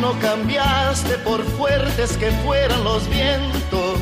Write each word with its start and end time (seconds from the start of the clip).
no 0.00 0.18
cambiaste 0.18 1.18
por 1.18 1.42
fuertes 1.42 2.16
que 2.16 2.30
fueran 2.30 2.82
los 2.84 3.08
vientos. 3.10 3.98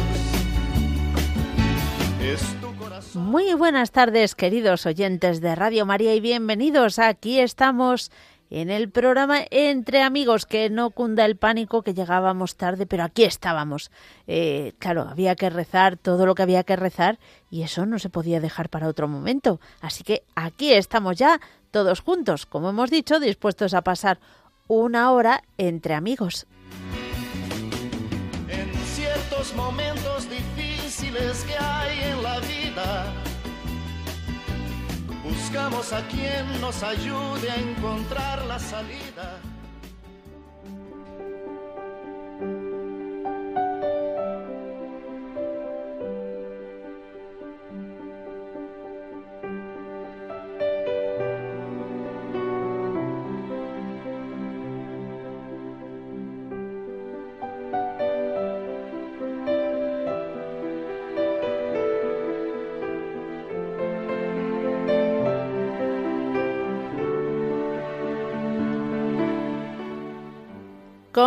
Muy 3.14 3.52
buenas 3.54 3.90
tardes, 3.90 4.36
queridos 4.36 4.86
oyentes 4.86 5.40
de 5.40 5.56
Radio 5.56 5.86
María, 5.86 6.14
y 6.14 6.20
bienvenidos. 6.20 7.00
Aquí 7.00 7.40
estamos 7.40 8.12
en 8.48 8.70
el 8.70 8.90
programa 8.90 9.40
Entre 9.50 10.02
Amigos, 10.02 10.46
que 10.46 10.70
no 10.70 10.90
cunda 10.90 11.24
el 11.24 11.36
pánico 11.36 11.82
que 11.82 11.94
llegábamos 11.94 12.54
tarde, 12.56 12.86
pero 12.86 13.02
aquí 13.02 13.24
estábamos. 13.24 13.90
Eh, 14.28 14.74
claro, 14.78 15.02
había 15.02 15.34
que 15.34 15.50
rezar 15.50 15.96
todo 15.96 16.26
lo 16.26 16.36
que 16.36 16.42
había 16.42 16.62
que 16.62 16.76
rezar 16.76 17.18
y 17.50 17.62
eso 17.62 17.86
no 17.86 17.98
se 17.98 18.08
podía 18.08 18.40
dejar 18.40 18.68
para 18.68 18.88
otro 18.88 19.08
momento. 19.08 19.60
Así 19.80 20.04
que 20.04 20.22
aquí 20.36 20.72
estamos 20.72 21.16
ya, 21.16 21.40
todos 21.72 22.00
juntos, 22.00 22.46
como 22.46 22.70
hemos 22.70 22.90
dicho, 22.90 23.18
dispuestos 23.18 23.74
a 23.74 23.82
pasar 23.82 24.20
una 24.68 25.10
hora 25.12 25.42
entre 25.56 25.94
amigos. 25.94 26.46
En 28.48 28.72
ciertos 28.86 29.54
momentos 29.54 30.28
difíciles 30.30 31.44
que 31.44 31.56
hay 31.58 32.12
en 32.12 32.22
la 32.22 32.38
vida, 32.40 33.12
buscamos 35.24 35.92
a 35.92 36.06
quien 36.08 36.60
nos 36.60 36.82
ayude 36.82 37.50
a 37.50 37.56
encontrar 37.56 38.44
la 38.46 38.58
salida. 38.58 39.40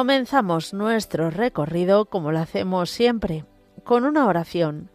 Comenzamos 0.02 0.74
nuestro 0.74 1.30
recorrido 1.30 2.06
como 2.06 2.32
lo 2.32 2.40
hacemos 2.40 2.90
siempre, 2.90 3.46
con 3.84 4.04
una 4.04 4.26
oración. 4.26 4.90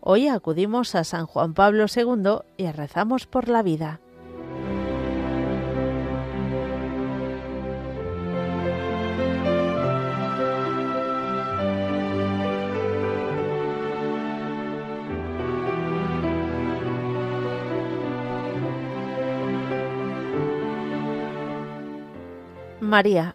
Hoy 0.00 0.28
acudimos 0.28 0.94
a 0.94 1.02
San 1.02 1.26
Juan 1.26 1.52
Pablo 1.52 1.86
II 1.92 2.42
y 2.56 2.70
rezamos 2.70 3.26
por 3.26 3.48
la 3.48 3.64
vida. 3.64 3.98
María, 22.80 23.34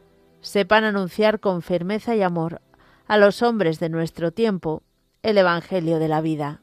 sepan 0.41 0.83
anunciar 0.83 1.39
con 1.39 1.61
firmeza 1.61 2.15
y 2.15 2.21
amor 2.21 2.61
a 3.07 3.17
los 3.17 3.41
hombres 3.41 3.79
de 3.79 3.89
nuestro 3.89 4.31
tiempo 4.31 4.83
el 5.23 5.37
Evangelio 5.37 5.99
de 5.99 6.07
la 6.07 6.21
vida. 6.21 6.61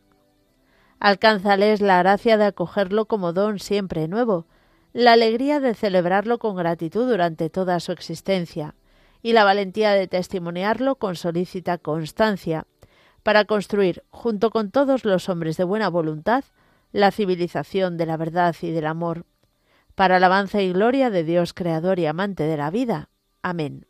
Alcánzales 1.01 1.81
la 1.81 1.99
gracia 1.99 2.37
de 2.37 2.47
acogerlo 2.47 3.07
como 3.07 3.33
don 3.33 3.59
siempre 3.59 4.09
nuevo, 4.09 4.47
la 4.93 5.13
alegría 5.13 5.61
de 5.61 5.75
celebrarlo 5.75 6.39
con 6.39 6.57
gratitud 6.57 7.09
durante 7.09 7.51
toda 7.51 7.79
su 7.79 7.93
existencia 7.93 8.75
y 9.23 9.33
la 9.33 9.45
valentía 9.45 9.93
de 9.93 10.09
testimoniarlo 10.09 10.97
con 10.97 11.15
solícita 11.15 11.79
constancia, 11.79 12.67
para 13.23 13.45
construir, 13.45 14.05
junto 14.11 14.51
con 14.51 14.71
todos 14.71 15.05
los 15.05 15.29
hombres 15.29 15.57
de 15.57 15.65
buena 15.65 15.89
voluntad, 15.89 16.45
la 16.93 17.11
civilización 17.11 17.97
de 17.97 18.07
la 18.07 18.17
verdad 18.17 18.57
y 18.63 18.71
del 18.71 18.87
amor, 18.87 19.27
para 19.95 20.17
alabanza 20.17 20.63
y 20.63 20.73
gloria 20.73 21.11
de 21.11 21.25
Dios 21.25 21.53
Creador 21.53 21.99
y 21.99 22.07
amante 22.07 22.45
de 22.45 22.57
la 22.57 22.71
vida, 22.71 23.11
Amén. 23.43 23.87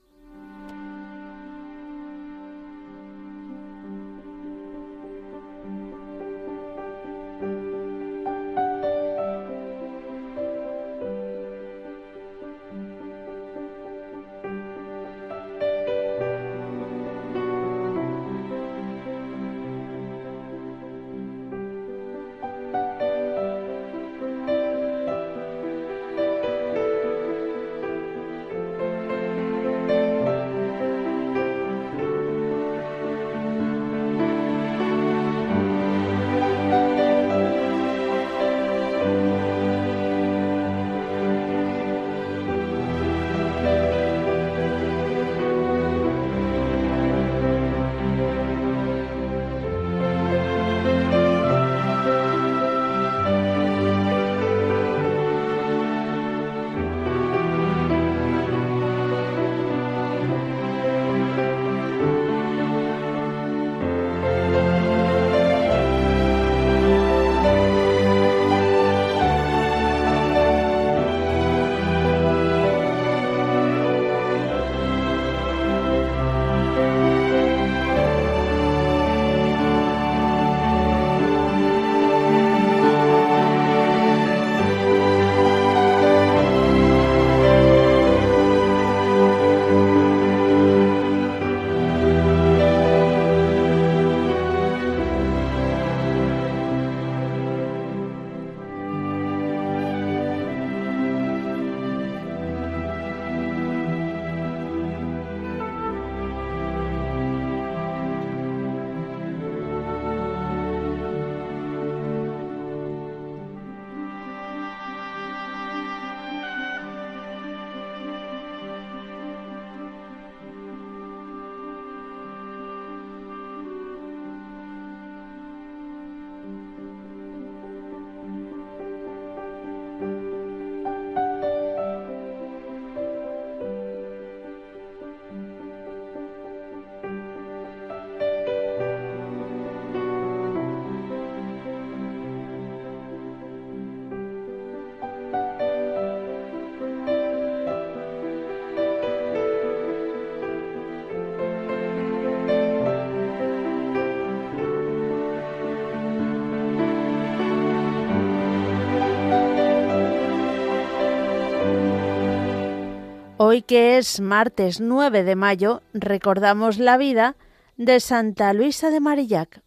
Hoy 163.50 163.62
que 163.62 163.96
es 163.96 164.20
martes 164.20 164.78
9 164.78 165.24
de 165.24 165.34
mayo, 165.34 165.80
recordamos 165.94 166.76
la 166.76 166.98
vida 166.98 167.34
de 167.78 167.98
Santa 167.98 168.52
Luisa 168.52 168.90
de 168.90 169.00
Marillac. 169.00 169.62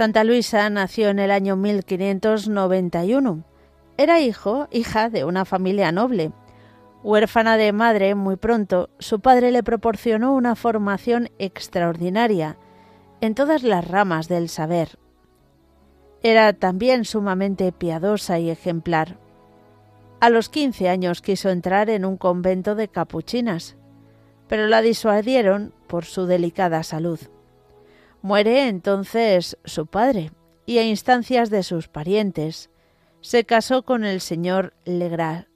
Santa 0.00 0.24
Luisa 0.24 0.70
nació 0.70 1.10
en 1.10 1.18
el 1.18 1.30
año 1.30 1.56
1591. 1.56 3.44
Era 3.98 4.18
hijo, 4.18 4.66
hija 4.70 5.10
de 5.10 5.26
una 5.26 5.44
familia 5.44 5.92
noble. 5.92 6.32
Huérfana 7.02 7.58
de 7.58 7.74
madre 7.74 8.14
muy 8.14 8.36
pronto, 8.36 8.88
su 8.98 9.20
padre 9.20 9.50
le 9.50 9.62
proporcionó 9.62 10.32
una 10.32 10.56
formación 10.56 11.28
extraordinaria 11.38 12.56
en 13.20 13.34
todas 13.34 13.62
las 13.62 13.86
ramas 13.86 14.26
del 14.26 14.48
saber. 14.48 14.98
Era 16.22 16.54
también 16.54 17.04
sumamente 17.04 17.70
piadosa 17.70 18.38
y 18.38 18.48
ejemplar. 18.48 19.18
A 20.18 20.30
los 20.30 20.48
15 20.48 20.88
años 20.88 21.20
quiso 21.20 21.50
entrar 21.50 21.90
en 21.90 22.06
un 22.06 22.16
convento 22.16 22.74
de 22.74 22.88
capuchinas, 22.88 23.76
pero 24.48 24.66
la 24.66 24.80
disuadieron 24.80 25.74
por 25.88 26.06
su 26.06 26.24
delicada 26.24 26.84
salud. 26.84 27.20
Muere 28.22 28.68
entonces 28.68 29.56
su 29.64 29.86
padre 29.86 30.30
y 30.66 30.78
a 30.78 30.84
instancias 30.84 31.48
de 31.50 31.62
sus 31.62 31.88
parientes 31.88 32.70
se 33.22 33.44
casó 33.44 33.82
con 33.82 34.04
el 34.04 34.20
señor 34.20 34.74
Legras. 34.84 35.46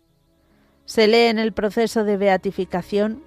Se 0.86 1.06
lee 1.06 1.28
en 1.28 1.38
el 1.38 1.52
proceso 1.52 2.04
de 2.04 2.16
beatificación 2.16 3.22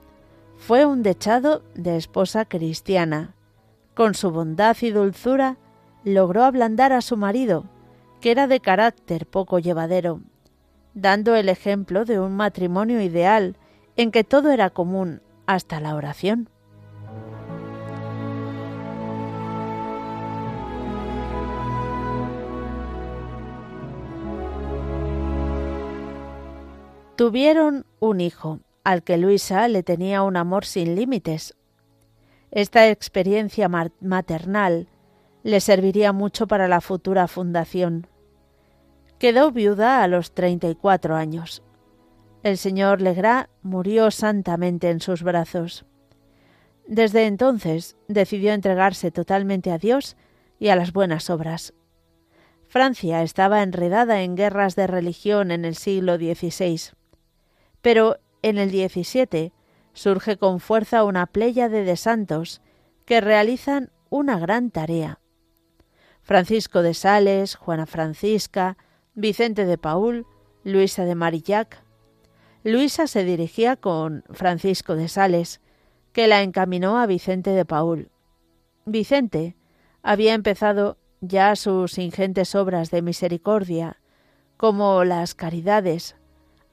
fue 0.57 0.85
un 0.85 1.03
dechado 1.03 1.63
de 1.75 1.97
esposa 1.97 2.45
cristiana. 2.45 3.35
Con 3.95 4.15
su 4.15 4.31
bondad 4.31 4.75
y 4.81 4.89
dulzura 4.89 5.57
logró 6.03 6.43
ablandar 6.43 6.93
a 6.93 7.01
su 7.01 7.15
marido, 7.15 7.65
que 8.21 8.31
era 8.31 8.47
de 8.47 8.59
carácter 8.59 9.27
poco 9.27 9.59
llevadero, 9.59 10.21
dando 10.93 11.35
el 11.35 11.49
ejemplo 11.49 12.05
de 12.05 12.19
un 12.19 12.35
matrimonio 12.35 13.01
ideal 13.01 13.55
en 13.95 14.11
que 14.11 14.23
todo 14.23 14.51
era 14.51 14.69
común 14.71 15.21
hasta 15.45 15.79
la 15.79 15.95
oración. 15.95 16.49
Tuvieron 27.17 27.87
un 27.99 28.21
hijo, 28.21 28.59
al 28.83 29.01
que 29.01 29.17
Luisa 29.17 29.67
le 29.69 29.81
tenía 29.81 30.21
un 30.21 30.37
amor 30.37 30.65
sin 30.65 30.93
límites. 30.93 31.57
Esta 32.51 32.89
experiencia 32.89 33.67
maternal 33.67 34.87
le 35.41 35.59
serviría 35.59 36.13
mucho 36.13 36.45
para 36.45 36.67
la 36.67 36.79
futura 36.79 37.27
fundación. 37.27 38.05
Quedó 39.17 39.51
viuda 39.51 40.03
a 40.03 40.07
los 40.07 40.35
34 40.35 41.15
años. 41.15 41.63
El 42.43 42.59
señor 42.59 43.01
Legras 43.01 43.47
murió 43.63 44.11
santamente 44.11 44.91
en 44.91 44.99
sus 44.99 45.23
brazos. 45.23 45.85
Desde 46.85 47.25
entonces 47.25 47.97
decidió 48.07 48.53
entregarse 48.53 49.09
totalmente 49.09 49.71
a 49.71 49.79
Dios 49.79 50.17
y 50.59 50.67
a 50.67 50.75
las 50.75 50.93
buenas 50.93 51.31
obras. 51.31 51.73
Francia 52.67 53.23
estaba 53.23 53.63
enredada 53.63 54.21
en 54.21 54.35
guerras 54.35 54.75
de 54.75 54.85
religión 54.85 55.49
en 55.49 55.65
el 55.65 55.73
siglo 55.73 56.17
XVI. 56.17 56.95
Pero 57.87 58.19
en 58.41 58.57
el 58.57 58.69
17 58.69 59.53
surge 59.93 60.35
con 60.35 60.59
fuerza 60.59 61.05
una 61.05 61.25
pléyade 61.25 61.85
de 61.85 61.95
santos 61.95 62.61
que 63.05 63.21
realizan 63.21 63.91
una 64.09 64.37
gran 64.37 64.71
tarea. 64.71 65.21
Francisco 66.21 66.81
de 66.81 66.93
Sales, 66.93 67.55
Juana 67.55 67.85
Francisca, 67.85 68.75
Vicente 69.13 69.65
de 69.65 69.77
Paul, 69.77 70.25
Luisa 70.65 71.05
de 71.05 71.15
Marillac. 71.15 71.81
Luisa 72.65 73.07
se 73.07 73.23
dirigía 73.23 73.77
con 73.77 74.25
Francisco 74.31 74.97
de 74.97 75.07
Sales, 75.07 75.61
que 76.11 76.27
la 76.27 76.43
encaminó 76.43 76.97
a 76.97 77.05
Vicente 77.05 77.51
de 77.51 77.63
Paul. 77.63 78.11
Vicente 78.83 79.55
había 80.03 80.33
empezado 80.33 80.97
ya 81.21 81.55
sus 81.55 81.97
ingentes 81.99 82.53
obras 82.53 82.91
de 82.91 83.01
misericordia, 83.01 84.01
como 84.57 85.05
las 85.05 85.35
caridades, 85.35 86.16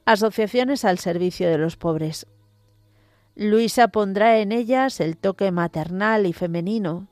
asociaciones 0.05 0.85
al 0.85 0.99
servicio 0.99 1.49
de 1.49 1.57
los 1.57 1.77
pobres. 1.77 2.27
Luisa 3.35 3.89
pondrá 3.89 4.37
en 4.37 4.51
ellas 4.51 4.99
el 4.99 5.17
toque 5.17 5.51
maternal 5.51 6.25
y 6.25 6.33
femenino, 6.33 7.07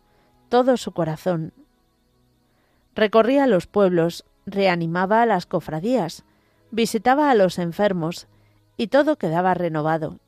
todo 0.50 0.78
su 0.78 0.92
corazón. 0.94 1.54
Recorría 2.96 3.48
los 3.48 3.68
pueblos, 3.68 4.24
reanimaba 4.46 5.24
a 5.24 5.26
las 5.26 5.46
cofradías, 5.46 6.24
visitaba 6.72 7.30
a 7.30 7.36
los 7.36 7.60
enfermos, 7.60 8.28
y 8.78 8.88
todo 8.88 9.18
quedaba 9.18 9.54
renovado. 9.54 10.20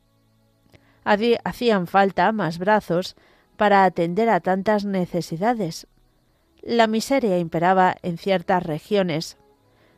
Hacían 1.04 1.86
falta 1.86 2.30
más 2.32 2.58
brazos 2.58 3.16
para 3.56 3.84
atender 3.84 4.28
a 4.28 4.40
tantas 4.40 4.84
necesidades. 4.84 5.86
La 6.62 6.88
miseria 6.88 7.38
imperaba 7.38 7.94
en 8.02 8.18
ciertas 8.18 8.64
regiones, 8.64 9.38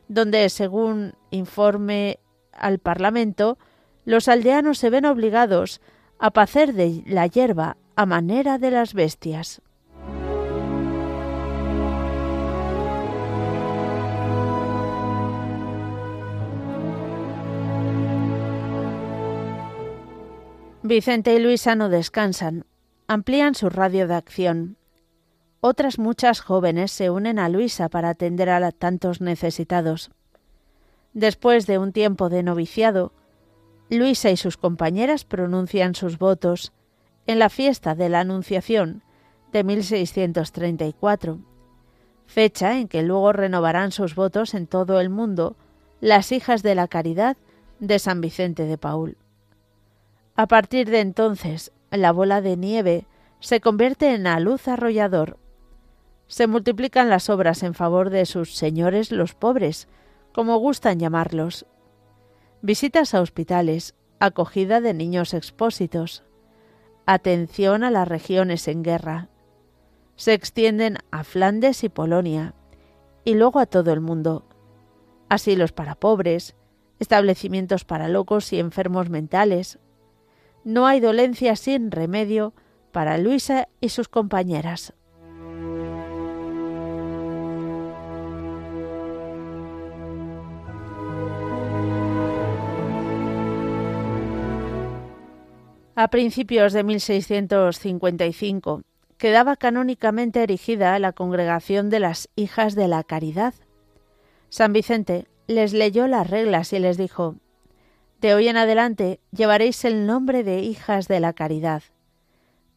donde, 0.07 0.47
según 0.49 1.15
informe 1.31 2.19
al 2.59 2.79
Parlamento, 2.79 3.57
los 4.05 4.27
aldeanos 4.27 4.77
se 4.77 4.89
ven 4.89 5.05
obligados 5.05 5.81
a 6.19 6.31
pacer 6.31 6.73
de 6.73 7.03
la 7.05 7.27
hierba 7.27 7.77
a 7.95 8.05
manera 8.05 8.57
de 8.57 8.71
las 8.71 8.93
bestias. 8.93 9.61
Vicente 20.81 21.35
y 21.35 21.39
Luisa 21.39 21.75
no 21.75 21.89
descansan, 21.89 22.65
amplían 23.07 23.53
su 23.53 23.69
radio 23.69 24.07
de 24.07 24.15
acción. 24.15 24.77
Otras 25.61 25.99
muchas 25.99 26.39
jóvenes 26.39 26.91
se 26.91 27.09
unen 27.09 27.37
a 27.37 27.49
Luisa 27.49 27.89
para 27.89 28.09
atender 28.09 28.49
a 28.49 28.71
tantos 28.71 29.19
necesitados. 29.19 30.09
Después 31.13 31.65
de 31.65 31.77
un 31.77 31.91
tiempo 31.91 32.29
de 32.29 32.43
noviciado, 32.43 33.11
Luisa 33.89 34.29
y 34.29 34.37
sus 34.37 34.57
compañeras 34.57 35.25
pronuncian 35.25 35.95
sus 35.95 36.19
votos 36.19 36.71
en 37.25 37.39
la 37.39 37.49
fiesta 37.49 37.95
de 37.95 38.09
la 38.09 38.19
Anunciación 38.19 39.01
de 39.51 39.63
1634, 39.63 41.39
fecha 42.27 42.77
en 42.77 42.87
que 42.87 43.01
luego 43.01 43.33
renovarán 43.33 43.91
sus 43.91 44.13
votos 44.13 44.53
en 44.53 44.67
todo 44.67 44.99
el 44.99 45.09
mundo 45.09 45.55
las 46.01 46.31
hijas 46.31 46.61
de 46.61 46.75
la 46.75 46.87
caridad 46.87 47.37
de 47.79 47.97
San 47.97 48.21
Vicente 48.21 48.65
de 48.65 48.77
Paul. 48.77 49.17
A 50.35 50.47
partir 50.47 50.89
de 50.89 50.99
entonces, 50.99 51.71
la 51.91 52.11
bola 52.11 52.41
de 52.41 52.55
nieve 52.55 53.07
se 53.39 53.59
convierte 53.59 54.13
en 54.13 54.23
la 54.23 54.39
luz 54.39 54.67
arrollador. 54.67 55.37
Se 56.27 56.45
multiplican 56.45 57.09
las 57.09 57.29
obras 57.29 57.63
en 57.63 57.73
favor 57.73 58.09
de 58.09 58.25
sus 58.25 58.55
señores 58.55 59.11
los 59.11 59.33
pobres, 59.33 59.87
como 60.33 60.57
gustan 60.57 60.99
llamarlos. 60.99 61.65
Visitas 62.61 63.13
a 63.13 63.21
hospitales, 63.21 63.95
acogida 64.19 64.81
de 64.81 64.93
niños 64.93 65.33
expósitos, 65.33 66.23
atención 67.05 67.83
a 67.83 67.91
las 67.91 68.07
regiones 68.07 68.67
en 68.67 68.83
guerra. 68.83 69.29
Se 70.15 70.33
extienden 70.33 70.97
a 71.11 71.23
Flandes 71.23 71.83
y 71.83 71.89
Polonia, 71.89 72.53
y 73.23 73.35
luego 73.35 73.59
a 73.59 73.65
todo 73.65 73.93
el 73.93 74.01
mundo. 74.01 74.45
Asilos 75.29 75.71
para 75.71 75.95
pobres, 75.95 76.55
establecimientos 76.99 77.85
para 77.85 78.07
locos 78.07 78.51
y 78.53 78.59
enfermos 78.59 79.09
mentales. 79.09 79.79
No 80.63 80.85
hay 80.85 80.99
dolencia 80.99 81.55
sin 81.55 81.91
remedio 81.91 82.53
para 82.91 83.17
Luisa 83.17 83.67
y 83.79 83.89
sus 83.89 84.09
compañeras. 84.09 84.93
A 96.01 96.07
principios 96.07 96.71
de 96.71 96.85
1655 96.85 98.83
quedaba 99.17 99.57
canónicamente 99.57 100.41
erigida 100.41 100.97
la 100.97 101.11
congregación 101.11 101.89
de 101.89 101.99
las 101.99 102.29
Hijas 102.37 102.73
de 102.73 102.87
la 102.87 103.03
Caridad. 103.03 103.53
San 104.47 104.71
Vicente 104.71 105.27
les 105.47 105.73
leyó 105.73 106.07
las 106.07 106.29
reglas 106.29 106.71
y 106.71 106.79
les 106.79 106.95
dijo, 106.95 107.35
De 108.21 108.33
hoy 108.33 108.47
en 108.47 108.55
adelante 108.55 109.19
llevaréis 109.33 109.83
el 109.83 110.05
nombre 110.05 110.45
de 110.45 110.61
Hijas 110.61 111.09
de 111.09 111.19
la 111.19 111.33
Caridad. 111.33 111.83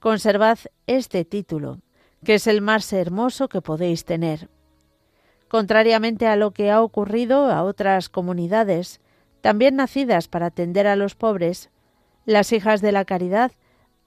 Conservad 0.01 0.59
este 0.89 1.25
título, 1.25 1.79
que 2.25 2.35
es 2.35 2.49
el 2.49 2.61
más 2.61 2.93
hermoso 2.93 3.49
que 3.49 3.63
podéis 3.63 4.05
tener. 4.05 4.49
Contrariamente 5.47 6.27
a 6.27 6.35
lo 6.35 6.51
que 6.51 6.73
ha 6.73 6.83
ocurrido 6.83 7.53
a 7.53 7.63
otras 7.63 8.09
comunidades, 8.09 9.01
también 9.43 9.77
nacidas 9.77 10.27
para 10.27 10.47
atender 10.47 10.89
a 10.89 10.97
los 10.97 11.15
pobres, 11.15 11.71
las 12.25 12.53
hijas 12.53 12.81
de 12.81 12.93
la 12.93 13.05
caridad 13.05 13.53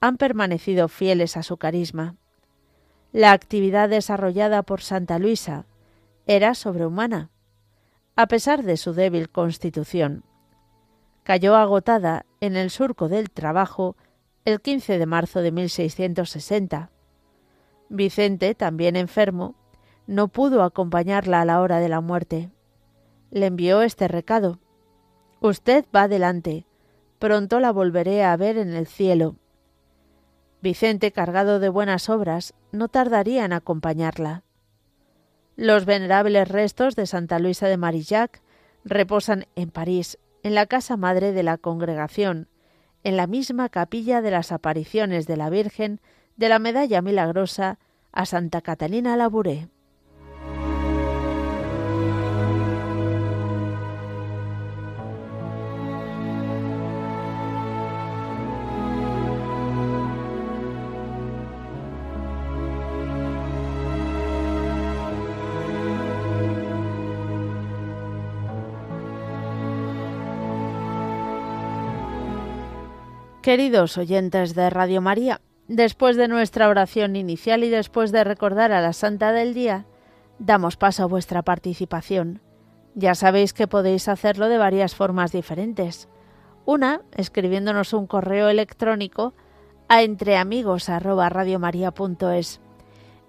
han 0.00 0.16
permanecido 0.16 0.88
fieles 0.88 1.36
a 1.36 1.42
su 1.42 1.56
carisma. 1.56 2.16
La 3.12 3.32
actividad 3.32 3.88
desarrollada 3.88 4.62
por 4.62 4.82
Santa 4.82 5.18
Luisa 5.18 5.66
era 6.26 6.54
sobrehumana, 6.54 7.30
a 8.14 8.26
pesar 8.26 8.62
de 8.62 8.76
su 8.76 8.92
débil 8.92 9.30
constitución. 9.30 10.24
Cayó 11.22 11.56
agotada 11.56 12.26
en 12.40 12.56
el 12.56 12.70
surco 12.70 13.08
del 13.08 13.30
trabajo 13.30 13.96
el 14.44 14.60
15 14.60 14.98
de 14.98 15.06
marzo 15.06 15.40
de 15.40 15.52
1660. 15.52 16.90
Vicente, 17.88 18.54
también 18.54 18.96
enfermo, 18.96 19.54
no 20.06 20.28
pudo 20.28 20.62
acompañarla 20.62 21.40
a 21.40 21.44
la 21.44 21.60
hora 21.60 21.80
de 21.80 21.88
la 21.88 22.00
muerte. 22.00 22.50
Le 23.30 23.46
envió 23.46 23.82
este 23.82 24.08
recado. 24.08 24.60
Usted 25.40 25.84
va 25.94 26.02
adelante. 26.02 26.65
Pronto 27.18 27.60
la 27.60 27.72
volveré 27.72 28.24
a 28.24 28.36
ver 28.36 28.58
en 28.58 28.74
el 28.74 28.86
cielo. 28.86 29.36
Vicente, 30.60 31.12
cargado 31.12 31.60
de 31.60 31.68
buenas 31.68 32.08
obras, 32.08 32.54
no 32.72 32.88
tardaría 32.88 33.44
en 33.44 33.52
acompañarla. 33.52 34.42
Los 35.56 35.86
venerables 35.86 36.48
restos 36.48 36.96
de 36.96 37.06
Santa 37.06 37.38
Luisa 37.38 37.68
de 37.68 37.78
Marillac 37.78 38.42
reposan 38.84 39.46
en 39.56 39.70
París, 39.70 40.18
en 40.42 40.54
la 40.54 40.66
casa 40.66 40.96
madre 40.96 41.32
de 41.32 41.42
la 41.42 41.56
congregación, 41.56 42.48
en 43.04 43.16
la 43.16 43.26
misma 43.26 43.68
capilla 43.68 44.20
de 44.20 44.30
las 44.30 44.52
apariciones 44.52 45.26
de 45.26 45.36
la 45.36 45.48
Virgen 45.48 46.00
de 46.36 46.48
la 46.48 46.58
Medalla 46.58 47.00
Milagrosa 47.00 47.78
a 48.12 48.26
Santa 48.26 48.60
Catalina 48.60 49.16
Labouré. 49.16 49.68
Queridos 73.46 73.96
oyentes 73.96 74.56
de 74.56 74.68
Radio 74.70 75.00
María, 75.00 75.40
después 75.68 76.16
de 76.16 76.26
nuestra 76.26 76.68
oración 76.68 77.14
inicial 77.14 77.62
y 77.62 77.68
después 77.68 78.10
de 78.10 78.24
recordar 78.24 78.72
a 78.72 78.80
la 78.80 78.92
Santa 78.92 79.30
del 79.30 79.54
Día, 79.54 79.86
damos 80.40 80.76
paso 80.76 81.04
a 81.04 81.06
vuestra 81.06 81.42
participación. 81.42 82.40
Ya 82.96 83.14
sabéis 83.14 83.52
que 83.52 83.68
podéis 83.68 84.08
hacerlo 84.08 84.48
de 84.48 84.58
varias 84.58 84.96
formas 84.96 85.30
diferentes. 85.30 86.08
Una, 86.64 87.02
escribiéndonos 87.12 87.92
un 87.92 88.08
correo 88.08 88.48
electrónico 88.48 89.32
a 89.86 90.02
entreamigos@radiomaria.es. 90.02 92.60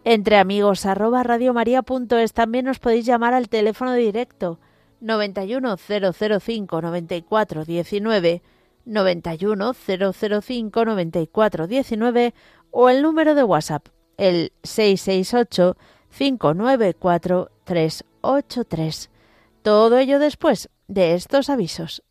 Entreamigos@radiomaria.es 0.04 2.34
también 2.34 2.66
nos 2.66 2.80
podéis 2.80 3.06
llamar 3.06 3.36
al 3.36 3.50
teléfono 3.50 3.94
directo 3.94 4.60
91005 5.00 6.82
94 6.82 7.66
19 7.66 8.42
91 8.88 9.74
005 9.74 10.86
94 10.86 11.67
19 11.67 12.34
o 12.72 12.89
el 12.89 13.01
número 13.01 13.36
de 13.36 13.44
WhatsApp, 13.44 13.88
el 14.17 14.53
668 14.63 15.77
594 16.17 17.51
383. 17.65 19.10
Todo 19.62 19.98
ello 19.98 20.20
después 20.20 20.70
de 20.88 21.13
estos 21.13 21.50
avisos. 21.50 22.03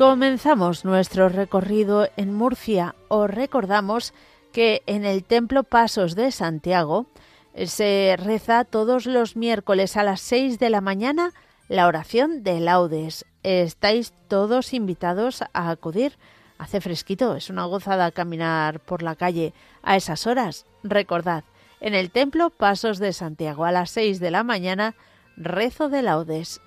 Comenzamos 0.00 0.86
nuestro 0.86 1.28
recorrido 1.28 2.08
en 2.16 2.32
Murcia. 2.32 2.94
Os 3.08 3.28
recordamos 3.28 4.14
que 4.50 4.82
en 4.86 5.04
el 5.04 5.24
Templo 5.24 5.62
Pasos 5.62 6.14
de 6.14 6.32
Santiago 6.32 7.04
eh, 7.52 7.66
se 7.66 8.16
reza 8.18 8.64
todos 8.64 9.04
los 9.04 9.36
miércoles 9.36 9.98
a 9.98 10.02
las 10.02 10.22
6 10.22 10.58
de 10.58 10.70
la 10.70 10.80
mañana 10.80 11.34
la 11.68 11.86
oración 11.86 12.42
de 12.42 12.60
laudes. 12.60 13.26
Estáis 13.42 14.14
todos 14.26 14.72
invitados 14.72 15.42
a 15.52 15.68
acudir. 15.68 16.16
Hace 16.56 16.80
fresquito, 16.80 17.36
es 17.36 17.50
una 17.50 17.66
gozada 17.66 18.10
caminar 18.10 18.80
por 18.80 19.02
la 19.02 19.16
calle 19.16 19.52
a 19.82 19.96
esas 19.96 20.26
horas. 20.26 20.64
Recordad, 20.82 21.44
en 21.78 21.92
el 21.92 22.10
Templo 22.10 22.48
Pasos 22.48 23.00
de 23.00 23.12
Santiago 23.12 23.66
a 23.66 23.70
las 23.70 23.90
6 23.90 24.18
de 24.18 24.30
la 24.30 24.44
mañana, 24.44 24.94
rezo 25.36 25.90
de 25.90 26.00
laudes. 26.00 26.62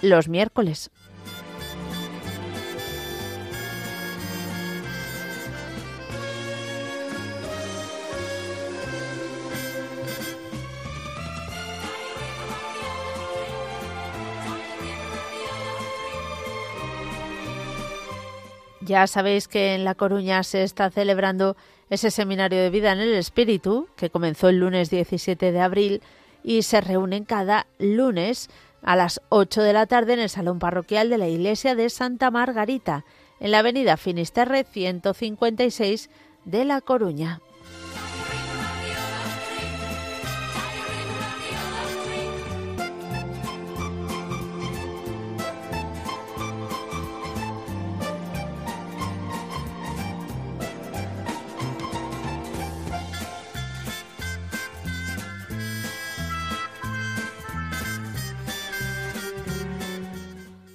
Los 0.00 0.28
miércoles. 0.30 0.90
Ya 18.84 19.06
sabéis 19.06 19.48
que 19.48 19.74
en 19.74 19.84
La 19.84 19.94
Coruña 19.94 20.42
se 20.42 20.62
está 20.62 20.90
celebrando 20.90 21.56
ese 21.88 22.10
seminario 22.10 22.60
de 22.60 22.68
vida 22.68 22.92
en 22.92 23.00
el 23.00 23.14
espíritu, 23.14 23.88
que 23.96 24.10
comenzó 24.10 24.50
el 24.50 24.60
lunes 24.60 24.90
17 24.90 25.52
de 25.52 25.60
abril 25.60 26.02
y 26.42 26.62
se 26.62 26.82
reúnen 26.82 27.24
cada 27.24 27.66
lunes 27.78 28.50
a 28.82 28.94
las 28.94 29.22
8 29.30 29.62
de 29.62 29.72
la 29.72 29.86
tarde 29.86 30.12
en 30.12 30.20
el 30.20 30.28
Salón 30.28 30.58
Parroquial 30.58 31.08
de 31.08 31.16
la 31.16 31.28
Iglesia 31.28 31.74
de 31.74 31.88
Santa 31.88 32.30
Margarita, 32.30 33.06
en 33.40 33.52
la 33.52 33.60
avenida 33.60 33.96
Finisterre 33.96 34.64
156 34.64 36.10
de 36.44 36.64
La 36.66 36.82
Coruña. 36.82 37.40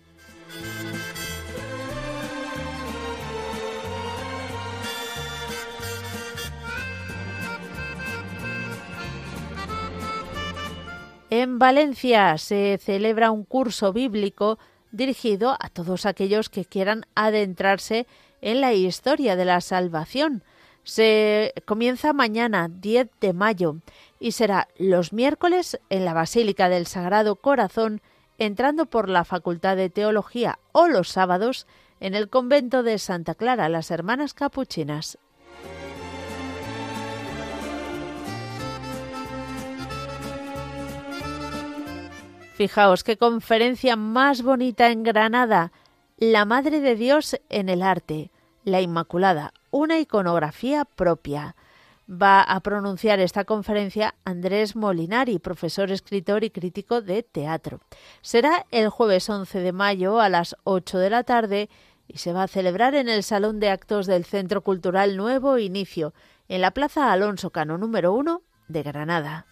En 11.33 11.59
Valencia 11.59 12.37
se 12.37 12.77
celebra 12.77 13.31
un 13.31 13.45
curso 13.45 13.93
bíblico 13.93 14.59
dirigido 14.91 15.55
a 15.61 15.69
todos 15.69 16.05
aquellos 16.05 16.49
que 16.49 16.65
quieran 16.65 17.05
adentrarse 17.15 18.05
en 18.41 18.59
la 18.59 18.73
historia 18.73 19.37
de 19.37 19.45
la 19.45 19.61
salvación. 19.61 20.43
Se 20.83 21.53
comienza 21.65 22.11
mañana, 22.11 22.67
10 22.69 23.07
de 23.21 23.31
mayo, 23.31 23.77
y 24.19 24.33
será 24.33 24.67
los 24.77 25.13
miércoles 25.13 25.79
en 25.89 26.03
la 26.03 26.13
Basílica 26.13 26.67
del 26.67 26.85
Sagrado 26.85 27.37
Corazón, 27.37 28.01
entrando 28.37 28.87
por 28.87 29.07
la 29.07 29.23
Facultad 29.23 29.77
de 29.77 29.89
Teología 29.89 30.59
o 30.73 30.89
los 30.89 31.07
sábados 31.07 31.65
en 32.01 32.13
el 32.13 32.27
convento 32.27 32.83
de 32.83 32.99
Santa 32.99 33.35
Clara, 33.35 33.69
las 33.69 33.89
Hermanas 33.89 34.33
Capuchinas. 34.33 35.17
Fijaos 42.61 43.03
qué 43.03 43.17
conferencia 43.17 43.95
más 43.95 44.43
bonita 44.43 44.91
en 44.91 45.01
Granada. 45.01 45.71
La 46.19 46.45
Madre 46.45 46.79
de 46.79 46.95
Dios 46.95 47.35
en 47.49 47.69
el 47.69 47.81
arte, 47.81 48.29
la 48.63 48.81
Inmaculada, 48.81 49.51
una 49.71 49.97
iconografía 49.97 50.85
propia. 50.85 51.55
Va 52.07 52.43
a 52.43 52.59
pronunciar 52.59 53.19
esta 53.19 53.45
conferencia 53.45 54.13
Andrés 54.25 54.75
Molinari, 54.75 55.39
profesor, 55.39 55.89
escritor 55.91 56.43
y 56.43 56.51
crítico 56.51 57.01
de 57.01 57.23
teatro. 57.23 57.79
Será 58.21 58.67
el 58.69 58.89
jueves 58.89 59.27
11 59.27 59.59
de 59.59 59.71
mayo 59.71 60.19
a 60.19 60.29
las 60.29 60.55
8 60.63 60.99
de 60.99 61.09
la 61.09 61.23
tarde 61.23 61.67
y 62.07 62.19
se 62.19 62.31
va 62.31 62.43
a 62.43 62.47
celebrar 62.47 62.93
en 62.93 63.09
el 63.09 63.23
Salón 63.23 63.59
de 63.59 63.71
Actos 63.71 64.05
del 64.05 64.23
Centro 64.23 64.61
Cultural 64.61 65.17
Nuevo 65.17 65.57
Inicio, 65.57 66.13
en 66.47 66.61
la 66.61 66.69
Plaza 66.69 67.11
Alonso 67.11 67.49
Cano 67.49 67.79
número 67.79 68.13
1 68.13 68.43
de 68.67 68.83
Granada. 68.83 69.47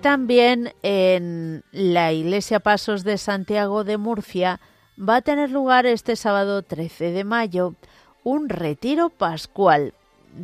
También 0.00 0.72
en 0.82 1.64
la 1.72 2.12
Iglesia 2.12 2.60
Pasos 2.60 3.04
de 3.04 3.18
Santiago 3.18 3.84
de 3.84 3.96
Murcia 3.96 4.60
va 4.98 5.16
a 5.16 5.22
tener 5.22 5.50
lugar 5.50 5.86
este 5.86 6.16
sábado 6.16 6.62
13 6.62 7.10
de 7.10 7.24
mayo 7.24 7.74
un 8.22 8.48
retiro 8.48 9.10
pascual. 9.10 9.94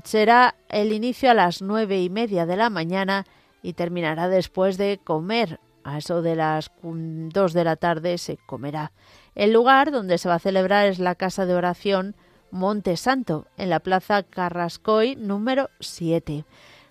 Será 0.02 0.54
el 0.68 0.92
inicio 0.92 1.30
a 1.30 1.34
las 1.34 1.62
nueve 1.62 2.02
y 2.02 2.10
media 2.10 2.46
de 2.46 2.56
la 2.56 2.70
mañana 2.70 3.26
y 3.62 3.74
terminará 3.74 4.28
después 4.28 4.76
de 4.76 4.98
comer. 5.02 5.60
A 5.84 5.98
eso 5.98 6.22
de 6.22 6.34
las 6.34 6.70
dos 6.82 7.52
de 7.52 7.64
la 7.64 7.76
tarde 7.76 8.18
se 8.18 8.38
comerá. 8.46 8.92
El 9.34 9.52
lugar 9.52 9.90
donde 9.92 10.18
se 10.18 10.28
va 10.28 10.36
a 10.36 10.40
celebrar 10.40 10.86
es 10.86 10.98
la 10.98 11.14
Casa 11.14 11.46
de 11.46 11.54
Oración 11.54 12.16
Monte 12.50 12.96
Santo, 12.96 13.46
en 13.56 13.68
la 13.68 13.80
Plaza 13.80 14.22
Carrascoy 14.22 15.16
número 15.16 15.70
7. 15.80 16.44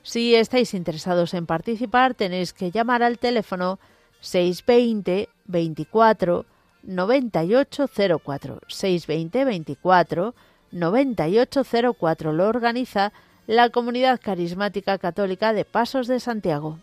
Si 0.03 0.35
estáis 0.35 0.73
interesados 0.73 1.33
en 1.33 1.45
participar, 1.45 2.13
tenéis 2.13 2.51
que 2.51 2.71
llamar 2.71 3.03
al 3.03 3.17
teléfono 3.17 3.79
620 4.19 5.29
24 5.45 6.45
9804 6.83 8.59
620 8.67 9.45
24 9.45 10.35
9804 10.71 12.33
lo 12.33 12.47
organiza 12.47 13.13
la 13.47 13.69
Comunidad 13.69 14.19
Carismática 14.21 14.97
Católica 14.97 15.53
de 15.53 15.63
Pasos 15.63 16.07
de 16.07 16.19
Santiago. 16.19 16.79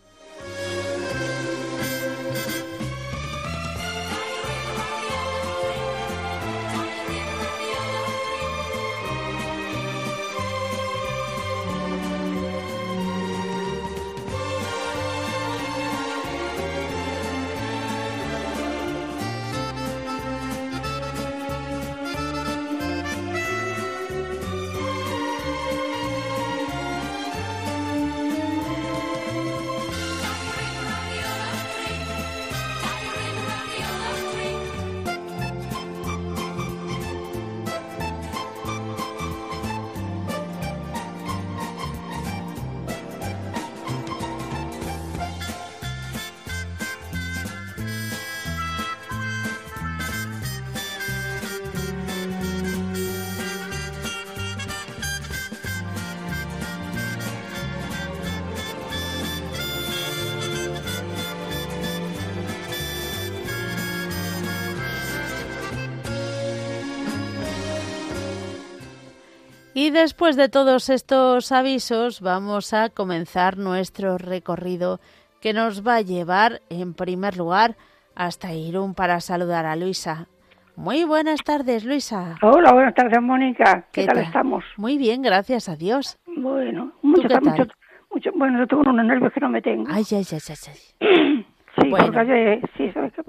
Y 69.73 69.89
después 69.89 70.35
de 70.35 70.49
todos 70.49 70.89
estos 70.89 71.53
avisos 71.53 72.19
vamos 72.19 72.73
a 72.73 72.89
comenzar 72.89 73.57
nuestro 73.57 74.17
recorrido 74.17 74.99
que 75.39 75.53
nos 75.53 75.87
va 75.87 75.95
a 75.95 76.01
llevar 76.01 76.59
en 76.69 76.93
primer 76.93 77.37
lugar 77.37 77.77
hasta 78.13 78.53
Irún 78.53 78.93
para 78.93 79.21
saludar 79.21 79.65
a 79.65 79.77
Luisa. 79.77 80.27
Muy 80.75 81.05
buenas 81.05 81.41
tardes, 81.43 81.85
Luisa. 81.85 82.35
Hola, 82.41 82.73
buenas 82.73 82.93
tardes, 82.95 83.21
Mónica. 83.21 83.85
¿Qué, 83.93 84.05
tal, 84.05 84.17
estamos? 84.17 84.65
Muy 84.75 84.97
bien, 84.97 85.21
gracias 85.21 85.69
a 85.69 85.77
Dios. 85.77 86.19
Bueno, 86.25 86.91
mucho, 87.01 87.29
mucho, 87.41 87.63
mucho, 88.11 88.31
bueno, 88.35 88.59
yo 88.59 88.67
tengo 88.67 88.83
unos 88.89 89.05
nervios 89.05 89.31
que 89.31 89.39
no 89.39 89.47
me 89.47 89.61
tengo. 89.61 89.85
Ay, 89.89 90.03
ay, 90.11 90.25
ay, 90.29 90.39
ay. 90.49 91.45
sí, 91.81 91.89
porque 91.89 92.19
ayer, 92.19 92.69
sí, 92.75 92.91
¿sabes 92.91 93.13
qué? 93.13 93.21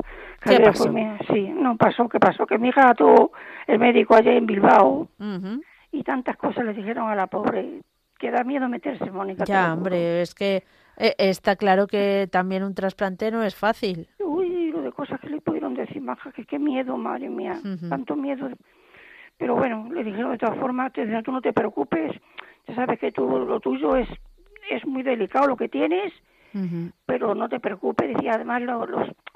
¿Qué 0.44 0.58
pasó? 0.58 0.92
sí, 1.32 1.52
no 1.54 1.76
pasó, 1.76 2.08
¿qué 2.08 2.18
pasó? 2.18 2.46
Que 2.46 2.58
mi 2.58 2.70
hija 2.70 2.94
tuvo 2.94 3.30
el 3.68 3.78
médico 3.78 4.16
ayer 4.16 4.34
en 4.34 4.46
Bilbao 4.46 5.08
y 5.92 6.02
tantas 6.02 6.36
cosas 6.36 6.64
le 6.64 6.72
dijeron 6.72 7.08
a 7.08 7.14
la 7.14 7.28
pobre 7.28 7.82
que 8.18 8.30
da 8.30 8.42
miedo 8.44 8.68
meterse, 8.68 9.10
Mónica. 9.10 9.44
Ya, 9.44 9.72
hombre, 9.72 10.22
es 10.22 10.34
que 10.34 10.64
eh, 10.96 11.14
está 11.18 11.56
claro 11.56 11.86
que 11.86 12.28
también 12.30 12.62
un 12.62 12.74
trasplante 12.74 13.30
no 13.30 13.42
es 13.42 13.54
fácil. 13.54 14.08
Uy, 14.18 14.70
lo 14.70 14.82
de 14.82 14.92
cosas 14.92 15.20
que 15.20 15.28
le 15.28 15.40
pudieron 15.40 15.74
decir, 15.74 16.00
maja, 16.00 16.32
que 16.32 16.44
qué 16.44 16.58
miedo, 16.58 16.96
madre 16.96 17.28
mía, 17.28 17.60
tanto 17.88 18.16
miedo. 18.16 18.48
Pero 19.36 19.56
bueno, 19.56 19.88
le 19.92 20.04
dijeron 20.04 20.32
de 20.32 20.38
todas 20.38 20.58
formas, 20.58 20.92
te 20.92 21.04
tú 21.22 21.32
no 21.32 21.40
te 21.40 21.52
preocupes, 21.52 22.12
ya 22.66 22.74
sabes 22.74 22.98
que 22.98 23.10
tú, 23.12 23.26
lo 23.26 23.60
tuyo 23.60 23.96
es, 23.96 24.08
es 24.70 24.86
muy 24.86 25.02
delicado 25.02 25.48
lo 25.48 25.56
que 25.56 25.68
tienes, 25.68 26.12
pero 27.06 27.34
no 27.34 27.48
te 27.48 27.58
preocupes, 27.58 28.14
decía 28.14 28.34
además 28.34 28.62
los, 28.62 28.88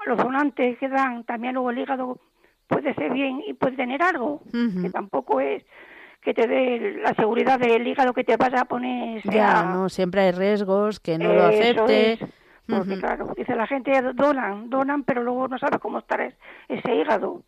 los 0.05 0.17
donantes 0.17 0.77
que 0.77 0.87
dan, 0.87 1.23
también 1.25 1.55
luego 1.55 1.71
el 1.71 1.79
hígado 1.79 2.19
puede 2.67 2.93
ser 2.93 3.11
bien 3.11 3.43
y 3.45 3.53
puede 3.53 3.75
tener 3.75 4.01
algo, 4.01 4.43
que 4.81 4.89
tampoco 4.91 5.41
es 5.41 5.65
que 6.27 6.33
te 6.33 6.45
dé 6.45 6.99
la 7.01 7.13
seguridad 7.13 7.57
del 7.57 7.87
hígado 7.87 8.11
que 8.11 8.25
te 8.25 8.35
vas 8.35 8.53
a 8.53 8.65
poner. 8.65 9.21
Ya, 9.31 9.63
no, 9.63 9.87
siempre 9.87 10.23
hay 10.23 10.31
riesgos, 10.31 10.99
que 10.99 11.17
no 11.17 11.31
lo 11.31 11.45
acepte. 11.45 12.19
porque 12.67 12.99
claro, 12.99 13.33
dice 13.37 13.55
la 13.55 13.65
gente 13.65 13.93
donan, 14.13 14.69
donan, 14.69 15.03
pero 15.03 15.23
luego 15.23 15.47
no 15.47 15.57
sabes 15.57 15.79
cómo 15.79 15.99
estar 15.99 16.19
ese 16.67 16.95
hígado. 16.95 17.43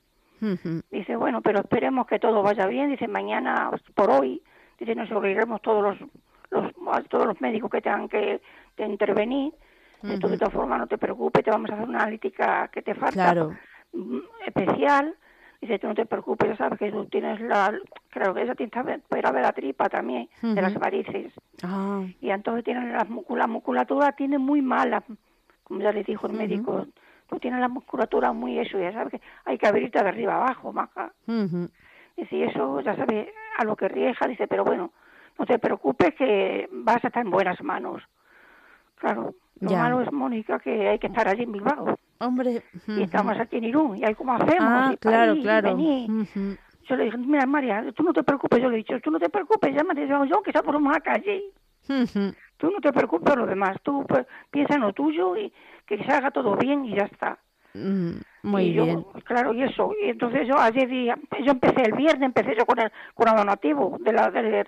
Dice, 0.91 1.17
bueno, 1.17 1.41
pero 1.41 1.59
esperemos 1.59 2.07
que 2.07 2.19
todo 2.19 2.41
vaya 2.41 2.67
bien. 2.67 2.89
Dice, 2.89 3.09
mañana, 3.09 3.69
por 3.95 4.11
hoy, 4.11 4.41
dice, 4.79 4.95
nos 4.95 5.09
reuniremos 5.09 5.61
todos 5.61 5.83
los, 5.83 6.09
los, 6.49 7.09
todos 7.09 7.25
los 7.25 7.41
médicos 7.41 7.69
que 7.69 7.81
tengan 7.81 8.07
que, 8.07 8.39
intervenir. 8.77 9.51
De 10.01 10.17
todas 10.19 10.53
formas, 10.53 10.79
no 10.79 10.87
te 10.87 10.97
preocupes, 10.97 11.43
te 11.43 11.51
vamos 11.51 11.69
a 11.69 11.73
hacer 11.73 11.85
una 11.85 11.99
analítica 11.99 12.69
que 12.71 12.81
te 12.81 12.95
falta 12.95 13.49
mm, 13.91 14.19
especial 14.47 15.17
Dice, 15.61 15.77
tú 15.77 15.87
no 15.87 15.95
te 15.95 16.05
preocupes, 16.05 16.49
ya 16.49 16.55
sabes 16.55 16.79
que 16.79 16.91
tú 16.91 17.05
tienes 17.07 17.41
la, 17.41 17.77
que 18.33 18.41
ella 18.41 18.55
tiene 18.55 19.01
pero 19.09 19.31
de 19.31 19.41
la 19.41 19.51
tripa 19.53 19.89
también, 19.89 20.29
de 20.41 20.61
las 20.61 20.73
varices. 20.75 21.33
Ah. 21.63 22.03
Y 22.21 22.29
entonces 22.29 22.63
tienen 22.63 22.91
la, 22.91 23.07
la, 23.29 23.47
musculatura 23.47 24.11
tiene 24.13 24.37
muy 24.37 24.61
mala, 24.61 25.03
como 25.63 25.81
ya 25.81 25.91
le 25.91 26.03
dijo 26.03 26.27
el 26.27 26.33
médico. 26.33 26.87
Tú 27.27 27.39
tienes 27.39 27.59
la 27.59 27.67
musculatura 27.67 28.33
muy 28.33 28.57
eso, 28.57 28.79
ya 28.79 28.91
sabes 28.91 29.11
que 29.11 29.21
hay 29.45 29.57
que 29.57 29.67
abrirte 29.67 30.01
de 30.01 30.09
arriba 30.09 30.35
abajo, 30.35 30.73
maja. 30.73 31.11
Dice, 32.17 32.43
eso 32.43 32.81
ya 32.81 32.95
sabes 32.95 33.29
a 33.57 33.63
lo 33.63 33.75
que 33.75 33.87
rieja, 33.87 34.27
dice, 34.27 34.47
pero 34.47 34.65
bueno, 34.65 34.91
no 35.37 35.45
te 35.45 35.59
preocupes 35.59 36.15
que 36.15 36.67
vas 36.71 37.03
a 37.03 37.07
estar 37.07 37.23
en 37.23 37.31
buenas 37.31 37.61
manos. 37.63 38.03
Claro, 38.95 39.33
lo 39.61 39.71
malo 39.71 40.01
es, 40.01 40.11
Mónica, 40.11 40.59
que 40.59 40.89
hay 40.89 40.99
que 40.99 41.07
estar 41.07 41.27
allí 41.27 41.43
en 41.43 41.51
Bilbao. 41.51 41.97
Hombre. 42.19 42.63
Y 42.87 43.03
estamos 43.03 43.39
aquí 43.39 43.57
en 43.57 43.63
Irún, 43.65 43.97
y 43.97 44.03
ahí 44.03 44.13
como 44.15 44.33
hacemos. 44.33 44.57
Ah, 44.59 44.93
claro, 44.99 45.35
claro. 45.41 45.77
Yo 46.89 46.95
le 46.95 47.05
dije, 47.05 47.17
mira, 47.17 47.45
María, 47.45 47.85
tú 47.95 48.01
no 48.01 48.11
te 48.11 48.23
preocupes, 48.23 48.59
yo 48.59 48.67
le 48.67 48.75
he 48.75 48.77
dicho, 48.79 48.99
tú 48.99 49.11
no 49.11 49.19
te 49.19 49.29
preocupes, 49.29 49.75
llámate 49.75 50.07
yo, 50.07 50.25
yo 50.25 50.41
que 50.41 50.49
está 50.49 50.63
por 50.63 50.75
una 50.75 50.99
calle. 50.99 51.43
Tú 52.57 52.71
no 52.71 52.79
te 52.81 52.91
preocupes 52.91 53.29
por 53.29 53.37
lo 53.37 53.45
demás, 53.45 53.77
tú 53.83 54.05
pues, 54.07 54.25
piensa 54.49 54.75
en 54.75 54.81
lo 54.81 54.93
tuyo 54.93 55.37
y 55.37 55.53
que 55.85 56.03
se 56.03 56.11
haga 56.11 56.31
todo 56.31 56.55
bien 56.55 56.85
y 56.85 56.95
ya 56.95 57.03
está. 57.03 57.37
Mm, 57.75 58.21
muy 58.43 58.71
bien. 58.71 59.05
Claro, 59.23 59.53
y 59.53 59.63
eso. 59.63 59.93
Y 60.01 60.09
entonces 60.09 60.47
yo 60.47 60.57
ayer 60.57 60.89
día, 60.89 61.17
yo 61.43 61.51
empecé 61.51 61.83
el 61.83 61.93
viernes, 61.93 62.23
empecé 62.23 62.55
yo 62.57 62.65
con 62.65 62.79
el, 62.79 62.91
con 63.13 63.27
el 63.27 63.35
donativo 63.35 63.97
de 63.99 64.13
la, 64.13 64.31
de, 64.31 64.65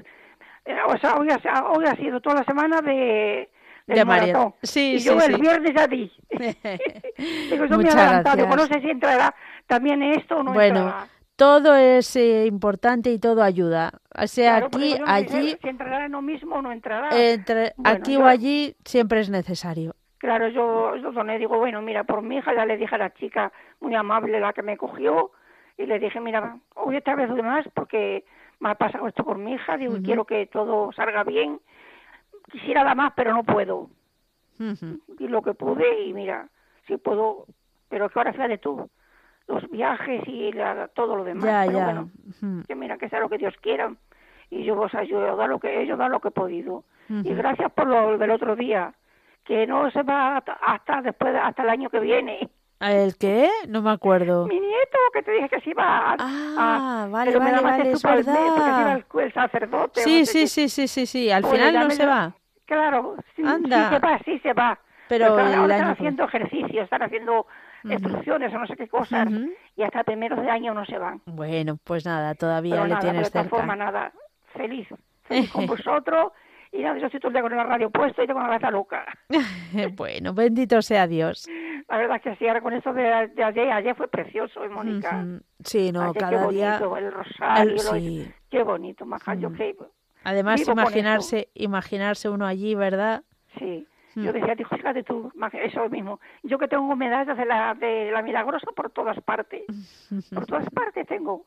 o 0.87 0.97
sea, 0.97 1.15
hoy 1.15 1.27
hoy 1.75 1.85
ha 1.85 1.95
sido 1.95 2.21
toda 2.21 2.35
la 2.35 2.43
semana 2.43 2.81
de 2.81 3.49
de 3.87 4.05
maratón. 4.05 4.53
Sí, 4.61 4.93
y 4.93 4.99
sí, 4.99 5.09
yo 5.09 5.19
el 5.19 5.37
viernes 5.39 5.71
ya 5.75 5.87
di. 5.87 6.11
Digo, 7.49 7.65
yo 7.65 7.77
me 7.77 7.83
he 7.83 7.91
adelantado, 7.91 8.47
no 8.47 8.65
sé 8.65 8.79
si 8.81 8.89
entrará 8.89 9.33
también 9.67 10.01
esto 10.03 10.37
o 10.37 10.43
no 10.43 10.53
bueno, 10.53 10.93
todo 11.41 11.75
es 11.75 12.15
eh, 12.15 12.45
importante 12.45 13.11
y 13.11 13.17
todo 13.17 13.41
ayuda. 13.41 13.93
O 14.15 14.27
sea, 14.27 14.57
aquí, 14.57 14.95
allí... 15.07 15.57
Si 15.59 15.69
entrará 15.69 16.05
en 16.05 16.11
lo 16.11 16.21
mismo 16.21 16.57
o 16.57 16.61
no 16.61 16.71
entrará. 16.71 17.09
Entre, 17.11 17.73
aquí 17.83 18.15
o 18.15 18.27
allí 18.27 18.75
siempre 18.85 19.21
es 19.21 19.31
necesario. 19.31 19.95
Claro, 20.19 20.49
yo, 20.49 20.95
yo 20.97 21.11
doné, 21.11 21.39
digo, 21.39 21.57
bueno, 21.57 21.81
mira, 21.81 22.03
por 22.03 22.21
mi 22.21 22.37
hija 22.37 22.53
ya 22.53 22.63
le 22.67 22.77
dije 22.77 22.93
a 22.93 22.99
la 22.99 23.13
chica 23.15 23.51
muy 23.79 23.95
amable, 23.95 24.39
la 24.39 24.53
que 24.53 24.61
me 24.61 24.77
cogió, 24.77 25.31
y 25.79 25.87
le 25.87 25.97
dije, 25.97 26.19
mira, 26.19 26.59
hoy 26.75 26.97
esta 26.97 27.15
vez 27.15 27.31
más 27.31 27.65
porque 27.73 28.23
me 28.59 28.69
ha 28.69 28.75
pasado 28.75 29.07
esto 29.07 29.23
por 29.23 29.39
mi 29.39 29.53
hija, 29.53 29.77
digo, 29.77 29.97
y 29.97 30.03
quiero 30.03 30.25
que 30.25 30.45
todo 30.45 30.91
salga 30.91 31.23
bien 31.23 31.59
quisiera 32.51 32.83
dar 32.83 32.95
más, 32.95 33.13
pero 33.15 33.33
no 33.33 33.43
puedo. 33.43 33.89
Y 35.17 35.27
lo 35.27 35.41
que 35.41 35.55
pude, 35.55 36.03
y 36.03 36.13
mira, 36.13 36.49
si 36.85 36.97
puedo, 36.97 37.47
pero 37.89 38.09
que 38.09 38.19
ahora 38.19 38.47
de 38.47 38.59
tú, 38.59 38.87
los 39.51 39.69
viajes 39.69 40.21
y 40.27 40.51
todo 40.93 41.15
lo 41.15 41.23
demás. 41.23 41.43
Ya, 41.43 41.63
pero 41.65 41.77
ya. 41.77 41.85
bueno, 41.85 42.09
que 42.67 42.75
mira, 42.75 42.97
que 42.97 43.09
sea 43.09 43.19
lo 43.19 43.29
que 43.29 43.37
Dios 43.37 43.53
quiera, 43.61 43.93
y 44.49 44.63
yo 44.63 44.75
vos 44.75 44.93
ayudo, 44.93 45.35
dar 45.35 45.49
lo 45.49 45.59
que 45.59 45.85
yo 45.85 45.97
dar 45.97 46.11
lo 46.11 46.19
que 46.19 46.29
he 46.29 46.31
podido. 46.31 46.83
Y 47.09 47.33
gracias 47.33 47.71
por 47.73 47.87
lo 47.87 48.17
del 48.17 48.31
otro 48.31 48.55
día, 48.55 48.93
que 49.43 49.67
no 49.67 49.91
se 49.91 50.01
va 50.03 50.37
hasta 50.37 51.01
después, 51.01 51.35
hasta 51.35 51.63
el 51.63 51.69
año 51.69 51.89
que 51.89 51.99
viene. 51.99 52.49
¿El 52.79 53.15
qué? 53.17 53.49
No 53.67 53.81
me 53.81 53.91
acuerdo. 53.91 54.47
Mi 54.47 54.59
nieto, 54.59 54.97
que 55.13 55.21
te 55.21 55.31
dije 55.31 55.49
que 55.49 55.61
se 55.61 55.69
iba 55.69 55.83
a... 55.83 56.15
Ah, 56.19 57.07
vale, 57.11 57.37
vale, 57.37 57.61
vale, 57.61 57.91
es 57.91 58.01
verdad. 58.01 59.03
El, 59.13 59.33
sacerdote. 59.33 60.01
Sí, 60.01 60.25
sí, 60.25 60.47
sí, 60.47 60.67
sí, 60.67 60.87
sí, 60.87 61.05
sí, 61.05 61.31
al 61.31 61.43
pues 61.43 61.53
final 61.53 61.73
no 61.75 61.89
se 61.91 62.05
va. 62.05 62.33
Claro, 62.65 63.17
sí, 63.35 63.43
Anda. 63.45 63.89
sí 63.89 63.95
se 63.95 63.99
va, 63.99 64.19
sí 64.25 64.39
se 64.39 64.53
va. 64.53 64.79
Pero 65.09 65.25
ahora 65.25 65.75
están 65.75 65.89
haciendo 65.89 66.23
ejercicios, 66.23 66.85
están 66.85 67.03
haciendo 67.03 67.45
instrucciones 67.83 68.53
o 68.53 68.59
no 68.59 68.67
sé 68.67 68.75
qué 68.75 68.87
cosas, 68.87 69.27
y 69.75 69.83
hasta 69.83 70.03
primeros 70.03 70.41
de 70.41 70.49
año 70.49 70.73
no 70.73 70.85
se 70.85 70.97
van. 70.97 71.21
Bueno, 71.25 71.77
pues 71.83 72.05
nada, 72.05 72.35
todavía 72.35 72.85
le 72.85 72.95
tienes 72.97 73.29
cerca. 73.29 73.43
De 73.43 73.49
todas 73.49 73.49
formas, 73.49 73.77
nada, 73.77 74.11
feliz, 74.53 74.87
feliz 75.23 75.51
con 75.51 75.65
vosotros 75.67 76.31
y 76.73 76.83
nada, 76.83 76.97
yo 76.97 77.07
estoy 77.07 77.19
todo 77.19 77.29
el 77.29 77.33
día 77.33 77.41
con 77.41 77.55
la 77.55 77.63
radio 77.63 77.89
puesto 77.89 78.23
y 78.23 78.27
tengo 78.27 78.39
la 78.39 78.45
cabeza 78.47 78.71
loca. 78.71 79.05
bueno, 79.97 80.33
bendito 80.33 80.81
sea 80.81 81.05
Dios. 81.05 81.47
La 81.89 81.97
verdad 81.97 82.17
es 82.17 82.23
que 82.23 82.35
sí, 82.37 82.47
ahora 82.47 82.61
con 82.61 82.73
eso 82.73 82.93
de, 82.93 83.11
ayer, 83.11 83.71
ayer 83.71 83.95
fue 83.95 84.07
precioso, 84.07 84.63
¿eh, 84.63 84.69
Mónica. 84.69 85.25
Sí, 85.63 85.91
no, 85.91 86.13
cada 86.13 86.47
qué 86.47 86.53
día... 86.53 86.77
el 86.77 87.11
rosario, 87.11 87.77
sí. 87.77 88.31
qué 88.49 88.63
bonito, 88.63 89.05
maja, 89.05 89.35
yo 89.35 89.51
que... 89.51 89.75
Además, 90.23 90.65
imaginarse, 90.67 91.49
imaginarse 91.55 92.29
uno 92.29 92.45
allí, 92.45 92.75
¿verdad? 92.75 93.23
Sí. 93.57 93.85
Yo 94.15 94.33
decía, 94.33 94.55
dijo, 94.55 94.75
fíjate 94.75 95.03
tú, 95.03 95.31
eso 95.53 95.89
mismo. 95.89 96.19
Yo 96.43 96.57
que 96.57 96.67
tengo 96.67 96.95
medallas 96.95 97.37
de 97.37 97.45
la, 97.45 97.73
de 97.73 98.11
la 98.11 98.21
Milagrosa 98.21 98.71
por 98.75 98.89
todas 98.91 99.19
partes. 99.21 99.63
Por 100.33 100.45
todas 100.45 100.69
partes 100.73 101.07
tengo. 101.07 101.45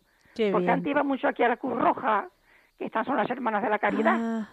Porque 0.53 0.70
antes 0.70 0.90
iba 0.90 1.03
mucho 1.03 1.29
aquí 1.29 1.42
a 1.42 1.48
la 1.48 1.57
Cruz 1.57 1.79
Roja, 1.79 2.29
que 2.79 2.87
estas 2.87 3.07
son 3.07 3.16
las 3.16 3.31
hermanas 3.31 3.62
de 3.62 3.68
la 3.70 3.79
caridad. 3.79 4.18
Ah 4.18 4.48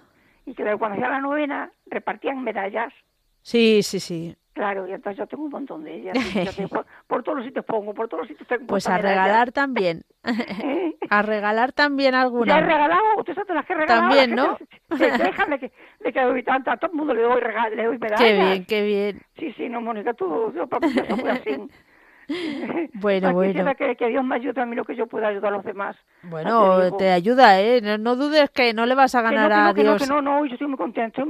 y 0.45 0.53
que 0.53 0.63
cuando 0.77 0.95
hacía 0.95 1.09
la 1.09 1.21
novena 1.21 1.71
repartían 1.87 2.43
medallas. 2.43 2.93
Sí, 3.41 3.81
sí, 3.83 3.99
sí. 3.99 4.35
Claro, 4.53 4.85
y 4.85 4.91
entonces 4.91 5.17
yo 5.17 5.27
tengo 5.27 5.45
un 5.45 5.49
montón 5.49 5.83
de 5.83 5.95
ellas. 5.95 6.17
por, 7.07 7.23
todos 7.23 7.37
los 7.37 7.45
sitios 7.45 7.63
pongo, 7.63 7.93
por 7.93 8.09
todos 8.09 8.21
los 8.21 8.27
sitios 8.27 8.47
tengo. 8.47 8.67
Pues 8.67 8.87
a 8.87 8.97
regalar 8.97 9.51
también. 9.51 10.03
¿Eh? 10.23 10.95
A 11.09 11.21
regalar 11.23 11.71
también 11.71 12.15
alguna. 12.15 12.53
Ya 12.53 12.59
he 12.59 12.65
regalado, 12.65 13.01
usted 13.17 13.33
sabe 13.33 13.53
las 13.53 13.65
que 13.65 13.73
he 13.73 13.75
regalado. 13.75 14.09
También, 14.09 14.35
¿no? 14.35 14.57
déjame 14.89 15.59
que, 15.59 15.71
de 15.99 16.13
que 16.13 16.21
doy 16.21 16.43
tanta, 16.43 16.73
a 16.73 16.77
todo 16.77 16.91
el 16.91 16.97
mundo 16.97 17.13
le 17.13 17.23
doy, 17.23 17.41
regal, 17.41 17.75
le 17.75 17.85
doy 17.85 17.97
medallas. 17.97 18.21
Qué 18.21 18.33
bien, 18.33 18.65
qué 18.65 18.83
bien. 18.83 19.21
Sí, 19.37 19.51
sí, 19.53 19.67
no, 19.67 19.81
Mónica, 19.81 20.13
tú, 20.13 20.53
yo, 20.53 20.67
yo 20.69 21.15
soy 21.15 21.29
así. 21.29 21.57
Bueno, 22.93 23.33
bueno. 23.33 23.75
Que, 23.75 23.95
que, 23.95 24.07
Dios 24.07 24.23
me 24.23 24.35
ayude 24.35 24.61
a 24.61 24.65
mí 24.65 24.75
lo 24.75 24.85
que 24.85 24.95
yo 24.95 25.07
pueda 25.07 25.27
ayudar 25.27 25.53
a 25.53 25.57
los 25.57 25.65
demás. 25.65 25.95
Bueno, 26.23 26.95
te, 26.97 27.09
ayuda, 27.11 27.59
¿eh? 27.59 27.81
No, 27.81 28.15
dudes 28.15 28.49
que 28.51 28.73
no 28.73 28.85
le 28.85 28.95
vas 28.95 29.15
a 29.15 29.21
ganar 29.21 29.51
a 29.51 29.73
Dios. 29.73 30.07
no, 30.07 30.21
no, 30.21 30.45
yo 30.45 30.53
estoy 30.53 30.67
muy 30.67 30.77
contento. 30.77 31.23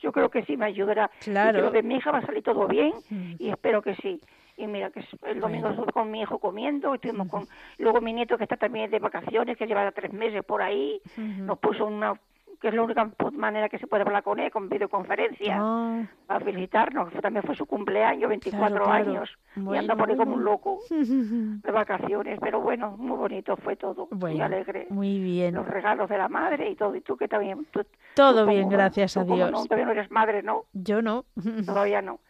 yo 0.00 0.12
creo 0.12 0.30
que 0.30 0.44
sí 0.44 0.56
me 0.56 0.66
ayudará. 0.66 1.10
Claro. 1.20 1.70
de 1.70 1.82
mi 1.82 1.96
hija 1.96 2.10
va 2.10 2.18
a 2.18 2.26
salir 2.26 2.42
todo 2.42 2.66
bien 2.66 2.92
y 3.38 3.48
espero 3.50 3.82
que 3.82 3.94
sí. 3.96 4.20
Y 4.58 4.66
mira, 4.66 4.90
que 4.90 5.04
el 5.26 5.40
domingo 5.40 5.68
estuve 5.68 5.92
con 5.92 6.10
mi 6.10 6.22
hijo 6.22 6.38
comiendo, 6.38 6.94
estuvimos 6.94 7.28
con... 7.28 7.46
Luego 7.76 8.00
mi 8.00 8.14
nieto 8.14 8.38
que 8.38 8.44
está 8.44 8.56
también 8.56 8.90
de 8.90 8.98
vacaciones, 8.98 9.58
que 9.58 9.66
lleva 9.66 9.90
tres 9.92 10.14
meses 10.14 10.42
por 10.44 10.62
ahí, 10.62 10.98
nos 11.16 11.58
puso 11.58 11.84
una 11.84 12.14
que 12.60 12.68
es 12.68 12.74
la 12.74 12.82
única 12.82 13.10
manera 13.32 13.68
que 13.68 13.78
se 13.78 13.86
puede 13.86 14.02
hablar 14.02 14.22
con 14.22 14.38
él, 14.38 14.50
con 14.50 14.68
videoconferencia, 14.68 15.58
ah. 15.60 16.02
a 16.28 16.40
felicitarnos. 16.40 17.12
También 17.20 17.44
fue 17.44 17.54
su 17.54 17.66
cumpleaños, 17.66 18.28
24 18.28 18.88
años, 18.90 19.30
y 19.56 19.76
anda 19.76 19.96
por 19.96 20.10
ahí 20.10 20.16
como 20.16 20.34
un 20.34 20.44
loco 20.44 20.78
de 20.90 21.70
vacaciones. 21.70 22.38
Pero 22.40 22.60
bueno, 22.60 22.96
muy 22.96 23.16
bonito 23.16 23.56
fue 23.56 23.76
todo, 23.76 24.08
muy 24.10 24.40
alegre. 24.40 24.86
Muy 24.90 25.18
bien. 25.18 25.54
Los 25.54 25.66
regalos 25.66 26.08
de 26.08 26.18
la 26.18 26.28
madre 26.28 26.70
y 26.70 26.76
todo. 26.76 26.94
Y 26.94 27.00
tú 27.00 27.16
que 27.16 27.28
también. 27.28 27.66
todo 28.14 28.46
bien, 28.46 28.68
gracias 28.68 29.16
a 29.16 29.24
Dios. 29.24 29.50
No, 29.50 29.64
todavía 29.64 29.86
no 29.86 29.92
eres 29.92 30.10
madre, 30.10 30.42
¿no? 30.42 30.64
Yo 30.72 31.02
no. 31.02 31.24
Todavía 31.66 32.02
no. 32.02 32.20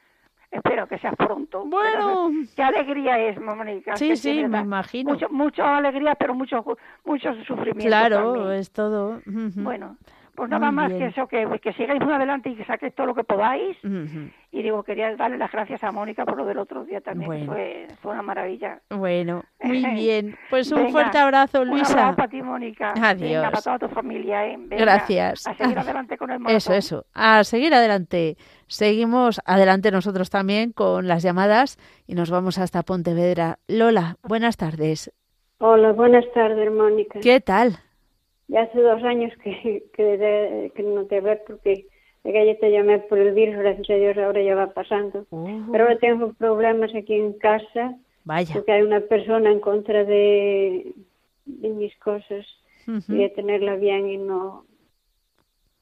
Espero 0.51 0.87
que 0.87 0.99
sea 0.99 1.13
pronto. 1.13 1.65
Bueno. 1.67 2.31
Qué 2.55 2.63
alegría 2.63 3.19
es, 3.19 3.41
Mónica. 3.41 3.97
Sí, 3.97 4.17
sí, 4.17 4.45
me 4.47 4.61
imagino. 4.61 5.13
Mucho, 5.13 5.29
mucha 5.29 5.77
alegría, 5.77 6.15
pero 6.15 6.35
mucho, 6.35 6.65
mucho 7.05 7.35
sufrimiento. 7.45 7.87
Claro, 7.87 8.53
es 8.53 8.71
todo. 8.71 9.21
Bueno, 9.27 9.97
pues 10.37 10.51
nada 10.51 10.71
más 10.71 10.93
que 10.93 11.07
eso, 11.07 11.27
que, 11.27 11.47
que 11.61 11.73
sigáis 11.73 12.01
muy 12.01 12.13
adelante 12.13 12.51
y 12.51 12.57
que 12.57 12.65
saquéis 12.65 12.95
todo 12.95 13.07
lo 13.07 13.15
que 13.15 13.25
podáis. 13.25 13.77
Y 14.53 14.63
digo, 14.63 14.83
quería 14.83 15.15
darle 15.17 15.39
las 15.39 15.51
gracias 15.51 15.83
a 15.83 15.91
Mónica 15.91 16.25
por 16.25 16.37
lo 16.37 16.45
del 16.45 16.59
otro 16.59 16.85
día 16.85 17.01
también, 17.01 17.47
fue, 17.47 17.89
fue 18.01 18.13
una 18.13 18.23
maravilla. 18.23 18.81
Bueno, 18.91 19.43
muy 19.63 19.85
bien. 19.95 20.37
Pues 20.51 20.71
un 20.71 20.91
fuerte 20.91 21.19
abrazo, 21.19 21.65
Luisa. 21.65 21.93
Un 21.93 21.99
abrazo 21.99 22.17
para 22.17 22.29
ti, 22.29 22.43
Mónica. 22.43 22.95
Adiós. 23.03 23.45
para 23.45 23.61
toda 23.61 23.79
tu 23.79 23.89
familia. 23.89 24.47
¿eh? 24.47 24.59
Gracias. 24.71 25.47
A 25.47 25.55
seguir 25.55 25.79
adelante 25.79 26.17
con 26.17 26.31
el 26.31 26.39
maratón. 26.39 26.57
Eso, 26.57 26.73
eso. 26.75 27.07
A 27.15 27.43
seguir 27.45 27.75
adelante. 27.75 28.37
Seguimos 28.67 29.41
adelante 29.45 29.91
nosotros 29.91 30.31
también 30.31 30.73
con 30.73 31.09
las 31.09 31.23
llamadas 31.23 31.79
y 32.07 32.15
nos 32.15 32.31
vamos 32.31 32.59
hasta 32.59 32.83
Pontevedra. 32.83 33.59
Lola, 33.69 34.17
buenas 34.23 34.57
tardes. 34.57 35.13
Hola, 35.59 35.93
buenas 35.93 36.25
tardes, 36.35 36.71
Mónica. 36.71 37.21
¿Qué 37.21 37.41
tal? 37.41 37.79
Ya 38.49 38.63
hace 38.63 38.81
dos 38.81 39.03
años 39.03 39.33
que, 39.43 39.85
que, 39.95 40.73
que 40.75 40.83
no 40.83 41.05
te 41.07 41.21
veo 41.21 41.39
porque 41.47 41.87
ya 42.25 42.59
te 42.59 42.71
llamé 42.71 42.99
por 43.01 43.19
el 43.19 43.35
virus, 43.35 43.57
gracias 43.57 43.91
a 43.91 43.95
Dios 43.95 44.17
ahora 44.19 44.43
ya 44.43 44.55
va 44.55 44.73
pasando. 44.73 45.27
Uh. 45.31 45.71
Pero 45.71 45.85
ahora 45.85 45.99
tengo 45.99 46.33
problemas 46.35 46.95
aquí 46.95 47.15
en 47.15 47.35
casa. 47.35 47.97
Vaya. 48.25 48.55
Porque 48.55 48.73
hay 48.73 48.83
una 48.83 49.01
persona 49.01 49.51
en 49.51 49.61
contra 49.61 50.05
de, 50.05 50.93
de 51.45 51.69
mis 51.69 51.97
cosas. 51.99 52.47
y 52.87 53.17
de 53.17 53.29
tenerla 53.31 53.77
bien 53.77 54.09
y 54.09 54.17
no... 54.17 54.65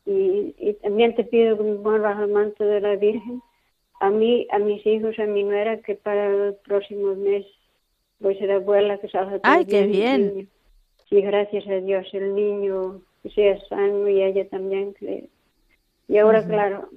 Y, 0.07 0.55
y 0.59 0.75
también 0.83 1.15
te 1.15 1.25
pido 1.25 1.57
que 1.57 1.65
me 1.65 1.77
pongas 1.77 2.19
al 2.19 2.29
manto 2.29 2.65
de 2.65 2.81
la 2.81 2.97
Virgen 2.97 3.41
a 4.01 4.11
mí, 4.11 4.47
a 4.51 4.59
mis 4.59 4.85
hijos, 4.87 5.19
a 5.19 5.25
mi 5.25 5.45
nuera, 5.45 5.81
que 5.81 5.95
para 5.95 6.27
el 6.27 6.55
próximo 6.57 7.15
mes 7.15 7.47
voy 8.21 8.37
a 8.37 8.39
ser 8.39 8.51
abuela, 8.53 8.99
que 8.99 9.09
salga 9.09 9.39
todo 9.39 9.53
¡Ay, 9.53 9.65
qué 9.65 9.87
bien! 9.87 10.49
Sí, 11.15 11.21
gracias 11.21 11.65
a 11.69 11.75
Dios, 11.75 12.09
el 12.13 12.35
niño 12.35 13.01
sea 13.37 13.57
sano 13.69 14.09
y 14.09 14.21
ella 14.21 14.49
también. 14.49 14.95
Que... 14.95 15.29
Y 16.09 16.19
ahora, 16.19 16.45
claro, 16.45 16.89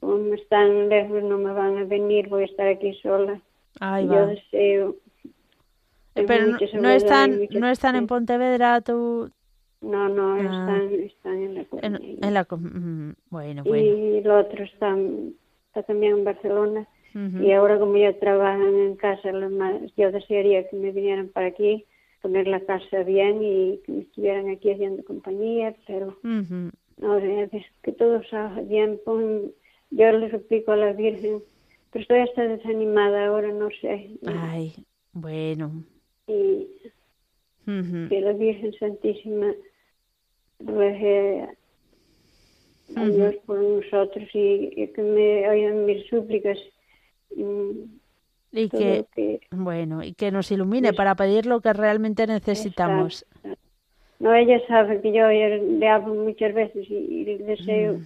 como 0.00 0.32
están 0.32 0.88
lejos, 0.88 1.22
no 1.22 1.36
me 1.36 1.52
van 1.52 1.76
a 1.76 1.84
venir, 1.84 2.30
voy 2.30 2.44
a 2.44 2.46
estar 2.46 2.66
aquí 2.66 2.94
sola. 3.02 3.38
Ay, 3.78 4.06
Yo 4.06 4.26
deseo... 4.26 4.96
Pero 6.14 6.46
no, 6.80 6.90
están, 6.90 7.46
no 7.50 7.68
están 7.68 7.96
en 7.96 8.06
Pontevedra, 8.06 8.80
tú... 8.80 9.30
No, 9.82 10.08
no, 10.08 10.32
ah. 10.32 10.38
están, 10.40 11.00
están 11.00 11.42
en 11.42 11.54
la 11.56 11.66
en, 11.82 12.24
en 12.24 12.34
la 12.34 12.46
Bueno, 12.50 13.64
bueno. 13.64 13.76
Y 13.76 14.22
los 14.22 14.46
otros 14.46 14.70
están 14.72 15.34
está 15.66 15.82
también 15.82 16.18
en 16.18 16.24
Barcelona. 16.24 16.88
Y 17.14 17.52
ahora 17.52 17.78
como 17.78 17.96
ya 17.96 18.18
trabajan 18.18 18.74
en 18.74 18.96
casa, 18.96 19.30
yo 19.96 20.10
desearía 20.10 20.68
que 20.68 20.76
me 20.76 20.90
vinieran 20.92 21.28
para 21.28 21.48
aquí, 21.48 21.84
poner 22.20 22.46
la 22.46 22.60
casa 22.60 23.02
bien 23.02 23.42
y 23.42 23.78
que 23.84 23.92
me 23.92 24.00
estuvieran 24.00 24.48
aquí 24.48 24.70
haciendo 24.70 25.04
compañía, 25.04 25.74
pero 25.86 26.18
no, 26.22 27.16
es 27.18 27.50
que 27.82 27.92
todo 27.92 28.22
salga 28.24 28.60
bien. 28.62 29.00
yo 29.90 30.12
le 30.12 30.30
suplico 30.30 30.72
a 30.72 30.76
la 30.76 30.92
Virgen, 30.92 31.42
pero 31.90 32.02
estoy 32.02 32.18
hasta 32.20 32.46
desanimada 32.46 33.26
ahora, 33.26 33.52
no 33.52 33.68
sé. 33.80 34.10
Ay, 34.26 34.74
bueno. 35.12 35.84
Y 36.26 36.68
que 37.64 38.20
la 38.20 38.32
Virgen 38.32 38.72
Santísima 38.74 39.54
ruegue 40.58 41.46
a 42.96 43.04
Dios 43.08 43.36
por 43.46 43.60
nosotros 43.60 44.28
y, 44.34 44.88
que 44.88 45.02
me 45.02 45.48
oigan 45.48 45.86
mis 45.86 46.06
súplicas. 46.08 46.58
Y, 47.36 47.44
que, 48.52 49.40
bueno, 49.50 50.02
y 50.02 50.12
que 50.14 50.30
nos 50.30 50.50
ilumine 50.50 50.92
para 50.92 51.14
pedir 51.14 51.46
lo 51.46 51.60
que 51.60 51.72
realmente 51.72 52.26
necesitamos. 52.26 53.26
No, 54.18 54.34
ella 54.34 54.60
sabe 54.66 55.00
que 55.00 55.12
yo 55.12 55.26
le 55.28 55.88
hablo 55.88 56.14
muchas 56.14 56.52
veces 56.52 56.88
y, 56.90 57.24
le 57.24 57.38
deseo 57.38 58.00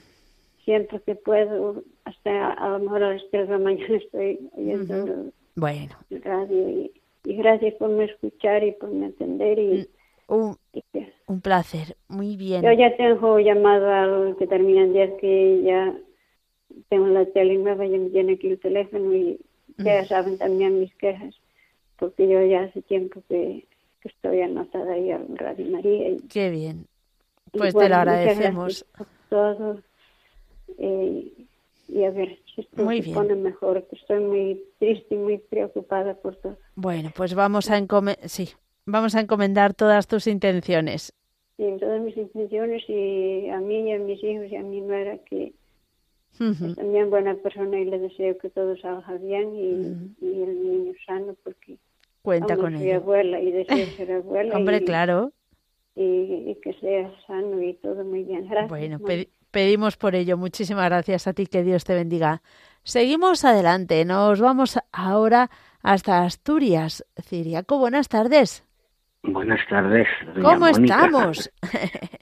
siempre 0.65 1.01
que 1.01 1.15
puedo, 1.17 1.83
hasta 2.05 2.53
a 2.53 2.69
lo 2.71 2.79
mejor 2.79 3.03
a 3.03 3.13
las 3.15 3.23
3 3.31 3.49
de 3.49 3.53
la 3.53 3.59
mañana 3.59 3.97
estoy 3.97 4.39
oyendo 4.57 5.33
bueno. 5.57 5.97
el 6.11 6.23
radio 6.23 6.69
y, 6.69 6.93
gracias 7.25 7.75
por 7.75 7.91
me 7.91 8.05
escuchar 8.05 8.63
y 8.65 8.73
por 8.73 8.91
me 8.91 9.07
atender 9.07 9.59
y, 9.59 9.89
un, 10.27 10.57
un 11.27 11.41
placer, 11.41 11.97
muy 12.09 12.37
bien. 12.37 12.63
Yo 12.63 12.73
ya 12.73 12.97
tengo 12.97 13.39
llamado 13.41 13.91
al 13.91 14.37
que 14.37 14.47
termina 14.47 14.83
en 14.83 14.93
10 14.93 15.11
que 15.21 15.63
ya 15.63 15.95
tengo 16.89 17.07
la 17.09 17.27
tele 17.27 17.59
nueva, 17.59 17.87
ya 17.87 17.99
me 17.99 18.11
tiene 18.11 18.35
aquí 18.35 18.49
el 18.49 18.59
teléfono 18.59 19.15
y 19.15 19.39
ya 19.79 20.05
saben 20.07 20.39
también 20.39 20.81
mis 20.81 20.95
quejas, 20.95 21.35
porque 21.99 22.29
yo 22.29 22.45
ya 22.45 22.65
hace 22.65 22.83
tiempo 22.83 23.23
que, 23.29 23.67
estoy 24.03 24.43
anotada 24.43 24.93
ahí 24.93 25.11
en 25.11 25.35
Radio 25.37 25.67
María. 25.71 26.11
Y, 26.11 26.19
Qué 26.29 26.51
bien. 26.51 26.87
Pues 27.53 27.75
te 27.75 27.89
lo 27.89 27.95
agradecemos. 27.97 28.85
todo. 29.31 29.81
Eh, 30.77 31.33
y 31.89 32.05
a 32.05 32.11
ver 32.11 32.39
si 32.55 32.61
esto 32.61 32.87
se 32.87 33.13
pone 33.15 33.35
mejor, 33.35 33.87
que 33.87 33.97
estoy 33.97 34.21
muy 34.21 34.63
triste 34.79 35.15
y 35.15 35.19
muy 35.19 35.39
preocupada 35.39 36.15
por 36.15 36.37
todo. 36.37 36.59
Bueno, 36.75 37.13
pues 37.17 37.35
vamos 37.35 37.71
a 37.71 37.79
encomendar, 37.79 38.29
sí, 38.29 38.51
Vamos 38.87 39.15
a 39.15 39.21
encomendar 39.21 39.73
todas 39.73 40.07
tus 40.07 40.27
intenciones. 40.27 41.15
Sí, 41.57 41.65
todas 41.81 42.03
mis 42.03 42.17
intenciones 42.17 42.83
y 42.89 43.49
a 43.49 43.59
mí 43.59 43.89
y 43.89 43.93
a 43.93 43.99
mis 43.99 44.23
hijos 44.23 44.51
y 44.51 44.57
a 44.57 44.63
mi 44.63 44.83
nuera 44.83 45.19
que 45.19 45.55
es 46.41 46.77
también 46.77 47.11
buena 47.11 47.35
persona 47.35 47.79
y 47.79 47.85
le 47.85 47.99
deseo 47.99 48.37
que 48.39 48.51
todo 48.51 48.77
salga 48.77 49.17
bien 49.19 49.55
y, 49.55 49.67
el 50.21 50.63
niño 50.63 50.93
sano 51.07 51.35
porque 51.43 51.79
cuenta 52.23 52.57
con 52.57 52.77
soy 52.77 52.91
abuela 52.91 53.41
y 53.41 53.53
deseo 53.53 53.87
ser 53.97 54.13
abuela. 54.13 54.57
Hombre, 54.57 54.83
claro. 54.83 55.33
Y, 55.97 56.57
que 56.63 56.73
sea 56.81 57.13
sano 57.27 57.63
y 57.63 57.75
todo 57.75 58.05
muy 58.05 58.25
bien. 58.25 58.49
Gracias. 58.49 58.69
Bueno, 58.69 58.99
pedimos 59.51 59.97
por 59.97 60.15
ello. 60.17 60.37
Muchísimas 60.37 60.87
gracias 60.87 61.29
a 61.29 61.33
ti. 61.33 61.47
Que 61.47 61.63
Dios 61.63 61.85
te 61.85 61.95
bendiga. 61.95 62.43
Seguimos 62.83 63.45
adelante. 63.45 64.05
Nos 64.05 64.41
vamos 64.41 64.79
ahora 64.93 65.51
hasta 65.83 66.25
Asturias. 66.25 67.05
Ciriaco, 67.23 67.79
buenas 67.79 68.09
tardes. 68.09 68.65
Buenas 69.23 69.61
tardes. 69.69 70.07
¿Cómo 70.43 70.67
estamos? 70.67 71.51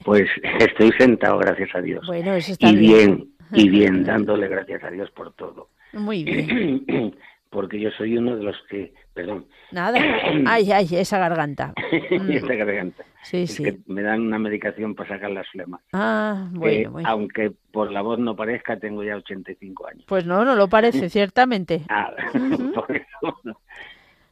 Pues 0.05 0.29
estoy 0.59 0.91
sentado, 0.97 1.37
gracias 1.37 1.69
a 1.75 1.81
Dios. 1.81 2.05
Bueno, 2.07 2.33
eso 2.33 2.53
está 2.53 2.69
y 2.69 2.77
bien. 2.77 3.32
Y 3.53 3.69
bien, 3.69 4.03
dándole 4.03 4.47
gracias 4.47 4.83
a 4.83 4.89
Dios 4.89 5.09
por 5.11 5.33
todo. 5.33 5.69
Muy 5.93 6.23
bien. 6.23 6.85
Porque 7.49 7.79
yo 7.79 7.91
soy 7.91 8.17
uno 8.17 8.35
de 8.35 8.43
los 8.43 8.55
que, 8.67 8.93
perdón. 9.13 9.45
Nada. 9.71 9.99
Ay, 10.47 10.71
ay, 10.71 10.87
esa 10.93 11.19
garganta. 11.19 11.73
esa 12.29 12.55
garganta. 12.55 13.05
Sí, 13.21 13.45
sí. 13.45 13.63
Que 13.63 13.77
me 13.85 14.01
dan 14.01 14.21
una 14.21 14.39
medicación 14.39 14.95
para 14.95 15.09
sacar 15.09 15.29
las 15.29 15.47
flemas. 15.49 15.81
Ah, 15.93 16.49
bueno, 16.51 16.91
bueno. 16.91 17.07
Aunque 17.07 17.51
por 17.71 17.91
la 17.91 18.01
voz 18.01 18.17
no 18.17 18.35
parezca, 18.35 18.77
tengo 18.77 19.03
ya 19.03 19.17
85 19.17 19.87
años. 19.87 20.03
Pues 20.07 20.25
no, 20.25 20.43
no 20.43 20.55
lo 20.55 20.67
parece, 20.67 21.09
ciertamente. 21.09 21.83
Ah, 21.89 22.11
por 22.73 22.95
eso. 22.95 23.59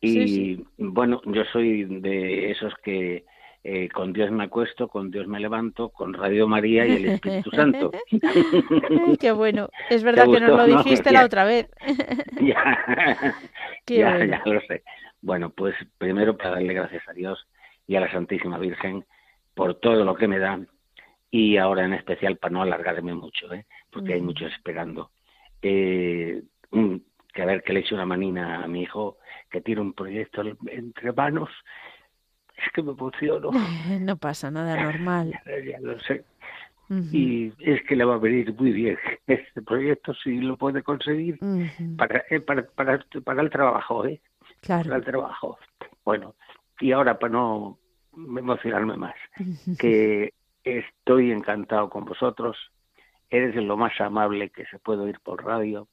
Y 0.02 0.66
bueno, 0.78 1.22
yo 1.26 1.44
soy 1.54 1.86
de 1.86 2.50
esos 2.50 2.74
que 2.84 3.24
eh, 3.64 3.90
con 3.90 4.12
Dios 4.14 4.32
me 4.32 4.46
acuesto, 4.46 4.88
con 4.88 5.12
Dios 5.12 5.28
me 5.28 5.40
levanto, 5.40 5.90
con 5.90 6.14
Radio 6.14 6.48
María 6.48 6.86
y 6.86 6.94
el 6.94 7.06
Espíritu 7.12 7.52
Santo. 7.52 7.92
Qué 9.20 9.32
bueno. 9.32 9.70
Es 9.90 10.04
verdad 10.04 10.26
que 10.26 10.40
nos 10.40 10.58
lo 10.58 10.66
dijiste 10.66 11.12
la 11.12 11.26
otra 11.26 11.44
vez. 11.44 11.70
ya, 12.42 13.36
ya, 13.88 14.26
ya 14.26 14.42
lo 14.46 14.62
sé. 14.62 14.84
Bueno, 15.22 15.52
pues 15.52 15.76
primero 15.98 16.36
para 16.36 16.52
darle 16.52 16.74
gracias 16.74 17.08
a 17.08 17.14
Dios 17.14 17.48
y 17.86 17.96
a 17.96 18.00
la 18.02 18.12
Santísima 18.12 18.58
Virgen 18.58 19.06
por 19.54 19.76
todo 19.76 20.04
lo 20.04 20.16
que 20.16 20.28
me 20.28 20.40
dan 20.40 20.68
y 21.30 21.58
ahora 21.58 21.86
en 21.86 21.94
especial 21.94 22.38
para 22.38 22.54
no 22.54 22.62
alargarme 22.62 23.14
mucho, 23.14 23.54
¿eh? 23.54 23.66
porque 23.90 24.14
hay 24.14 24.22
muchos 24.22 24.52
esperando. 24.52 25.12
Eh, 25.62 26.42
que 27.34 27.42
a 27.42 27.46
ver 27.46 27.64
que 27.64 27.74
le 27.74 27.82
eche 27.82 27.96
una 27.96 28.06
manina 28.06 28.64
a 28.64 28.68
mi 28.68 28.82
hijo 28.82 29.18
que 29.50 29.62
tiene 29.62 29.82
un 29.82 29.94
proyecto 29.94 30.42
entre 30.68 31.14
manos, 31.14 31.50
es 32.66 32.72
que 32.74 32.84
me 32.84 32.92
emociono. 32.92 33.52
No 34.02 34.18
pasa 34.18 34.52
nada 34.52 34.82
normal. 34.82 35.40
ya, 35.66 35.80
lo 35.80 36.00
sé. 36.00 36.24
Y 37.14 37.54
es 37.60 37.82
que 37.88 37.96
le 37.96 38.04
va 38.04 38.16
a 38.16 38.18
venir 38.18 38.54
muy 38.54 38.74
bien 38.74 38.98
este 39.28 39.62
proyecto 39.62 40.14
si 40.14 40.40
lo 40.40 40.58
puede 40.58 40.84
conseguir 40.84 41.40
para, 41.98 42.26
eh, 42.30 42.42
para, 42.42 42.64
para, 42.64 43.00
para, 43.24 43.42
el 43.42 43.50
trabajo, 43.50 44.06
¿eh? 44.06 44.20
Claro. 44.60 44.84
Para 44.84 44.98
el 44.98 45.06
trabajo. 45.06 45.58
Bueno, 46.04 46.36
y 46.82 46.92
ahora 46.92 47.18
para 47.18 47.32
no 47.32 47.80
emocionarme 48.14 48.98
más, 48.98 49.16
que 49.80 50.34
estoy 50.66 51.32
encantado 51.32 51.90
con 51.90 52.04
vosotros, 52.04 52.58
eres 53.30 53.56
lo 53.56 53.78
más 53.78 54.00
amable 54.02 54.50
que 54.50 54.66
se 54.66 54.78
puede 54.78 55.04
oír 55.04 55.20
por 55.24 55.46
radio 55.46 55.88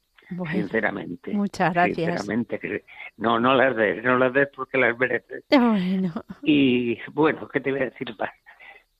sinceramente. 0.53 1.33
Muchas 1.33 1.73
gracias. 1.73 1.97
Sinceramente, 1.97 2.85
no, 3.17 3.39
no 3.41 3.55
las 3.55 3.75
des, 3.77 4.03
no 4.03 4.19
las 4.19 4.33
des 4.33 4.49
porque 4.55 4.79
las 4.79 4.99
mereces. 4.99 5.45
Bueno. 5.51 6.13
Y 6.43 6.99
bueno, 7.13 7.49
¿qué 7.49 7.61
te 7.61 7.71
voy 7.71 7.81
a 7.81 7.85
decir 7.85 8.15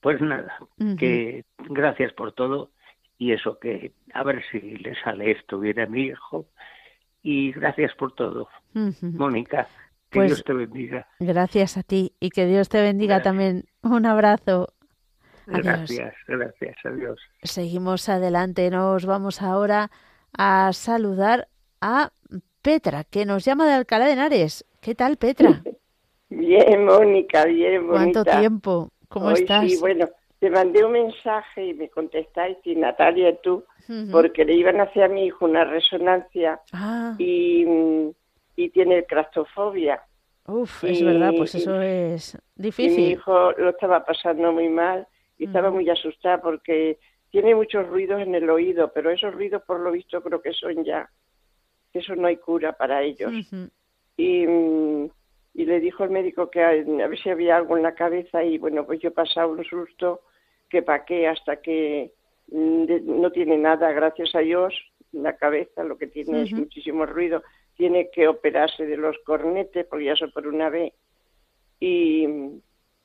Pues 0.01 0.21
nada, 0.21 0.57
que 0.97 1.45
gracias 1.69 2.13
por 2.13 2.33
todo 2.33 2.71
y 3.17 3.33
eso 3.33 3.59
que 3.59 3.91
a 4.13 4.23
ver 4.23 4.43
si 4.51 4.59
le 4.59 4.95
sale 5.03 5.31
esto 5.31 5.59
bien 5.59 5.79
a 5.79 5.85
mi 5.85 6.03
hijo 6.03 6.47
y 7.21 7.51
gracias 7.51 7.93
por 7.95 8.13
todo. 8.13 8.47
Mónica, 9.01 9.67
que 10.09 10.19
pues 10.19 10.27
Dios 10.27 10.43
te 10.43 10.53
bendiga. 10.53 11.07
Gracias 11.19 11.77
a 11.77 11.83
ti 11.83 12.13
y 12.19 12.29
que 12.29 12.45
Dios 12.45 12.69
te 12.69 12.81
bendiga 12.81 13.21
también. 13.21 13.65
Un 13.83 14.05
abrazo. 14.05 14.73
Gracias, 15.45 16.13
gracias, 16.27 16.77
adiós. 16.85 17.19
Seguimos 17.41 18.07
adelante, 18.07 18.69
nos 18.69 19.05
vamos 19.05 19.41
ahora 19.41 19.89
a 20.37 20.71
saludar 20.73 21.47
a 21.81 22.11
Petra, 22.61 23.03
que 23.03 23.25
nos 23.25 23.45
llama 23.45 23.67
de 23.67 23.73
Alcalá 23.73 24.05
de 24.05 24.13
Henares. 24.13 24.65
¿Qué 24.81 24.95
tal, 24.95 25.17
Petra? 25.17 25.61
Bien, 26.29 26.85
Mónica, 26.85 27.45
bien, 27.45 27.87
¿Cuánto 27.87 28.23
tiempo? 28.23 28.89
¿Cómo 29.07 29.31
estás? 29.31 29.69
Sí, 29.69 29.77
bueno, 29.79 30.07
te 30.39 30.49
mandé 30.49 30.85
un 30.85 30.91
mensaje 30.91 31.67
y 31.67 31.73
me 31.73 31.89
contestáis, 31.89 32.57
y 32.63 32.75
Natalia 32.75 33.35
tú, 33.41 33.63
porque 34.11 34.45
le 34.45 34.53
iban 34.53 34.79
a 34.79 34.83
hacer 34.83 35.03
a 35.03 35.07
mi 35.07 35.25
hijo 35.25 35.45
una 35.45 35.65
resonancia 35.65 36.61
ah. 36.71 37.15
y, 37.17 37.65
y 38.55 38.69
tiene 38.69 39.03
claustrofobia. 39.05 40.03
Uf, 40.45 40.83
es 40.83 41.03
verdad, 41.03 41.31
pues 41.35 41.55
eso 41.55 41.81
es 41.81 42.37
difícil. 42.55 42.97
mi 42.97 43.09
hijo 43.11 43.51
lo 43.53 43.69
estaba 43.69 44.03
pasando 44.03 44.51
muy 44.51 44.69
mal 44.69 45.07
y 45.37 45.45
estaba 45.45 45.69
muy 45.71 45.89
asustada 45.89 46.41
porque 46.41 46.99
tiene 47.31 47.55
muchos 47.55 47.87
ruidos 47.87 48.21
en 48.21 48.35
el 48.35 48.49
oído, 48.49 48.91
pero 48.93 49.11
esos 49.11 49.33
ruidos 49.33 49.63
por 49.63 49.79
lo 49.79 49.91
visto 49.91 50.21
creo 50.21 50.41
que 50.41 50.53
son 50.53 50.83
ya, 50.83 51.09
que 51.91 51.99
eso 51.99 52.15
no 52.15 52.27
hay 52.27 52.37
cura 52.37 52.73
para 52.73 53.03
ellos. 53.03 53.31
Y 54.17 54.45
y 55.53 55.65
le 55.65 55.79
dijo 55.79 56.03
el 56.03 56.11
médico 56.11 56.49
que 56.49 56.63
a, 56.63 56.71
ver 56.71 57.19
si 57.21 57.29
había 57.29 57.57
algo 57.57 57.75
en 57.75 57.83
la 57.83 57.95
cabeza 57.95 58.43
y 58.43 58.57
bueno, 58.57 58.85
pues 58.85 59.01
yo 59.01 59.09
he 59.09 59.11
pasado 59.11 59.51
un 59.51 59.63
susto 59.65 60.21
que 60.69 60.81
pa' 60.81 61.03
qué 61.03 61.27
hasta 61.27 61.57
que 61.57 62.13
mm, 62.47 62.85
no 63.19 63.31
tiene 63.31 63.57
nada, 63.57 63.91
gracias 63.91 64.35
a 64.35 64.39
Dios, 64.39 64.73
la 65.11 65.35
cabeza 65.35 65.83
lo 65.83 65.97
que 65.97 66.07
tiene 66.07 66.43
es 66.43 66.53
muchísimo 66.53 67.05
ruido, 67.05 67.43
tiene 67.75 68.09
que 68.09 68.27
operarse 68.27 68.85
de 68.85 68.95
los 68.95 69.17
cornetes 69.25 69.85
porque 69.87 70.05
ya 70.05 70.15
soy 70.15 70.31
por 70.31 70.47
una 70.47 70.69
vez. 70.69 70.93
Y 71.79 72.27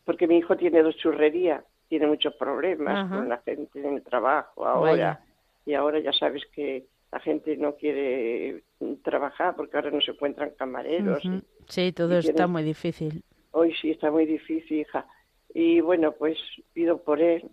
porque 0.04 0.26
mi 0.26 0.38
hijo 0.38 0.56
tiene 0.56 0.82
dos 0.82 0.96
churrerías, 0.96 1.64
tiene 1.88 2.06
muchos 2.06 2.34
problemas 2.34 3.10
con 3.10 3.28
la 3.28 3.38
gente 3.38 3.80
en 3.80 3.96
el 3.96 4.02
trabajo 4.02 4.66
ahora 4.66 5.20
y 5.66 5.74
ahora 5.74 5.98
ya 6.00 6.12
sabes 6.12 6.42
que 6.54 6.86
la 7.12 7.20
gente 7.20 7.56
no 7.56 7.76
quiere 7.76 8.64
trabajar 9.02 9.54
porque 9.56 9.76
ahora 9.76 9.90
no 9.90 10.00
se 10.00 10.10
encuentran 10.10 10.50
camareros. 10.58 11.22
sí, 11.68 11.92
todo 11.92 12.18
está 12.18 12.46
muy 12.46 12.62
difícil. 12.62 13.22
Hoy 13.52 13.72
sí 13.80 13.92
está 13.92 14.10
muy 14.10 14.26
difícil, 14.26 14.80
hija. 14.80 15.06
Y 15.54 15.80
bueno, 15.80 16.12
pues 16.12 16.36
pido 16.72 16.98
por 16.98 17.20
él, 17.20 17.48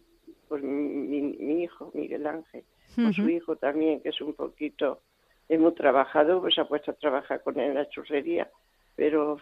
por 0.48 0.64
mi, 0.64 1.64
hijo, 1.64 1.92
Miguel 1.94 2.26
Ángel, 2.26 2.64
por 2.96 3.14
su 3.14 3.30
hijo 3.30 3.56
también, 3.56 4.02
que 4.02 4.10
es 4.10 4.20
un 4.20 4.34
poquito, 4.34 5.02
es 5.48 5.60
muy 5.60 5.74
trabajador, 5.76 6.42
pues 6.42 6.58
ha 6.58 6.68
puesto 6.68 6.92
a 6.92 6.96
trabajar 6.96 7.44
con 7.44 7.60
él 7.60 7.70
en 7.70 7.76
la 7.76 7.88
churrería, 7.88 8.50
pero 8.96 9.38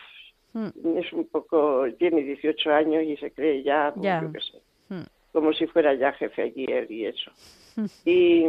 mm. 0.51 0.97
es 0.97 1.13
un 1.13 1.27
poco, 1.29 1.85
tiene 1.97 2.23
18 2.23 2.69
años 2.71 3.03
y 3.03 3.15
se 3.15 3.31
cree 3.31 3.63
ya, 3.63 3.93
pues, 3.95 4.21
yo 4.21 4.31
qué 4.33 4.39
sé, 4.41 4.61
mm. 4.89 5.03
como 5.31 5.53
si 5.53 5.67
fuera 5.67 5.93
ya 5.93 6.13
jefe 6.13 6.41
allí 6.41 6.65
él 6.65 6.91
y 6.91 7.05
eso. 7.05 7.31
Y 8.05 8.45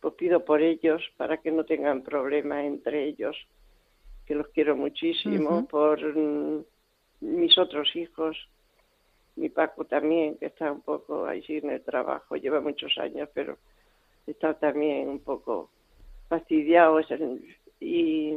pues 0.00 0.14
pido 0.14 0.44
por 0.44 0.62
ellos 0.62 1.02
para 1.16 1.36
que 1.36 1.52
no 1.52 1.64
tengan 1.64 2.02
problemas 2.02 2.64
entre 2.64 3.04
ellos, 3.04 3.36
que 4.26 4.34
los 4.34 4.48
quiero 4.48 4.76
muchísimo, 4.76 5.66
por 5.68 6.00
mm, 6.00 6.64
mis 7.20 7.56
otros 7.58 7.94
hijos, 7.94 8.36
mi 9.36 9.48
Paco 9.48 9.84
también, 9.84 10.36
que 10.38 10.46
está 10.46 10.70
un 10.72 10.82
poco 10.82 11.26
ahí 11.26 11.42
sin 11.42 11.70
el 11.70 11.82
trabajo, 11.82 12.36
lleva 12.36 12.60
muchos 12.60 12.96
años, 12.98 13.28
pero 13.32 13.58
está 14.26 14.54
también 14.54 15.08
un 15.08 15.20
poco 15.20 15.70
fastidiado. 16.28 17.00
Y, 17.80 18.36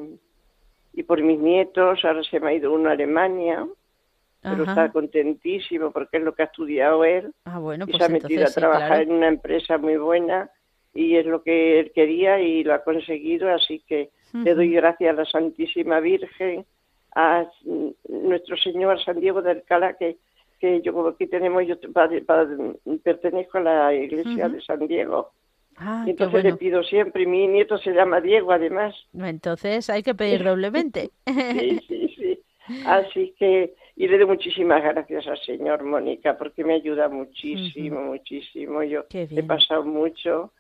y 0.93 1.03
por 1.03 1.21
mis 1.21 1.39
nietos, 1.39 2.03
ahora 2.03 2.23
se 2.23 2.39
me 2.39 2.49
ha 2.49 2.53
ido 2.53 2.73
uno 2.73 2.89
a 2.89 2.93
Alemania, 2.93 3.67
pero 4.49 4.63
está 4.63 4.91
contentísimo 4.91 5.91
porque 5.91 6.17
es 6.17 6.23
lo 6.23 6.33
que 6.33 6.43
ha 6.43 6.45
estudiado 6.45 7.03
él. 7.03 7.33
Ah, 7.45 7.59
bueno, 7.59 7.85
y 7.87 7.91
pues 7.91 8.03
se 8.03 8.05
ha 8.05 8.09
metido 8.09 8.45
a 8.45 8.51
trabajar 8.51 9.01
en 9.01 9.11
una 9.11 9.27
empresa 9.27 9.77
muy 9.77 9.97
buena 9.97 10.49
y 10.93 11.15
es 11.17 11.25
lo 11.25 11.43
que 11.43 11.79
él 11.79 11.91
quería 11.93 12.39
y 12.39 12.63
lo 12.63 12.73
ha 12.73 12.83
conseguido, 12.83 13.53
así 13.53 13.83
que 13.87 14.09
le 14.33 14.53
doy 14.53 14.71
gracias 14.71 15.09
a 15.09 15.13
la 15.13 15.25
Santísima 15.25 15.99
Virgen, 15.99 16.65
a 17.15 17.45
nuestro 18.07 18.57
Señor 18.57 19.03
San 19.03 19.19
Diego 19.19 19.41
del 19.41 19.63
Cala, 19.63 19.93
que, 19.97 20.17
que 20.59 20.81
yo 20.81 20.93
como 20.93 21.09
aquí 21.09 21.27
tenemos, 21.27 21.65
yo 21.67 21.75
pertenezco 23.03 23.57
a 23.57 23.61
la 23.61 23.93
iglesia 23.93 24.49
de 24.49 24.61
San 24.61 24.87
Diego. 24.87 25.31
Ah, 25.77 26.05
entonces 26.07 26.43
le 26.43 26.55
pido 26.55 26.83
siempre, 26.83 27.25
mi 27.25 27.47
nieto 27.47 27.77
se 27.77 27.91
llama 27.91 28.21
Diego 28.21 28.53
además. 28.53 28.95
Entonces 29.13 29.89
hay 29.89 30.03
que 30.03 30.15
pedir 30.15 30.43
doblemente. 30.43 31.09
sí, 31.27 31.79
sí, 31.87 32.15
sí. 32.15 32.39
Así 32.85 33.33
que, 33.37 33.73
y 33.95 34.07
le 34.07 34.17
doy 34.17 34.27
muchísimas 34.27 34.83
gracias 34.83 35.27
al 35.27 35.39
Señor, 35.39 35.83
Mónica, 35.83 36.37
porque 36.37 36.63
me 36.63 36.73
ayuda 36.73 37.07
muchísimo, 37.07 38.01
muchísimo. 38.01 38.83
Yo 38.83 39.05
he 39.11 39.43
pasado 39.43 39.83
mucho 39.83 40.51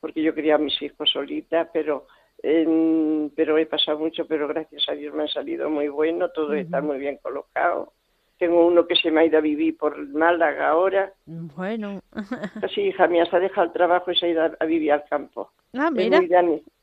porque 0.00 0.22
yo 0.22 0.34
quería 0.34 0.56
a 0.56 0.58
mis 0.58 0.80
hijos 0.82 1.10
solita, 1.10 1.70
pero 1.72 2.06
pero 2.42 3.56
he 3.56 3.66
pasado 3.66 3.98
mucho, 4.00 4.26
pero 4.26 4.48
gracias 4.48 4.88
a 4.88 4.92
Dios 4.92 5.14
me 5.14 5.22
han 5.22 5.28
salido 5.28 5.70
muy 5.70 5.88
bueno, 5.88 6.30
todo 6.30 6.54
está 6.54 6.80
muy 6.80 6.98
bien 6.98 7.18
colocado. 7.22 7.92
Tengo 8.36 8.66
uno 8.66 8.86
que 8.88 8.96
se 8.96 9.12
me 9.12 9.20
ha 9.20 9.24
ido 9.26 9.38
a 9.38 9.40
vivir 9.40 9.76
por 9.76 9.96
Málaga 10.08 10.68
ahora. 10.70 11.12
Bueno. 11.24 12.02
sí, 12.74 12.80
hija 12.80 13.06
mía, 13.06 13.24
se 13.26 13.36
ha 13.36 13.38
dejado 13.40 13.68
el 13.68 13.72
trabajo 13.72 14.10
y 14.10 14.16
se 14.16 14.26
ha 14.26 14.28
ido 14.30 14.50
a, 14.58 14.64
vivir 14.64 14.90
al 14.90 15.04
campo. 15.04 15.52
Ah, 15.72 15.90
mira. 15.92 16.20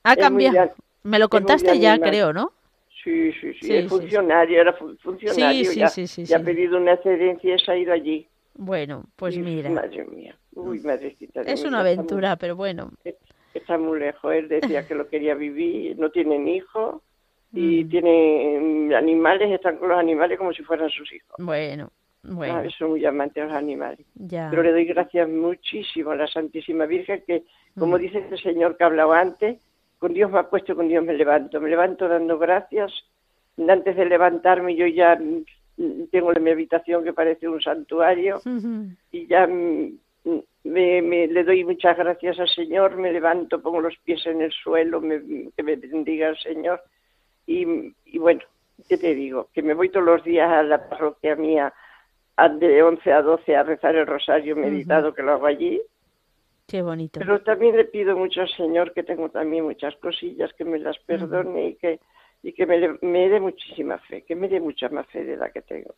ha 0.03 0.15
cambiado. 0.15 0.71
me 1.03 1.19
lo 1.19 1.27
contaste 1.27 1.77
ya, 1.77 1.99
creo, 1.99 2.31
¿no? 2.31 2.53
Sí, 3.03 3.31
sí, 3.33 3.53
sí, 3.61 3.73
es 3.73 3.87
funcionario, 3.87 4.59
era 4.59 4.73
funcionario. 4.73 5.71
Sí, 5.71 5.79
ya, 5.79 6.23
ya 6.23 6.37
ha 6.37 6.43
pedido 6.43 6.77
una 6.77 6.93
excedencia 6.93 7.55
y 7.55 7.59
se 7.59 7.71
ha 7.71 7.77
ido 7.77 7.93
allí. 7.93 8.27
Bueno, 8.55 9.05
pues 9.15 9.37
mira. 9.37 9.69
Madre 9.69 10.03
mía. 10.05 10.35
Uy, 10.53 10.79
madrecita. 10.81 11.41
es 11.41 11.63
una 11.63 11.79
aventura, 11.79 12.35
pero 12.35 12.57
bueno. 12.57 12.91
Está 13.53 13.77
muy 13.77 13.99
lejos. 13.99 14.33
Él 14.33 14.49
decía 14.49 14.85
que 14.85 14.95
lo 14.95 15.07
quería 15.07 15.33
vivir, 15.33 15.97
no 15.97 16.11
tienen 16.11 16.47
hijos 16.47 17.01
y 17.53 17.85
mm. 17.85 17.89
tiene 17.89 18.59
mm, 18.59 18.93
animales, 18.93 19.49
están 19.51 19.77
con 19.77 19.89
los 19.89 19.97
animales 19.97 20.37
como 20.37 20.51
si 20.51 20.63
fueran 20.63 20.89
sus 20.89 21.11
hijos. 21.13 21.35
Bueno, 21.39 21.91
bueno. 22.23 22.57
Ah, 22.57 22.69
son 22.77 22.91
muy 22.91 23.05
amantes 23.05 23.45
los 23.45 23.53
animales. 23.53 24.05
Pero 24.29 24.61
le 24.61 24.71
doy 24.71 24.85
gracias 24.85 25.29
muchísimo 25.29 26.11
a 26.11 26.17
la 26.17 26.27
Santísima 26.27 26.85
Virgen 26.85 27.23
que, 27.25 27.43
como 27.77 27.97
mm. 27.97 28.01
dice 28.01 28.27
el 28.29 28.39
Señor 28.41 28.75
que 28.75 28.83
hablaba 28.83 29.21
antes, 29.21 29.57
con 29.99 30.13
Dios 30.13 30.31
me 30.31 30.39
apuesto, 30.39 30.75
con 30.75 30.87
Dios 30.87 31.03
me 31.03 31.13
levanto. 31.13 31.61
Me 31.61 31.69
levanto 31.69 32.07
dando 32.07 32.39
gracias. 32.39 32.91
Antes 33.57 33.95
de 33.95 34.05
levantarme 34.05 34.75
yo 34.75 34.87
ya 34.87 35.19
tengo 36.11 36.35
en 36.35 36.43
mi 36.43 36.51
habitación 36.51 37.03
que 37.03 37.13
parece 37.13 37.47
un 37.47 37.61
santuario 37.61 38.41
y 39.11 39.27
ya 39.27 39.47
me, 39.47 41.27
le 41.27 41.43
doy 41.43 41.63
muchas 41.63 41.97
gracias 41.97 42.39
al 42.39 42.49
Señor, 42.49 42.97
me 42.97 43.11
levanto, 43.11 43.61
pongo 43.61 43.81
los 43.81 43.97
pies 44.03 44.25
en 44.25 44.41
el 44.41 44.51
suelo, 44.51 45.01
me, 45.01 45.49
que 45.55 45.63
me 45.63 45.75
bendiga 45.75 46.29
el 46.29 46.37
Señor. 46.37 46.81
Y, 47.45 47.65
bueno, 48.17 48.41
¿qué 48.87 48.97
te 48.97 49.15
digo? 49.15 49.49
Que 49.53 49.63
me 49.63 49.73
voy 49.73 49.89
todos 49.89 50.05
los 50.05 50.23
días 50.23 50.49
a 50.49 50.63
la 50.63 50.87
parroquia 50.87 51.35
mía 51.35 51.73
de 52.59 52.83
11 52.83 53.11
a 53.11 53.21
12 53.21 53.55
a 53.55 53.63
rezar 53.63 53.95
el 53.95 54.07
rosario 54.07 54.55
meditado, 54.55 55.13
que 55.13 55.23
lo 55.23 55.33
hago 55.33 55.45
allí. 55.45 55.81
Qué 56.69 56.81
bonito. 56.81 57.19
Pero 57.19 57.41
también 57.41 57.75
le 57.75 57.85
pido 57.85 58.15
mucho 58.15 58.41
al 58.41 58.49
Señor 58.49 58.93
que 58.93 59.03
tengo 59.03 59.29
también 59.29 59.63
muchas 59.63 59.95
cosillas, 59.97 60.53
que 60.53 60.65
me 60.65 60.79
las 60.79 60.97
perdone 60.99 61.69
y 61.69 61.75
que, 61.75 61.99
y 62.43 62.53
que 62.53 62.65
me, 62.65 62.97
me, 63.01 63.29
dé 63.29 63.39
muchísima 63.39 63.97
fe, 63.97 64.23
que 64.23 64.35
me 64.35 64.47
dé 64.47 64.59
mucha 64.59 64.89
más 64.89 65.07
fe 65.07 65.23
de 65.23 65.37
la 65.37 65.49
que 65.49 65.61
tengo. 65.61 65.95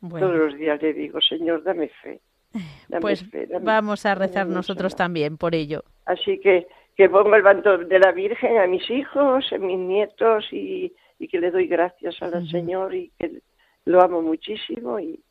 Todos 0.00 0.34
los 0.34 0.54
días 0.56 0.80
le 0.80 0.92
digo, 0.92 1.20
Señor, 1.20 1.62
dame 1.62 1.88
fe 1.88 2.20
pues 3.00 3.24
vamos 3.62 4.06
a 4.06 4.14
rezar 4.14 4.46
nosotros 4.46 4.94
también 4.96 5.36
por 5.36 5.54
ello. 5.54 5.84
Así 6.04 6.38
que 6.40 6.66
que 6.96 7.10
pongo 7.10 7.34
el 7.36 7.42
manto 7.42 7.76
de 7.76 7.98
la 7.98 8.10
Virgen 8.12 8.56
a 8.56 8.66
mis 8.66 8.88
hijos, 8.90 9.52
a 9.52 9.58
mis 9.58 9.78
nietos 9.78 10.46
y, 10.50 10.92
que 11.30 11.38
le 11.38 11.50
doy 11.50 11.66
gracias 11.66 12.22
al 12.22 12.48
Señor 12.48 12.94
y 12.94 13.12
que 13.18 13.42
lo 13.84 14.00
amo 14.00 14.22
muchísimo 14.22 14.98
y, 14.98 15.22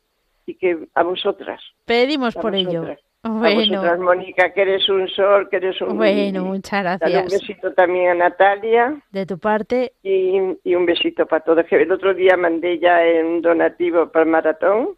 que 0.60 0.86
a 0.94 1.02
vosotras. 1.02 1.60
Pedimos 1.84 2.36
por 2.36 2.54
ello. 2.54 2.84
Bueno. 3.28 3.60
A 3.60 3.80
vosotras, 3.80 3.98
Mónica, 3.98 4.52
que 4.52 4.62
eres 4.62 4.88
un 4.88 5.08
sol, 5.08 5.48
que 5.48 5.56
eres 5.56 5.80
un... 5.80 5.96
Bueno, 5.96 6.44
muchas 6.44 6.82
gracias. 6.82 7.24
un 7.24 7.38
besito 7.38 7.72
también 7.74 8.10
a 8.10 8.14
Natalia. 8.14 9.02
De 9.10 9.26
tu 9.26 9.38
parte. 9.38 9.92
Y, 10.02 10.38
y 10.64 10.74
un 10.74 10.86
besito 10.86 11.26
para 11.26 11.44
todos. 11.44 11.64
El 11.70 11.92
otro 11.92 12.14
día 12.14 12.36
mandé 12.36 12.78
ya 12.78 13.00
un 13.24 13.42
donativo 13.42 14.08
para 14.08 14.24
el 14.24 14.30
maratón 14.30 14.96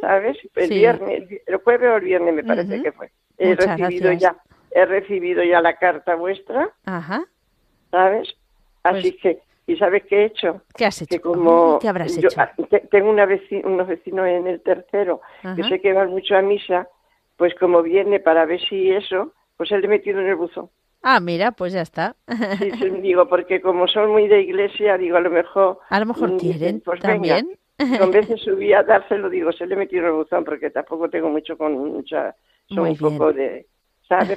¿sabes? 0.00 0.38
El 0.54 0.70
viernes, 0.70 1.42
el 1.46 1.56
jueves 1.56 1.90
o 1.90 1.96
el 1.96 2.04
viernes 2.04 2.34
me 2.34 2.44
parece 2.44 2.82
que 2.82 2.92
fue. 2.92 3.10
He 3.38 3.54
recibido 3.54 4.12
ya, 4.12 4.36
he 4.70 4.84
recibido 4.84 5.42
ya 5.42 5.60
la 5.60 5.76
carta 5.76 6.14
vuestra, 6.14 6.70
Ajá. 6.84 7.24
¿sabes? 7.90 8.34
Así 8.82 9.12
pues 9.12 9.22
que, 9.22 9.42
¿y 9.66 9.76
sabes 9.76 10.04
qué 10.08 10.22
he 10.22 10.24
hecho? 10.26 10.62
¿Qué 10.74 10.86
has 10.86 11.02
hecho? 11.02 11.14
Que 11.14 11.20
como 11.20 11.78
¿Qué 11.78 11.88
habrás 11.88 12.16
hecho? 12.16 12.28
Ah, 12.36 12.52
tengo 12.90 13.10
una 13.10 13.28
unos 13.64 13.86
vecinos 13.86 14.26
en 14.26 14.46
el 14.46 14.60
tercero 14.62 15.20
que 15.56 15.64
sé 15.64 15.80
que 15.80 15.92
van 15.92 16.10
mucho 16.10 16.36
a 16.36 16.42
misa, 16.42 16.88
pues 17.40 17.54
como 17.54 17.82
viene 17.82 18.20
para 18.20 18.44
ver 18.44 18.60
si 18.68 18.90
eso, 18.90 19.32
pues 19.56 19.72
él 19.72 19.80
le 19.80 19.86
he 19.86 19.88
metido 19.88 20.20
en 20.20 20.26
el 20.26 20.36
buzón. 20.36 20.68
Ah, 21.02 21.20
mira, 21.20 21.52
pues 21.52 21.72
ya 21.72 21.80
está. 21.80 22.14
sí, 22.58 22.70
digo, 23.00 23.30
porque 23.30 23.62
como 23.62 23.88
son 23.88 24.10
muy 24.10 24.28
de 24.28 24.42
iglesia, 24.42 24.98
digo, 24.98 25.16
a 25.16 25.22
lo 25.22 25.30
mejor... 25.30 25.78
A 25.88 26.00
lo 26.00 26.04
mejor 26.04 26.32
mm, 26.32 26.36
quieren 26.38 26.82
pues 26.84 27.00
también. 27.00 27.56
Con 27.98 28.10
veces 28.10 28.42
subí 28.42 28.74
a 28.74 28.82
dárselo, 28.82 29.30
digo, 29.30 29.52
se 29.52 29.64
le 29.66 29.74
metí 29.74 29.96
el 29.96 30.12
buzón 30.12 30.44
porque 30.44 30.68
tampoco 30.68 31.08
tengo 31.08 31.30
mucho 31.30 31.56
con 31.56 31.72
mucha, 31.78 32.36
son 32.68 32.88
un 32.88 32.96
poco 32.98 33.32
de, 33.32 33.66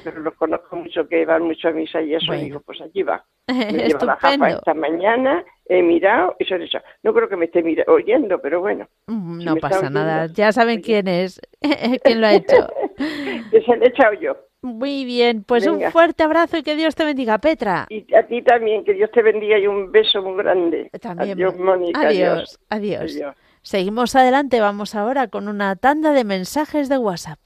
Pero 0.03 0.19
los 0.19 0.35
conozco 0.35 0.75
mucho 0.75 1.07
que 1.07 1.25
van 1.25 1.43
mucho 1.43 1.67
a 1.67 1.71
misa 1.71 2.01
y 2.01 2.13
eso, 2.13 2.31
digo, 2.33 2.59
pues 2.59 2.79
allí 2.81 3.01
va. 3.01 3.25
Me 3.47 3.87
lleva 3.87 4.05
la 4.05 4.15
japa 4.17 4.49
esta 4.51 4.73
mañana, 4.73 5.43
he 5.65 5.81
mirado 5.81 6.35
y 6.39 6.45
se 6.45 6.59
dicho, 6.59 6.77
no 7.01 7.13
creo 7.13 7.27
que 7.27 7.35
me 7.35 7.45
esté 7.45 7.63
oyendo, 7.87 8.39
pero 8.39 8.61
bueno. 8.61 8.87
Mm, 9.07 9.43
no 9.43 9.55
pasa 9.55 9.89
nada, 9.89 10.27
ya 10.27 10.51
saben 10.51 10.81
quién 10.81 11.07
es, 11.07 11.41
quién 12.03 12.21
lo 12.21 12.27
ha 12.27 12.33
hecho. 12.33 12.67
que 13.51 13.61
se 13.61 13.75
lo 13.75 13.83
he 13.83 13.87
echado 13.87 14.13
yo. 14.13 14.37
Muy 14.61 15.03
bien, 15.03 15.43
pues 15.43 15.67
un 15.67 15.81
fuerte 15.91 16.23
abrazo 16.23 16.57
y 16.57 16.63
que 16.63 16.75
Dios 16.77 16.95
te 16.95 17.03
bendiga, 17.03 17.37
Petra. 17.39 17.85
Y 17.89 18.13
a 18.15 18.25
ti 18.25 18.41
también, 18.43 18.85
que 18.85 18.93
Dios 18.93 19.11
te 19.11 19.21
bendiga 19.21 19.59
y 19.59 19.67
un 19.67 19.91
beso 19.91 20.21
muy 20.21 20.37
grande. 20.37 20.89
También. 21.01 21.33
Adiós, 21.33 21.57
Mónica. 21.57 21.99
adiós. 21.99 22.59
adiós. 22.69 23.19
Seguimos 23.61 24.15
adelante, 24.15 24.61
vamos 24.61 24.95
ahora 24.95 25.27
con 25.27 25.49
una 25.49 25.75
tanda 25.75 26.13
de 26.13 26.23
mensajes 26.23 26.87
de 26.87 26.97
WhatsApp. 26.97 27.39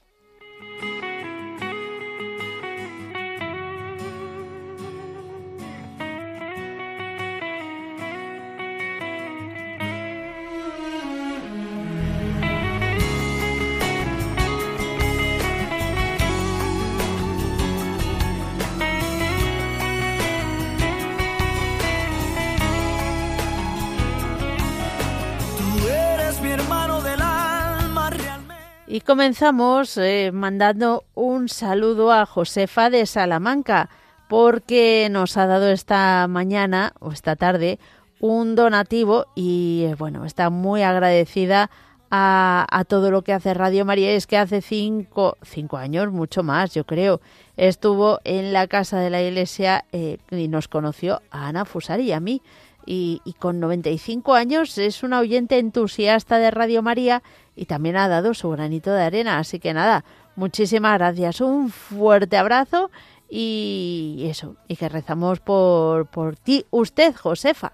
Comenzamos 29.08 29.96
eh, 29.96 30.32
mandando 30.34 31.04
un 31.14 31.48
saludo 31.48 32.12
a 32.12 32.26
Josefa 32.26 32.90
de 32.90 33.06
Salamanca, 33.06 33.88
porque 34.28 35.08
nos 35.10 35.38
ha 35.38 35.46
dado 35.46 35.70
esta 35.70 36.26
mañana 36.28 36.92
o 37.00 37.12
esta 37.12 37.34
tarde 37.34 37.78
un 38.20 38.54
donativo 38.54 39.24
y 39.34 39.84
eh, 39.86 39.94
bueno, 39.94 40.26
está 40.26 40.50
muy 40.50 40.82
agradecida 40.82 41.70
a, 42.10 42.84
todo 42.86 43.10
lo 43.10 43.22
que 43.22 43.32
hace 43.32 43.54
Radio 43.54 43.86
María. 43.86 44.10
Es 44.10 44.26
que 44.26 44.36
hace 44.36 44.60
cinco, 44.60 45.38
cinco 45.40 45.78
años, 45.78 46.12
mucho 46.12 46.42
más, 46.42 46.74
yo 46.74 46.84
creo, 46.84 47.22
estuvo 47.56 48.20
en 48.24 48.52
la 48.52 48.66
casa 48.66 49.00
de 49.00 49.08
la 49.08 49.22
iglesia 49.22 49.86
eh, 49.90 50.18
y 50.30 50.48
nos 50.48 50.68
conoció 50.68 51.22
a 51.30 51.48
Ana 51.48 51.64
Fusari 51.64 52.04
y 52.04 52.12
a 52.12 52.20
mí. 52.20 52.42
Y, 52.90 53.20
y, 53.26 53.34
con 53.34 53.60
95 53.60 54.34
años 54.34 54.78
es 54.78 55.02
una 55.02 55.18
oyente 55.18 55.58
entusiasta 55.58 56.38
de 56.38 56.50
Radio 56.50 56.80
María 56.82 57.22
y 57.54 57.66
también 57.66 57.98
ha 57.98 58.08
dado 58.08 58.32
su 58.32 58.48
granito 58.48 58.90
de 58.90 59.02
arena. 59.02 59.38
Así 59.38 59.58
que 59.58 59.74
nada, 59.74 60.06
muchísimas 60.36 60.96
gracias, 60.96 61.42
un 61.42 61.68
fuerte 61.68 62.38
abrazo 62.38 62.90
y 63.28 64.24
eso, 64.30 64.56
y 64.68 64.76
que 64.76 64.88
rezamos 64.88 65.40
por, 65.40 66.06
por 66.06 66.36
ti, 66.36 66.64
usted, 66.70 67.14
Josefa. 67.14 67.72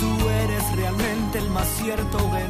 Tú 0.00 0.28
eres 0.28 0.76
realmente 0.76 1.38
el 1.38 1.50
más 1.50 1.66
cierto 1.66 2.18
de 2.32 2.48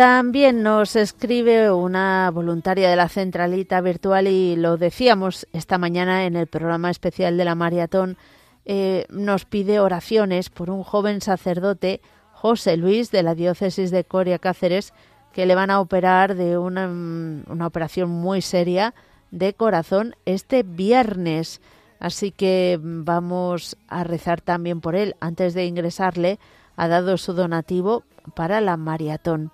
También 0.00 0.62
nos 0.62 0.96
escribe 0.96 1.70
una 1.70 2.30
voluntaria 2.32 2.88
de 2.88 2.96
la 2.96 3.10
centralita 3.10 3.82
virtual 3.82 4.28
y 4.28 4.56
lo 4.56 4.78
decíamos 4.78 5.46
esta 5.52 5.76
mañana 5.76 6.24
en 6.24 6.36
el 6.36 6.46
programa 6.46 6.88
especial 6.88 7.36
de 7.36 7.44
la 7.44 7.54
maratón. 7.54 8.16
Eh, 8.64 9.04
nos 9.10 9.44
pide 9.44 9.78
oraciones 9.78 10.48
por 10.48 10.70
un 10.70 10.84
joven 10.84 11.20
sacerdote, 11.20 12.00
José 12.32 12.78
Luis, 12.78 13.10
de 13.10 13.22
la 13.22 13.34
diócesis 13.34 13.90
de 13.90 14.04
Coria 14.04 14.38
Cáceres, 14.38 14.94
que 15.34 15.44
le 15.44 15.54
van 15.54 15.68
a 15.68 15.80
operar 15.80 16.34
de 16.34 16.56
una, 16.56 16.86
una 16.86 17.66
operación 17.66 18.08
muy 18.08 18.40
seria 18.40 18.94
de 19.30 19.52
corazón 19.52 20.16
este 20.24 20.62
viernes. 20.62 21.60
Así 21.98 22.30
que 22.30 22.78
vamos 22.80 23.76
a 23.86 24.02
rezar 24.02 24.40
también 24.40 24.80
por 24.80 24.96
él. 24.96 25.14
Antes 25.20 25.52
de 25.52 25.66
ingresarle, 25.66 26.38
ha 26.74 26.88
dado 26.88 27.18
su 27.18 27.34
donativo 27.34 28.04
para 28.34 28.62
la 28.62 28.78
maratón. 28.78 29.52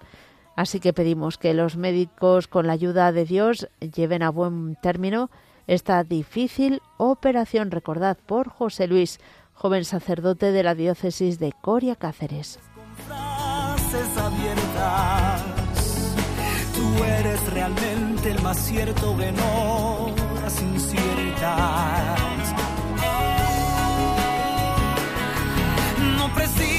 Así 0.56 0.80
que 0.80 0.94
pedimos 0.94 1.36
que 1.36 1.52
los 1.52 1.76
médicos, 1.76 2.48
con 2.48 2.66
la 2.66 2.72
ayuda 2.72 3.12
de 3.12 3.26
Dios, 3.26 3.68
lleven 3.94 4.22
a 4.22 4.30
buen 4.30 4.76
término 4.76 5.30
esta 5.66 6.02
difícil 6.02 6.80
operación. 6.96 7.70
Recordad 7.70 8.16
por 8.24 8.48
José 8.48 8.86
Luis, 8.86 9.20
joven 9.52 9.84
sacerdote 9.84 10.52
de 10.52 10.62
la 10.62 10.74
diócesis 10.74 11.38
de 11.38 11.52
Coria 11.52 11.94
Cáceres. 11.94 12.58
Tú 16.74 17.04
eres 17.04 17.52
realmente 17.52 18.30
el 18.30 18.42
más 18.42 18.58
cierto 18.58 19.14
no 26.16 26.75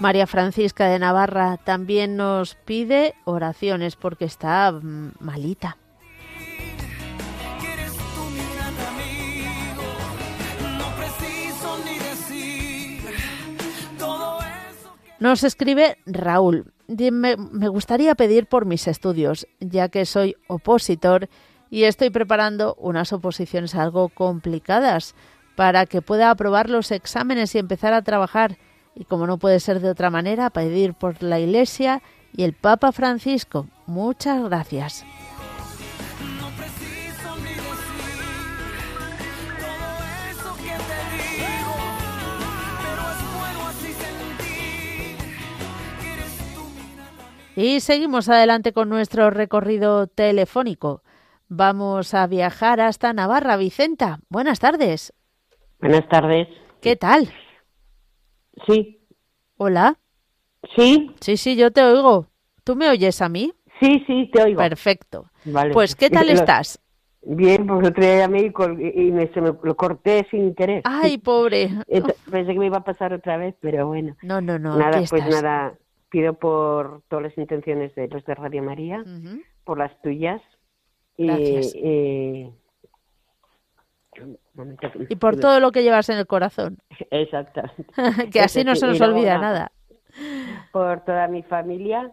María 0.00 0.28
Francisca 0.28 0.86
de 0.88 1.00
Navarra 1.00 1.56
también 1.56 2.16
nos 2.16 2.54
pide 2.54 3.14
oraciones 3.24 3.96
porque 3.96 4.26
está 4.26 4.70
mm, 4.70 5.14
malita. 5.18 5.76
Nos 15.18 15.42
escribe 15.42 15.98
Raúl. 16.06 16.72
Me, 16.86 17.36
me, 17.36 17.68
gustaría 17.68 18.14
pedir 18.14 18.46
por 18.46 18.66
mis 18.66 18.86
estudios, 18.86 19.48
ya 19.58 19.88
que 19.88 20.06
soy 20.06 20.36
opositor 20.46 21.28
y 21.70 21.82
estoy 21.84 22.10
preparando 22.10 22.76
unas 22.78 23.12
oposiciones 23.12 23.74
algo 23.74 24.08
complicadas 24.10 25.16
para 25.56 25.86
que 25.86 26.02
pueda 26.02 26.30
aprobar 26.30 26.70
los 26.70 26.92
exámenes 26.92 27.52
y 27.56 27.58
empezar 27.58 27.92
a 27.92 28.02
trabajar 28.02 28.58
y 28.98 29.04
como 29.04 29.28
no 29.28 29.38
puede 29.38 29.60
ser 29.60 29.78
de 29.78 29.90
otra 29.90 30.10
manera, 30.10 30.50
pedir 30.50 30.92
por 30.92 31.22
la 31.22 31.38
Iglesia 31.38 32.02
y 32.36 32.42
el 32.42 32.52
Papa 32.52 32.90
Francisco. 32.90 33.68
Muchas 33.86 34.42
gracias. 34.42 35.06
Y 47.54 47.80
seguimos 47.80 48.28
adelante 48.28 48.72
con 48.72 48.88
nuestro 48.88 49.30
recorrido 49.30 50.06
telefónico. 50.08 51.02
Vamos 51.48 52.14
a 52.14 52.26
viajar 52.26 52.80
hasta 52.80 53.12
Navarra. 53.12 53.56
Vicenta, 53.56 54.20
buenas 54.28 54.58
tardes. 54.58 55.12
Buenas 55.80 56.08
tardes. 56.08 56.48
¿Qué 56.80 56.94
tal? 56.94 57.32
Sí. 58.66 59.06
Hola. 59.56 59.98
Sí. 60.76 61.10
Sí, 61.20 61.36
sí, 61.36 61.56
yo 61.56 61.70
te 61.70 61.82
oigo. 61.82 62.26
¿Tú 62.64 62.76
me 62.76 62.88
oyes 62.88 63.22
a 63.22 63.28
mí? 63.28 63.52
Sí, 63.80 64.02
sí, 64.06 64.30
te 64.32 64.42
oigo. 64.42 64.58
Perfecto. 64.58 65.30
Vale. 65.44 65.72
Pues, 65.72 65.94
¿qué 65.94 66.10
tal 66.10 66.28
estás? 66.30 66.80
Bien, 67.22 67.66
pues 67.66 67.88
otro 67.88 68.02
día 68.02 68.18
llamé 68.18 68.42
y, 68.42 69.02
y 69.02 69.12
me, 69.12 69.28
se 69.28 69.40
me 69.40 69.52
lo 69.62 69.76
corté 69.76 70.26
sin 70.30 70.54
querer. 70.54 70.82
Ay, 70.84 71.18
pobre. 71.18 71.70
Pensé 72.30 72.52
que 72.52 72.58
me 72.58 72.66
iba 72.66 72.78
a 72.78 72.84
pasar 72.84 73.12
otra 73.12 73.36
vez, 73.36 73.54
pero 73.60 73.86
bueno. 73.86 74.16
No, 74.22 74.40
no, 74.40 74.58
no. 74.58 74.76
Nada, 74.78 75.02
pues 75.08 75.26
nada. 75.26 75.74
Pido 76.10 76.34
por 76.34 77.02
todas 77.08 77.24
las 77.24 77.38
intenciones 77.38 77.94
de 77.94 78.08
los 78.08 78.24
de 78.24 78.34
Radio 78.34 78.62
María, 78.62 79.04
por 79.64 79.78
las 79.78 80.00
tuyas. 80.00 80.40
Gracias. 81.18 81.74
Y, 81.74 81.78
y 81.78 82.52
por 85.18 85.36
todo 85.36 85.60
lo 85.60 85.72
que 85.72 85.82
llevas 85.82 86.08
en 86.08 86.18
el 86.18 86.26
corazón. 86.26 86.78
Exacto. 87.10 87.62
que 88.32 88.40
así 88.40 88.64
no 88.64 88.74
se 88.76 88.86
nos 88.86 89.00
olvida 89.00 89.38
nada. 89.38 89.72
Por 90.72 91.04
toda 91.04 91.28
mi 91.28 91.42
familia 91.42 92.12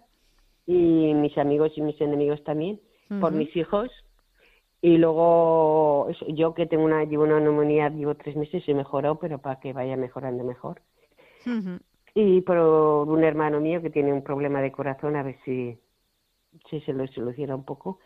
y 0.65 1.13
mis 1.13 1.37
amigos 1.37 1.71
y 1.75 1.81
mis 1.81 1.99
enemigos 2.01 2.43
también, 2.43 2.79
por 3.19 3.31
mis 3.31 3.55
hijos. 3.55 3.89
Y 4.81 4.97
luego 4.97 6.09
yo 6.27 6.53
que 6.53 6.67
tengo 6.67 6.83
una, 6.83 7.03
llevo 7.05 7.23
una 7.23 7.39
neumonía, 7.39 7.89
llevo 7.89 8.15
tres 8.15 8.35
meses 8.35 8.63
y 8.67 8.71
he 8.71 8.75
mejorado, 8.75 9.15
pero 9.15 9.39
para 9.39 9.59
que 9.59 9.73
vaya 9.73 9.97
mejorando 9.97 10.43
mejor. 10.43 10.81
Y 12.13 12.41
por 12.41 12.57
un 12.57 13.23
hermano 13.23 13.59
mío 13.59 13.81
que 13.81 13.89
tiene 13.89 14.13
un 14.13 14.23
problema 14.23 14.61
de 14.61 14.71
corazón, 14.71 15.15
a 15.15 15.23
ver 15.23 15.37
si, 15.43 15.77
si 16.69 16.81
se 16.81 16.93
lo 16.93 17.05
soluciona 17.07 17.55
un 17.55 17.63
poco. 17.65 17.99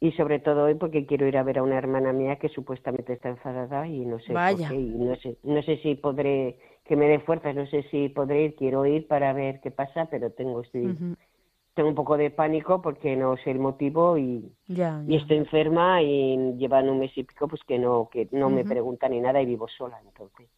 Y 0.00 0.12
sobre 0.12 0.38
todo 0.38 0.64
hoy 0.64 0.74
porque 0.74 1.06
quiero 1.06 1.26
ir 1.26 1.36
a 1.36 1.42
ver 1.42 1.58
a 1.58 1.62
una 1.62 1.78
hermana 1.78 2.12
mía 2.12 2.36
que 2.36 2.48
supuestamente 2.48 3.12
está 3.12 3.28
enfadada 3.28 3.86
y 3.86 4.04
no 4.04 4.18
sé 4.20 4.32
Vaya. 4.32 4.72
y 4.72 4.78
no 4.78 5.16
sé 5.16 5.36
no 5.42 5.62
sé 5.62 5.78
si 5.78 5.94
podré 5.94 6.58
que 6.84 6.96
me 6.96 7.06
dé 7.06 7.20
fuerzas 7.20 7.54
no 7.54 7.66
sé 7.66 7.82
si 7.90 8.08
podré 8.08 8.44
ir 8.44 8.54
quiero 8.56 8.86
ir 8.86 9.06
para 9.06 9.32
ver 9.32 9.60
qué 9.60 9.70
pasa 9.70 10.06
pero 10.10 10.30
tengo 10.30 10.62
estoy 10.62 10.96
tengo 11.74 11.88
un 11.88 11.94
poco 11.94 12.16
de 12.16 12.30
pánico 12.30 12.80
porque 12.80 13.16
no 13.16 13.36
sé 13.36 13.50
el 13.50 13.58
motivo 13.58 14.16
y, 14.16 14.52
y 14.68 15.16
estoy 15.16 15.36
enferma 15.38 16.00
y 16.02 16.54
llevan 16.56 16.88
un 16.88 17.00
mes 17.00 17.16
y 17.16 17.24
pico 17.24 17.48
pues 17.48 17.62
que 17.64 17.78
no 17.78 18.08
que 18.10 18.28
no 18.32 18.48
me 18.48 18.64
preguntan 18.64 19.10
ni 19.10 19.20
nada 19.20 19.42
y 19.42 19.46
vivo 19.46 19.68
sola 19.68 20.00
entonces 20.04 20.48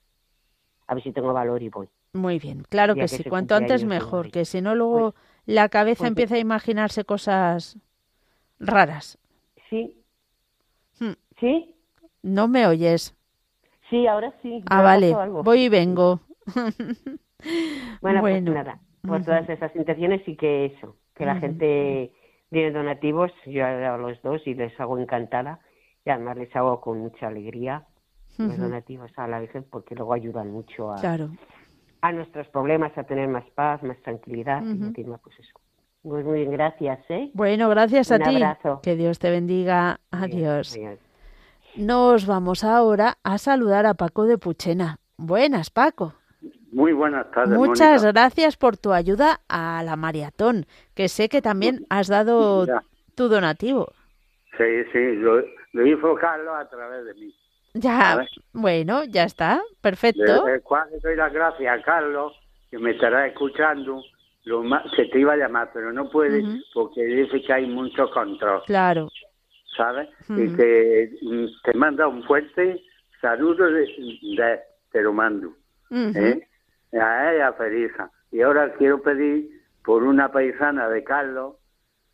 a 0.86 0.94
ver 0.94 1.02
si 1.02 1.10
tengo 1.10 1.32
valor 1.32 1.60
y 1.64 1.68
voy. 1.68 1.88
Muy 2.12 2.38
bien 2.38 2.62
claro 2.68 2.94
que, 2.94 3.08
sí 3.08 3.24
cuanto 3.24 3.56
antes 3.56 3.84
mejor 3.84 4.30
que 4.30 4.44
si 4.44 4.60
no 4.60 4.74
luego 4.74 5.12
pues 5.12 5.25
la 5.46 5.68
cabeza 5.68 6.00
pues 6.00 6.08
empieza 6.08 6.34
a 6.34 6.38
imaginarse 6.38 7.04
cosas 7.04 7.78
raras. 8.58 9.18
Sí. 9.70 9.96
Hmm. 10.98 11.12
¿Sí? 11.40 11.74
No 12.22 12.48
me 12.48 12.66
oyes. 12.66 13.16
Sí, 13.88 14.06
ahora 14.06 14.34
sí. 14.42 14.62
Ah, 14.68 14.82
vale. 14.82 15.14
Voy 15.44 15.64
y 15.64 15.68
vengo. 15.68 16.20
bueno, 18.00 18.20
pues 18.20 18.42
nada. 18.42 18.80
Por 19.06 19.24
todas 19.24 19.48
esas 19.48 19.74
intenciones 19.76 20.26
y 20.26 20.36
que 20.36 20.66
eso, 20.66 20.96
que 21.14 21.24
la 21.24 21.36
gente 21.36 22.10
viene 22.50 22.72
donativos, 22.72 23.30
yo 23.46 23.64
hago 23.64 23.98
los 23.98 24.20
dos 24.22 24.44
y 24.46 24.54
les 24.54 24.78
hago 24.80 24.98
encantada 24.98 25.60
y 26.04 26.10
además 26.10 26.36
les 26.36 26.54
hago 26.56 26.80
con 26.80 26.98
mucha 26.98 27.28
alegría 27.28 27.84
los 28.36 28.58
donativos 28.58 29.10
a 29.16 29.28
la 29.28 29.40
Virgen 29.40 29.64
porque 29.70 29.94
luego 29.94 30.12
ayudan 30.12 30.50
mucho 30.50 30.92
a, 30.92 30.96
claro. 30.96 31.30
A 32.02 32.12
nuestros 32.12 32.46
problemas, 32.48 32.96
a 32.98 33.04
tener 33.04 33.28
más 33.28 33.44
paz, 33.54 33.82
más 33.82 34.00
tranquilidad 34.02 34.62
y 34.62 34.70
encima 34.70 35.18
pues 35.18 35.38
eso 35.38 35.52
Pues 36.02 36.24
muy 36.24 36.40
bien, 36.40 36.52
gracias, 36.52 37.00
¿eh? 37.08 37.30
Bueno, 37.34 37.68
gracias 37.68 38.12
a 38.12 38.16
Un 38.16 38.22
ti. 38.22 38.36
abrazo. 38.36 38.80
Que 38.82 38.94
Dios 38.96 39.18
te 39.18 39.30
bendiga. 39.30 39.98
Adiós. 40.10 40.78
Nos 41.76 42.26
vamos 42.26 42.64
ahora 42.64 43.18
a 43.22 43.38
saludar 43.38 43.86
a 43.86 43.94
Paco 43.94 44.24
de 44.24 44.38
Puchena. 44.38 44.98
Buenas, 45.18 45.70
Paco. 45.70 46.14
Muy 46.72 46.92
buenas 46.92 47.30
tardes. 47.32 47.56
Muchas 47.58 48.02
Mónica. 48.02 48.12
gracias 48.12 48.56
por 48.56 48.76
tu 48.76 48.92
ayuda 48.92 49.40
a 49.48 49.82
la 49.84 49.96
maratón, 49.96 50.66
que 50.94 51.08
sé 51.08 51.28
que 51.28 51.40
también 51.42 51.86
has 51.90 52.08
dado 52.08 52.66
Ya. 52.66 52.82
tu 53.14 53.28
donativo. 53.28 53.92
Sí, 54.56 54.64
sí, 54.92 54.98
lo, 55.16 55.42
lo 55.72 55.86
hizo 55.86 56.14
Carlos 56.16 56.54
a 56.58 56.68
través 56.68 57.04
de 57.06 57.14
mí. 57.14 57.34
Ya, 57.78 58.26
bueno, 58.52 59.04
ya 59.04 59.24
está, 59.24 59.56
Le, 59.56 59.76
perfecto. 59.80 60.46
el 60.48 60.62
cual 60.62 60.88
le 60.90 60.98
doy 61.00 61.16
las 61.16 61.32
gracias 61.32 61.78
a 61.78 61.82
Carlos, 61.82 62.32
que 62.70 62.78
me 62.78 62.92
estará 62.92 63.26
escuchando, 63.26 64.02
lo 64.44 64.62
más, 64.62 64.82
que 64.94 65.04
te 65.06 65.20
iba 65.20 65.32
a 65.34 65.36
llamar, 65.36 65.70
pero 65.74 65.92
no 65.92 66.08
puede 66.08 66.42
porque 66.72 67.04
dice 67.04 67.42
que 67.42 67.52
hay 67.52 67.66
mucho 67.66 68.08
control, 68.10 68.62
Claro. 68.66 69.08
¿sabes? 69.76 70.08
Y 70.28 70.48
que 70.56 71.10
mm, 71.22 71.46
te 71.64 71.74
manda 71.74 72.08
un 72.08 72.22
fuerte 72.24 72.82
saludo 73.20 73.66
de, 73.70 73.80
de- 74.36 74.60
te 74.92 75.02
lo 75.02 75.12
mando. 75.12 75.52
¿eh? 75.90 76.46
A 76.98 77.32
ella, 77.34 77.52
Felisa. 77.52 78.10
Y 78.32 78.40
ahora 78.40 78.72
quiero 78.74 79.02
pedir 79.02 79.50
por 79.84 80.02
una 80.02 80.30
paisana 80.32 80.88
de 80.88 81.04
Carlos, 81.04 81.56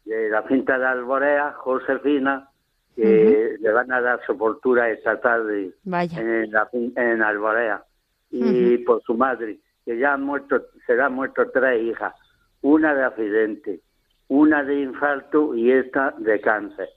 de 0.04 0.28
la 0.30 0.42
finta 0.42 0.78
de 0.78 0.86
Alborea, 0.86 1.52
Josefina, 1.52 2.48
que 2.96 3.56
le 3.60 3.72
van 3.72 3.90
a 3.92 4.00
dar 4.00 4.20
sepultura 4.26 4.90
esta 4.90 5.20
tarde 5.20 5.72
Vaya. 5.84 6.20
en, 6.20 6.50
la, 6.52 6.68
en 6.72 7.22
Alborea. 7.22 7.84
Y 8.30 8.78
por 8.78 9.02
su 9.02 9.14
madre, 9.14 9.58
que 9.84 9.98
ya 9.98 10.14
han 10.14 10.22
muerto, 10.22 10.62
se 10.86 10.94
le 10.94 11.02
han 11.02 11.12
muerto 11.14 11.50
tres 11.50 11.82
hijas, 11.82 12.14
una 12.62 12.94
de 12.94 13.04
accidente, 13.04 13.80
una 14.28 14.62
de 14.64 14.80
infarto 14.80 15.54
y 15.54 15.70
esta 15.70 16.14
de 16.18 16.40
cáncer. 16.40 16.88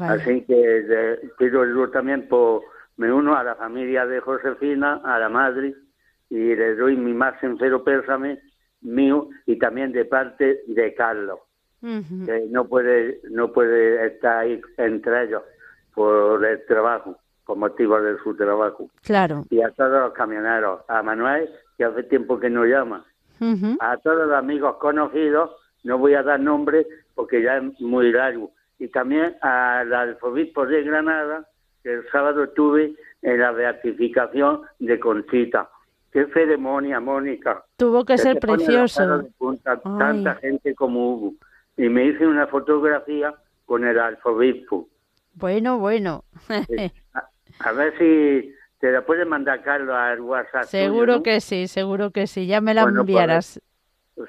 Así 0.00 0.42
que 0.44 0.54
de- 0.54 1.30
pido 1.38 1.64
yo 1.66 1.90
también 1.90 2.28
por, 2.28 2.62
me 2.96 3.12
uno 3.12 3.36
a 3.36 3.44
la 3.44 3.54
familia 3.54 4.06
de 4.06 4.20
Josefina, 4.20 5.00
a 5.04 5.18
la 5.18 5.28
madre, 5.28 5.74
y 6.30 6.54
le 6.54 6.74
doy 6.76 6.96
mi 6.96 7.12
más 7.12 7.38
sincero 7.40 7.84
pésame 7.84 8.40
mío 8.80 9.28
y 9.46 9.58
también 9.58 9.92
de 9.92 10.04
parte 10.06 10.62
de 10.66 10.94
Carlos, 10.94 11.38
Que 11.82 12.46
no 12.48 12.66
puede, 12.66 13.20
no 13.30 13.52
puede 13.52 14.06
estar 14.06 14.38
ahí 14.38 14.60
entre 14.76 15.24
ellos 15.24 15.42
por 15.94 16.44
el 16.44 16.64
trabajo, 16.66 17.18
por 17.44 17.56
motivo 17.56 18.00
de 18.00 18.16
su 18.22 18.36
trabajo. 18.36 18.88
Claro. 19.02 19.44
Y 19.50 19.60
a 19.60 19.70
todos 19.70 19.90
los 20.00 20.12
camioneros, 20.12 20.82
a 20.88 21.02
Manuel, 21.02 21.50
que 21.76 21.84
hace 21.84 22.04
tiempo 22.04 22.38
que 22.38 22.48
no 22.48 22.64
llama, 22.64 23.04
a 23.80 23.96
todos 23.96 24.28
los 24.28 24.32
amigos 24.36 24.76
conocidos, 24.76 25.50
no 25.82 25.98
voy 25.98 26.14
a 26.14 26.22
dar 26.22 26.38
nombre 26.38 26.86
porque 27.16 27.42
ya 27.42 27.56
es 27.56 27.80
muy 27.80 28.12
largo, 28.12 28.52
y 28.78 28.86
también 28.88 29.36
al 29.42 29.92
arzobispo 29.92 30.64
de 30.66 30.84
Granada, 30.84 31.48
que 31.82 31.94
el 31.94 32.08
sábado 32.10 32.44
estuve 32.44 32.94
en 33.22 33.40
la 33.40 33.50
beatificación 33.50 34.62
de 34.78 35.00
Conchita. 35.00 35.68
Qué 36.12 36.26
ceremonia, 36.26 37.00
Mónica. 37.00 37.64
Tuvo 37.76 38.04
que 38.04 38.18
Se 38.18 38.24
ser 38.24 38.38
precioso. 38.38 39.28
punta, 39.38 39.80
tanta 39.80 40.36
gente 40.36 40.74
como 40.74 41.14
hubo. 41.14 41.34
Y 41.76 41.88
me 41.88 42.04
hice 42.06 42.26
una 42.26 42.46
fotografía 42.46 43.34
con 43.66 43.84
el 43.84 43.98
arzobispo. 43.98 44.88
Bueno, 45.34 45.78
bueno. 45.78 46.24
A, 47.14 47.28
a 47.68 47.72
ver 47.72 47.96
si 47.98 48.54
te 48.80 48.90
la 48.90 49.04
puede 49.04 49.24
mandar 49.24 49.62
Carlos 49.62 49.94
al 49.94 50.20
WhatsApp. 50.20 50.62
tuyo, 50.62 50.66
seguro 50.70 51.16
¿no? 51.16 51.22
que 51.22 51.40
sí, 51.40 51.68
seguro 51.68 52.10
que 52.10 52.26
sí. 52.26 52.46
Ya 52.46 52.60
me 52.60 52.74
la 52.74 52.82
Bueno, 52.84 53.00
pues, 53.00 53.08
enviarás. 53.10 53.60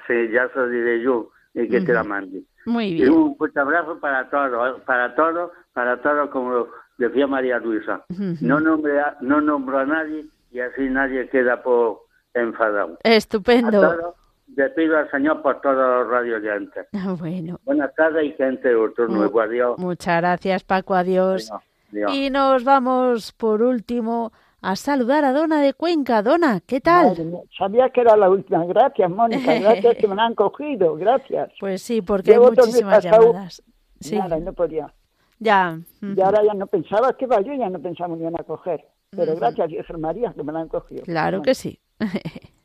Sí, 0.06 0.28
ya 0.32 0.48
se 0.48 0.58
lo 0.58 0.68
diré 0.68 1.02
yo 1.02 1.30
y 1.54 1.68
que 1.68 1.80
te 1.80 1.92
la 1.92 2.04
mande. 2.04 2.42
Muy 2.66 2.86
Y 2.86 2.94
bien. 2.94 3.10
un 3.10 3.36
fuerte 3.36 3.60
abrazo 3.60 3.98
para 4.00 4.28
todos, 4.30 4.76
¿eh? 4.78 4.82
para 4.86 5.14
todos, 5.14 5.50
para 5.72 6.00
todos, 6.00 6.30
como 6.30 6.66
decía 6.98 7.26
María 7.26 7.58
Luisa. 7.58 8.04
No 8.40 8.60
nombre 8.60 8.94
no 9.20 9.40
nombro 9.40 9.78
a 9.78 9.84
nadie 9.86 10.24
y 10.50 10.60
así 10.60 10.82
nadie 10.88 11.28
queda 11.28 11.62
por 11.62 12.00
enfadado. 12.32 12.98
Estupendo. 13.02 14.14
Le 14.56 14.70
pido 14.70 14.96
al 14.98 15.10
Señor 15.10 15.42
por 15.42 15.60
todos 15.60 15.76
los 15.76 16.08
radio 16.08 16.36
oyentes. 16.36 16.86
Ah, 16.92 17.14
Bueno, 17.18 17.58
Buenas 17.64 17.94
tardes 17.94 18.24
y 18.24 18.32
gente 18.32 18.74
otro 18.74 19.08
Mu- 19.08 19.16
nuevo. 19.16 19.40
Adiós. 19.40 19.78
muchas 19.78 20.20
gracias, 20.20 20.64
Paco. 20.64 20.94
Adiós. 20.94 21.50
Adiós. 21.50 21.62
Adiós. 21.92 22.14
Y 22.14 22.30
nos 22.30 22.64
vamos 22.64 23.32
por 23.32 23.62
último 23.62 24.32
a 24.60 24.76
saludar 24.76 25.24
a 25.24 25.32
Dona 25.32 25.60
de 25.60 25.74
Cuenca. 25.74 26.22
Dona, 26.22 26.60
¿qué 26.66 26.80
tal? 26.80 27.14
Sabía 27.56 27.90
que 27.90 28.00
era 28.00 28.16
la 28.16 28.30
última. 28.30 28.64
Gracias, 28.64 29.10
Mónica. 29.10 29.52
Gracias 29.60 29.96
que 29.96 30.08
me 30.08 30.14
la 30.16 30.24
han 30.26 30.34
cogido. 30.34 30.94
Gracias. 30.96 31.50
Pues 31.60 31.82
sí, 31.82 32.00
porque 32.02 32.30
hay 32.32 32.36
Llevo 32.38 32.48
el 32.50 32.56
muchísimas 32.56 33.04
llamadas. 33.04 33.62
Sí, 34.00 34.16
Nada, 34.18 34.38
no 34.38 34.52
podía. 34.52 34.92
ya. 35.38 35.78
Y 36.00 36.20
ahora 36.20 36.42
ya 36.44 36.54
no 36.54 36.66
pensaba 36.66 37.12
que 37.16 37.24
iba 37.26 37.40
yo, 37.42 37.52
ya 37.54 37.68
no 37.70 37.78
pensaba 37.80 38.08
que 38.14 38.22
me 38.22 38.28
iban 38.28 38.40
a 38.40 38.44
coger. 38.44 38.84
Pero 39.10 39.36
gracias, 39.36 39.68
Virgen 39.68 40.00
María, 40.00 40.32
que 40.34 40.42
me 40.42 40.52
la 40.52 40.60
han 40.60 40.68
cogido. 40.68 41.02
Claro 41.04 41.40
que 41.42 41.54
sí. 41.54 41.78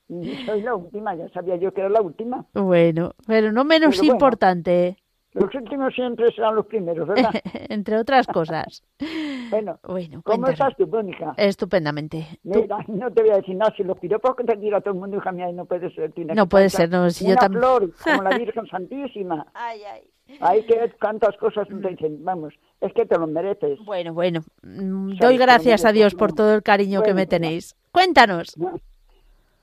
Y 0.10 0.36
soy 0.46 0.62
la 0.64 0.76
última, 0.76 1.14
ya 1.16 1.30
sabía 1.30 1.56
yo 1.58 1.72
que 1.74 1.82
era 1.82 1.90
la 1.90 2.02
última. 2.02 2.46
Bueno, 2.54 3.14
pero 3.28 3.52
no 3.52 3.64
menos 3.64 3.92
Pero 3.92 4.02
bueno. 4.02 4.14
importante, 4.14 4.98
Los 5.34 5.54
últimos 5.54 5.94
siempre 5.94 6.32
serán 6.34 6.56
los 6.56 6.66
primeros, 6.66 7.08
¿verdad? 7.08 7.30
entre 7.70 7.96
otras 7.98 8.26
cosas. 8.26 8.84
Bueno, 9.52 9.80
Bueno, 9.84 10.22
¿cómo 10.24 10.48
estás 10.48 10.76
tú, 10.76 10.88
Mónica? 10.88 11.34
Estupendamente. 11.38 12.26
Tú- 12.44 12.62
Mira, 12.62 12.78
no 12.88 13.12
te 13.12 13.22
voy 13.22 13.32
a 13.32 13.36
decir 13.38 13.56
nada, 13.56 13.72
si 13.78 13.84
los 13.84 14.00
piropos 14.00 14.36
que 14.36 14.44
te 14.44 14.58
tira 14.58 14.82
todo 14.82 14.96
el 14.96 15.00
mundo, 15.00 15.18
hija 15.18 15.32
mía, 15.32 15.52
no 15.52 15.66
puede 15.66 15.94
ser. 15.94 16.12
tiene 16.14 16.34
No 16.34 16.46
que 16.46 16.50
puede 16.50 16.70
ser, 16.70 16.90
no, 16.90 17.10
si 17.12 17.26
yo 17.26 17.34
Una 17.34 17.42
tam- 17.42 17.54
flor, 17.54 17.92
como 18.04 18.24
la 18.24 18.30
Virgen 18.38 18.66
Santísima. 18.68 19.46
Ay, 19.54 19.82
ay. 19.84 20.02
Hay 20.42 20.64
que 20.64 20.92
tantas 21.00 21.36
cosas, 21.38 21.68
te 21.68 21.90
dicen, 21.90 22.24
vamos, 22.24 22.54
es 22.82 22.94
que 22.94 23.06
te 23.06 23.18
lo 23.18 23.26
mereces. 23.28 23.80
Bueno, 23.86 24.14
bueno. 24.14 24.42
mm, 24.64 25.18
Doy 25.20 25.38
que 25.38 25.44
gracias 25.44 25.86
a 25.86 25.92
Dios 25.92 26.14
por 26.16 26.34
todo 26.34 26.54
el 26.56 26.62
cariño 26.64 27.00
que 27.02 27.14
Bueno, 27.14 27.16
me 27.16 27.26
tenéis. 27.28 27.76
Cuéntanos. 27.92 28.56
¿no? 28.58 28.80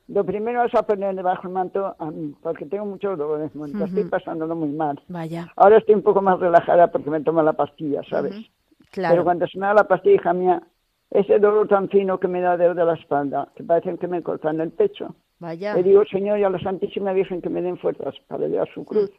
Lo 0.09 0.25
primero 0.25 0.63
es 0.65 0.75
a 0.75 0.83
poner 0.85 1.17
debajo 1.17 1.49
el 1.49 1.53
manto 1.55 1.97
porque 2.43 2.65
tengo 2.67 2.85
muchos 2.87 3.19
dolores, 3.19 3.53
Mónica, 3.55 3.85
estoy 3.85 4.03
Ujú. 4.03 4.11
pasándolo 4.11 4.55
muy 4.55 4.69
mal. 4.69 5.01
Vaya, 5.09 5.53
Ahora 5.57 5.79
estoy 5.79 5.97
un 5.97 6.03
poco 6.03 6.23
más 6.23 6.39
relajada 6.39 6.87
porque 6.93 7.11
me 7.11 7.21
tomo 7.23 7.43
la 7.43 7.55
pastilla, 7.55 8.03
¿sabes? 8.09 8.35
Pero 8.35 8.91
claro. 8.93 9.25
cuando 9.25 9.47
se 9.49 9.59
me 9.59 9.67
da 9.67 9.75
la 9.75 9.85
pastilla, 9.89 10.15
hija 10.15 10.33
mía, 10.33 10.63
ese 11.11 11.39
dolor 11.41 11.67
tan 11.69 11.89
fino 11.89 12.21
que 12.21 12.29
me 12.29 12.41
da 12.41 12.57
de, 12.57 12.73
de 12.73 12.85
la 12.85 12.95
espalda, 12.95 13.49
que 13.57 13.65
parece 13.65 13.97
que 13.99 14.07
me 14.07 14.23
cortan 14.23 14.61
el 14.61 14.71
pecho, 14.71 15.17
Vaya. 15.41 15.75
le 15.75 15.83
digo, 15.83 16.05
Señor, 16.05 16.39
y 16.39 16.45
a 16.45 16.51
la 16.51 16.61
Santísima 16.61 17.13
Virgen 17.13 17.43
que 17.43 17.51
me 17.51 17.61
den 17.63 17.77
fuerzas 17.79 18.15
para 18.29 18.47
llevar 18.47 18.69
su 18.73 18.85
cruz 18.85 19.11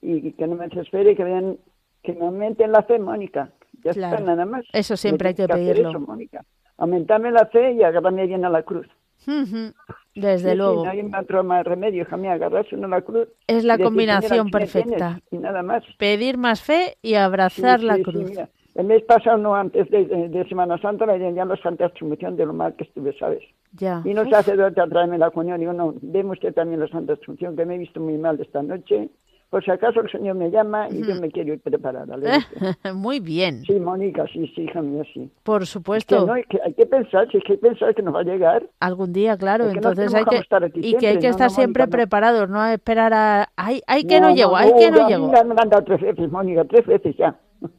y 0.00 0.32
que 0.32 0.46
no 0.46 0.56
me 0.56 0.68
desespere 0.68 1.12
y 1.12 1.16
que, 1.16 1.24
vean, 1.24 1.58
que 2.02 2.14
me 2.14 2.24
aumenten 2.24 2.72
la 2.72 2.82
fe, 2.84 2.98
Mónica. 2.98 3.50
Ya 3.84 3.92
Claro. 3.92 4.16
está, 4.16 4.26
nada 4.26 4.46
más. 4.46 4.64
Eso 4.72 4.96
siempre 4.96 5.28
hay 5.28 5.34
que 5.34 5.44
hacer 5.44 5.56
pedirlo. 5.56 5.90
eso, 5.90 6.00
Mónica. 6.00 6.44
Aumentarme 6.78 7.30
la 7.30 7.44
fe 7.46 7.72
y 7.72 7.82
agarrarme 7.82 8.26
bien 8.26 8.44
a 8.46 8.48
la 8.50 8.62
cruz. 8.62 8.86
Ujú, 9.26 9.72
Desde 10.14 10.50
Sí, 10.52 10.56
luego. 10.56 10.84
no 10.84 10.90
hay 10.90 11.00
otro 11.18 11.44
más 11.44 11.64
remedio, 11.64 12.06
agarrarse 12.10 12.74
uno 12.74 12.88
la 12.88 13.00
cruz. 13.00 13.28
Es 13.46 13.64
la 13.64 13.74
decir, 13.74 13.84
combinación 13.86 14.30
"Señor, 14.30 14.46
aquí 14.46 14.52
me 14.54 14.60
perfecta. 14.60 14.96
tienes", 14.96 15.22
Y 15.30 15.38
nada 15.38 15.62
más. 15.62 15.84
Pedir 15.98 16.36
más 16.36 16.62
fe 16.62 16.96
y 17.02 17.14
abrazar 17.14 17.80
Sí, 17.80 17.86
la 17.86 17.96
sí, 17.96 18.02
cruz. 18.02 18.32
El 18.76 18.86
mes 18.86 19.02
pasado, 19.02 19.36
no 19.36 19.54
antes 19.54 19.88
de, 19.90 20.04
de- 20.06 20.48
Semana 20.48 20.78
Santa, 20.78 21.04
me 21.04 21.16
dieron 21.16 21.34
ya 21.34 21.44
la 21.44 21.56
Santa 21.56 21.86
Extremación 21.86 22.36
de 22.36 22.46
lo 22.46 22.52
mal 22.52 22.74
que 22.74 22.84
estuve, 22.84 23.16
¿sabes? 23.18 23.42
Ya. 23.72 24.00
Y 24.04 24.14
no 24.14 24.24
se 24.28 24.34
hace 24.34 24.56
de 24.56 24.64
otra 24.64 24.86
traerme 24.88 25.18
la 25.18 25.30
comunión. 25.30 25.58
Digo, 25.60 25.72
no, 25.72 25.94
deme 26.00 26.30
usted 26.32 26.54
también 26.54 26.80
la 26.80 26.88
Santa 26.88 27.14
Extremación, 27.14 27.56
que 27.56 27.66
me 27.66 27.74
he 27.74 27.78
visto 27.78 28.00
muy 28.00 28.16
mal 28.16 28.40
esta 28.40 28.62
noche. 28.62 29.10
Por 29.50 29.64
si 29.64 29.70
acaso 29.72 30.00
el 30.00 30.08
Señor 30.10 30.36
me 30.36 30.48
llama 30.48 30.86
y 30.90 31.04
yo 31.04 31.20
me 31.20 31.28
quiero 31.28 31.52
ir 31.52 31.60
preparada. 31.60 32.16
Muy 32.94 33.18
bien. 33.18 33.62
Sí, 33.64 33.80
Mónica, 33.80 34.24
sí, 34.32 34.46
sí, 34.54 34.62
hija 34.62 34.80
mía, 34.80 35.02
sí. 35.12 35.28
Por 35.42 35.62
Que 35.62 35.66
supuesto. 35.66 36.24
no, 36.24 36.34
hay 36.34 36.44
que, 36.44 36.60
hay 36.64 36.72
que 36.72 36.86
pensar, 36.86 37.28
si 37.32 37.38
es 37.38 37.42
que 37.44 37.54
hay 37.54 37.58
que 37.58 37.68
pensar 37.68 37.92
que 37.94 38.02
nos 38.02 38.14
va 38.14 38.20
a 38.20 38.22
llegar. 38.22 38.64
Algún 38.78 39.12
día, 39.12 39.36
claro. 39.36 39.64
Es 39.64 39.72
que 39.72 39.78
Entonces 39.78 40.14
hay 40.14 40.24
que 40.24 40.36
estar 40.36 40.62
aquí 40.62 40.78
y 40.78 40.94
que 40.94 41.08
hay 41.08 41.14
siempre, 41.14 41.20
que 41.20 41.26
no, 41.26 41.30
estar 41.32 41.46
no, 41.48 41.54
siempre 41.54 41.82
Mónica, 41.82 41.96
no. 41.96 41.98
preparados, 42.00 42.48
no 42.48 42.64
esperar 42.66 43.12
a 43.12 43.48
ay, 43.56 43.82
ay 43.88 44.04
que 44.04 44.20
no, 44.20 44.32
llego, 44.32 44.56
ay 44.56 44.72
que 44.78 44.86
a 44.86 44.90
no 44.92 45.08
llego. 45.08 45.28
Me 45.32 45.38
han 45.40 45.48
mandado 45.48 45.82
tres 45.82 46.00
veces, 46.00 46.30
Mónica, 46.30 46.64
tres 46.66 46.86
veces 46.86 47.16
ya. 47.16 47.36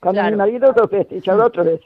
Cuando 0.00 0.20
Claro. 0.20 0.30
mi 0.32 0.36
marido 0.36 0.72
dos 0.76 0.90
veces, 0.90 1.26
y 1.26 1.30
ahora 1.30 1.46
otra 1.46 1.62
vez. 1.62 1.80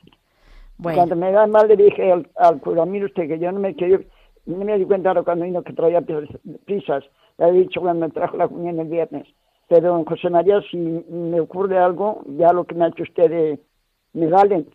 Bueno, 0.79 0.97
Cuando 0.97 1.15
me 1.15 1.31
da 1.31 1.47
mal 1.47 1.69
le 1.69 1.77
dije 1.77 2.11
al, 2.11 2.29
al 2.37 2.61
cura, 2.61 2.85
mire 2.87 3.05
usted 3.05 3.29
que 3.29 3.39
yo 3.39 3.53
no 3.53 3.61
me 3.61 3.77
que 3.77 3.89
yo 3.89 3.99
no 4.47 4.65
me 4.65 4.79
di 4.79 4.85
cuenta 4.85 5.11
ahora 5.11 5.23
cuando 5.23 5.45
vino 5.45 5.63
que 5.63 5.73
traía 5.73 6.01
pris- 6.01 6.39
prisas. 6.65 7.05
Le 7.39 7.49
he 7.49 7.53
dicho 7.53 7.81
cuando 7.81 8.07
me 8.07 8.13
trajo 8.13 8.37
la 8.37 8.49
comunión 8.49 8.81
el 8.81 8.89
viernes. 8.89 9.27
Pero 9.69 9.89
don 9.93 10.05
José 10.05 10.29
María, 10.31 10.61
si 10.71 10.77
me 10.77 11.41
ocurre 11.41 11.79
algo, 11.79 12.23
ya 12.37 12.53
lo 12.53 12.65
que 12.65 12.75
me 12.75 12.85
ha 12.85 12.89
hecho 12.89 13.05
usted 13.05 13.31
de, 13.31 13.61
me 14.15 14.27
vale. 14.27 14.67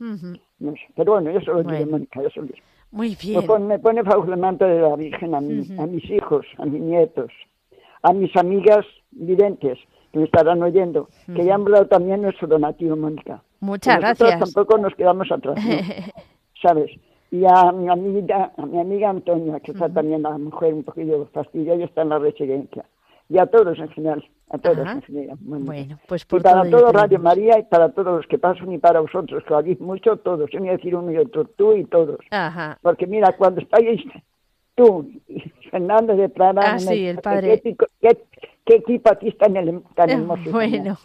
ujú, 0.00 0.38
No 0.60 0.72
sé. 0.72 0.80
Pero 0.94 1.12
bueno, 1.12 1.30
yo 1.32 1.40
se 1.40 1.46
lo 1.46 1.62
Bueno. 1.64 1.86
Mónica, 1.90 2.22
yo 2.22 2.30
se 2.30 2.40
lo 2.40 2.46
diré. 2.46 2.62
muy 2.92 3.08
Me 3.10 3.16
bien. 3.32 3.46
pone, 3.46 3.64
me 3.66 3.78
pone 3.80 4.00
el 4.02 4.36
manto 4.38 4.64
de 4.64 4.80
la 4.80 4.94
Virgen 4.96 5.34
a, 5.34 5.40
mí, 5.40 5.60
Ujú. 5.60 5.82
a 5.82 5.86
mis 5.86 6.04
hijos, 6.10 6.46
a 6.58 6.64
mis 6.64 6.80
nietos, 6.80 7.32
a 8.02 8.12
mis 8.12 8.34
amigas 8.36 8.86
videntes 9.10 9.78
que 10.12 10.18
me 10.20 10.24
estarán 10.26 10.62
oyendo, 10.62 11.08
que 11.34 11.44
ya 11.44 11.56
han 11.56 11.64
dado 11.64 11.86
también 11.88 12.22
nuestro 12.22 12.46
donativo, 12.46 12.96
Mónica. 12.96 13.42
Muchas 13.60 14.00
nosotros 14.00 14.28
gracias. 14.30 14.52
tampoco 14.54 14.78
nos 14.78 14.94
quedamos 14.94 15.30
atrás, 15.32 15.56
¿no? 15.56 15.76
¿sabes? 16.62 16.90
Y 17.30 17.44
a 17.44 17.72
mi 17.72 17.88
amiga, 17.88 18.52
a 18.56 18.66
mi 18.66 18.80
amiga 18.80 19.10
Antonia, 19.10 19.60
que 19.60 19.72
está 19.72 19.88
también 19.88 20.22
la 20.22 20.38
mujer 20.38 20.74
un 20.74 20.84
poquillo 20.84 21.26
fastidiada, 21.32 21.84
está 21.84 22.02
en 22.02 22.10
la 22.10 22.18
residencia. 22.18 22.84
Y 23.28 23.38
a 23.38 23.46
todos 23.46 23.76
en 23.78 23.88
general, 23.88 24.24
a 24.50 24.58
todos 24.58 24.86
en 24.86 25.02
general. 25.02 25.36
Bueno, 25.40 25.98
pues 26.06 26.24
por 26.24 26.40
y 26.40 26.42
para 26.44 26.70
todo 26.70 26.92
Radio 26.92 27.18
María 27.18 27.58
y 27.58 27.64
para 27.64 27.88
todos 27.90 28.18
los 28.18 28.26
que 28.28 28.38
pasan 28.38 28.72
y 28.72 28.78
para 28.78 29.00
vosotros, 29.00 29.42
que 29.46 29.54
habéis 29.54 29.80
mucho, 29.80 30.16
todos. 30.18 30.48
Yo 30.52 30.60
voy 30.60 30.68
a 30.68 30.72
decir 30.72 30.94
uno 30.94 31.10
y 31.10 31.18
otro, 31.18 31.44
tú 31.44 31.74
y 31.74 31.84
todos. 31.84 32.20
Ajá. 32.30 32.78
Porque 32.82 33.06
mira, 33.08 33.36
cuando 33.36 33.60
estáis 33.60 34.00
tú 34.76 35.10
Fernando 35.70 36.14
de 36.14 36.28
Prada, 36.28 36.62
ah, 36.64 36.78
sí, 36.78 37.06
el 37.06 37.18
padre. 37.18 37.60
¿qué, 37.60 38.16
equipo 38.66 39.10
aquí 39.10 39.28
está 39.28 39.46
en 39.46 39.56
el, 39.56 39.82
tan 39.96 40.10
hermoso? 40.10 40.50
Bueno, 40.52 40.96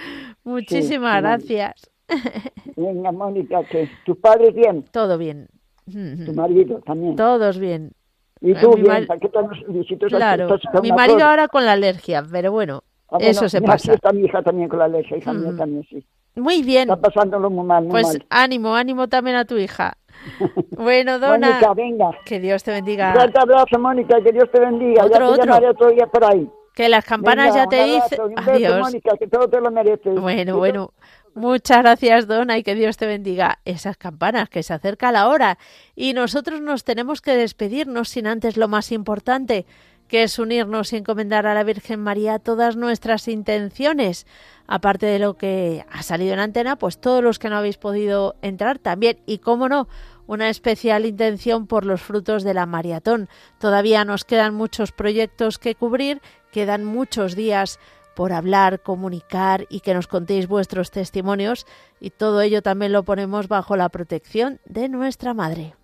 muchísimas 0.44 1.22
gracias. 1.22 1.90
Venga, 2.76 3.12
Mónica, 3.12 3.62
que 3.64 3.88
tu 4.04 4.16
padre 4.16 4.50
bien. 4.50 4.84
Todo 4.90 5.18
bien. 5.18 5.48
Tu 5.90 6.32
marido 6.34 6.80
también. 6.80 7.16
Todos 7.16 7.58
bien. 7.58 7.92
Y 8.40 8.54
tú 8.54 8.74
bien, 8.76 9.06
¿qué 9.20 10.06
Claro, 10.08 10.58
mi 10.82 10.92
marido 10.92 11.24
ahora 11.24 11.48
con 11.48 11.64
la 11.64 11.72
alergia, 11.72 12.22
pero 12.30 12.52
bueno, 12.52 12.84
ah, 13.10 13.18
eso 13.20 13.48
se 13.48 13.60
pasa. 13.60 13.94
está 13.94 14.12
mi 14.12 14.26
hija 14.26 14.42
también 14.42 14.68
con 14.68 14.78
la 14.78 14.84
alergia, 14.84 15.16
hija 15.16 15.32
mía 15.32 15.54
también, 15.56 15.84
sí. 15.90 16.04
Muy 16.36 16.62
bien. 16.62 16.88
Está 16.88 16.96
pasándolo 16.96 17.50
muy 17.50 17.66
mal, 17.66 17.82
muy 17.84 17.90
Pues 17.90 18.18
ánimo, 18.30 18.76
ánimo 18.76 19.08
también 19.08 19.36
a 19.36 19.44
tu 19.44 19.56
hija. 19.56 19.96
Bueno, 20.70 21.18
Dona. 21.18 21.50
Mónica, 21.50 21.74
venga. 21.74 22.10
Que 22.24 22.38
Dios 22.38 22.62
te 22.62 22.70
bendiga. 22.70 23.08
Un 23.08 23.14
fuerte 23.14 23.40
abrazo, 23.40 23.78
Mónica, 23.80 24.20
que 24.22 24.30
Dios 24.30 24.48
te 24.52 24.60
bendiga. 24.60 25.04
Otro, 25.04 25.36
ya 25.36 25.42
te 25.42 25.50
otro. 25.50 25.70
otro 25.70 25.90
día 25.90 26.06
por 26.06 26.24
ahí. 26.24 26.48
Que 26.74 26.88
las 26.88 27.04
campanas 27.04 27.52
ya 27.54 27.66
te 27.66 27.84
dicen. 27.84 28.18
Adiós. 28.36 28.78
Mónica, 28.78 29.16
que 29.18 29.26
todo 29.26 29.48
te 29.48 29.60
lo 29.60 29.72
mereces. 29.72 30.20
Bueno, 30.20 30.56
bueno. 30.56 30.92
Muchas 31.38 31.78
gracias, 31.78 32.26
Dona, 32.26 32.58
y 32.58 32.64
que 32.64 32.74
Dios 32.74 32.96
te 32.96 33.06
bendiga. 33.06 33.60
Esas 33.64 33.96
campanas, 33.96 34.48
que 34.48 34.64
se 34.64 34.74
acerca 34.74 35.12
la 35.12 35.28
hora. 35.28 35.56
Y 35.94 36.12
nosotros 36.12 36.60
nos 36.60 36.82
tenemos 36.82 37.20
que 37.20 37.36
despedirnos 37.36 38.08
sin 38.08 38.26
antes 38.26 38.56
lo 38.56 38.66
más 38.66 38.90
importante, 38.90 39.64
que 40.08 40.24
es 40.24 40.40
unirnos 40.40 40.92
y 40.92 40.96
encomendar 40.96 41.46
a 41.46 41.54
la 41.54 41.62
Virgen 41.62 42.00
María 42.00 42.40
todas 42.40 42.74
nuestras 42.74 43.28
intenciones. 43.28 44.26
Aparte 44.66 45.06
de 45.06 45.20
lo 45.20 45.36
que 45.36 45.84
ha 45.88 46.02
salido 46.02 46.32
en 46.32 46.40
antena, 46.40 46.74
pues 46.74 46.98
todos 46.98 47.22
los 47.22 47.38
que 47.38 47.50
no 47.50 47.56
habéis 47.58 47.76
podido 47.76 48.34
entrar 48.42 48.80
también. 48.80 49.20
Y 49.24 49.38
cómo 49.38 49.68
no, 49.68 49.86
una 50.26 50.48
especial 50.48 51.06
intención 51.06 51.68
por 51.68 51.86
los 51.86 52.02
frutos 52.02 52.42
de 52.42 52.54
la 52.54 52.66
maratón. 52.66 53.28
Todavía 53.60 54.04
nos 54.04 54.24
quedan 54.24 54.54
muchos 54.54 54.90
proyectos 54.90 55.58
que 55.60 55.76
cubrir, 55.76 56.20
quedan 56.50 56.84
muchos 56.84 57.36
días 57.36 57.78
por 58.18 58.32
hablar, 58.32 58.82
comunicar 58.82 59.68
y 59.70 59.78
que 59.78 59.94
nos 59.94 60.08
contéis 60.08 60.48
vuestros 60.48 60.90
testimonios 60.90 61.66
y 62.00 62.10
todo 62.10 62.40
ello 62.40 62.62
también 62.62 62.90
lo 62.90 63.04
ponemos 63.04 63.46
bajo 63.46 63.76
la 63.76 63.90
protección 63.90 64.58
de 64.64 64.88
nuestra 64.88 65.34
Madre. 65.34 65.76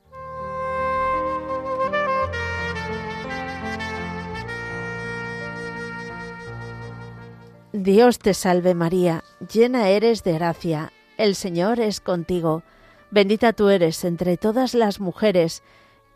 Dios 7.73 8.19
te 8.19 8.35
salve 8.35 8.75
María, 8.75 9.23
llena 9.53 9.89
eres 9.91 10.25
de 10.25 10.33
gracia, 10.33 10.93
el 11.17 11.37
Señor 11.37 11.79
es 11.79 12.01
contigo, 12.01 12.65
bendita 13.13 13.53
tú 13.53 13.69
eres 13.69 14.03
entre 14.03 14.37
todas 14.39 14.75
las 14.75 14.99
mujeres, 14.99 15.63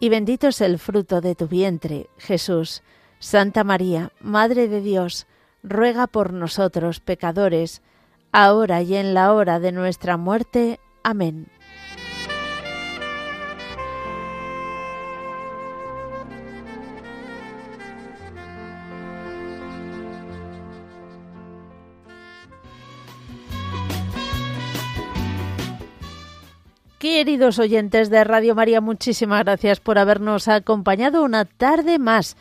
y 0.00 0.08
bendito 0.08 0.48
es 0.48 0.60
el 0.62 0.80
fruto 0.80 1.20
de 1.20 1.36
tu 1.36 1.46
vientre, 1.46 2.10
Jesús. 2.18 2.82
Santa 3.20 3.62
María, 3.62 4.10
Madre 4.20 4.66
de 4.66 4.80
Dios, 4.80 5.28
ruega 5.62 6.06
por 6.06 6.32
nosotros 6.32 7.00
pecadores, 7.00 7.82
ahora 8.32 8.82
y 8.82 8.96
en 8.96 9.14
la 9.14 9.32
hora 9.32 9.60
de 9.60 9.72
nuestra 9.72 10.16
muerte. 10.16 10.80
Amén. 11.02 11.48
Queridos 26.98 27.60
oyentes 27.60 28.10
de 28.10 28.24
Radio 28.24 28.56
María, 28.56 28.80
muchísimas 28.80 29.44
gracias 29.44 29.78
por 29.78 29.98
habernos 29.98 30.48
acompañado 30.48 31.22
una 31.22 31.44
tarde 31.44 32.00
más. 32.00 32.36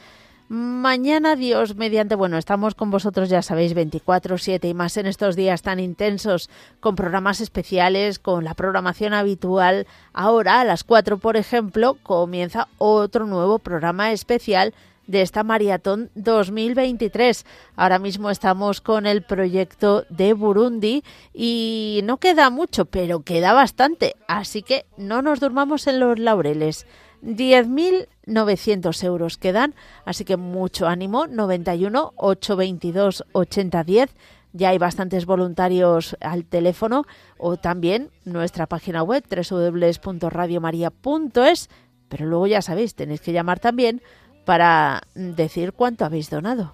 Mañana, 0.49 1.35
Dios 1.35 1.75
mediante, 1.75 2.15
bueno, 2.15 2.37
estamos 2.37 2.73
con 2.73 2.89
vosotros, 2.89 3.27
ya 3.27 3.41
sabéis, 3.41 3.75
24-7 3.75 4.69
y 4.69 4.73
más 4.73 4.95
en 4.95 5.05
estos 5.05 5.35
días 5.35 5.61
tan 5.61 5.77
intensos, 5.77 6.49
con 6.79 6.95
programas 6.95 7.41
especiales, 7.41 8.17
con 8.17 8.45
la 8.45 8.53
programación 8.53 9.13
habitual. 9.13 9.87
Ahora, 10.13 10.61
a 10.61 10.63
las 10.63 10.85
4, 10.85 11.17
por 11.17 11.35
ejemplo, 11.35 11.97
comienza 12.01 12.69
otro 12.77 13.25
nuevo 13.25 13.59
programa 13.59 14.13
especial 14.13 14.73
de 15.05 15.21
esta 15.21 15.43
maratón 15.43 16.11
2023. 16.15 17.45
Ahora 17.75 17.99
mismo 17.99 18.29
estamos 18.29 18.79
con 18.79 19.05
el 19.05 19.23
proyecto 19.23 20.05
de 20.09 20.31
Burundi 20.31 21.03
y 21.33 22.01
no 22.05 22.17
queda 22.17 22.49
mucho, 22.49 22.85
pero 22.85 23.21
queda 23.21 23.51
bastante. 23.51 24.15
Así 24.29 24.63
que 24.63 24.85
no 24.95 25.21
nos 25.21 25.41
durmamos 25.41 25.87
en 25.87 25.99
los 25.99 26.17
laureles. 26.19 26.85
10.900 27.21 29.03
euros 29.03 29.37
quedan, 29.37 29.75
así 30.05 30.25
que 30.25 30.37
mucho 30.37 30.87
ánimo, 30.87 31.27
91 31.27 32.13
822 32.15 33.25
8010. 33.31 34.15
Ya 34.53 34.69
hay 34.69 34.77
bastantes 34.77 35.25
voluntarios 35.25 36.15
al 36.19 36.45
teléfono 36.45 37.03
o 37.37 37.57
también 37.57 38.11
nuestra 38.25 38.65
página 38.65 39.03
web 39.03 39.23
www.radiomaria.es, 39.29 41.69
pero 42.09 42.25
luego 42.25 42.47
ya 42.47 42.61
sabéis, 42.61 42.95
tenéis 42.95 43.21
que 43.21 43.33
llamar 43.33 43.59
también 43.59 44.01
para 44.45 45.01
decir 45.13 45.73
cuánto 45.73 46.05
habéis 46.05 46.29
donado. 46.29 46.73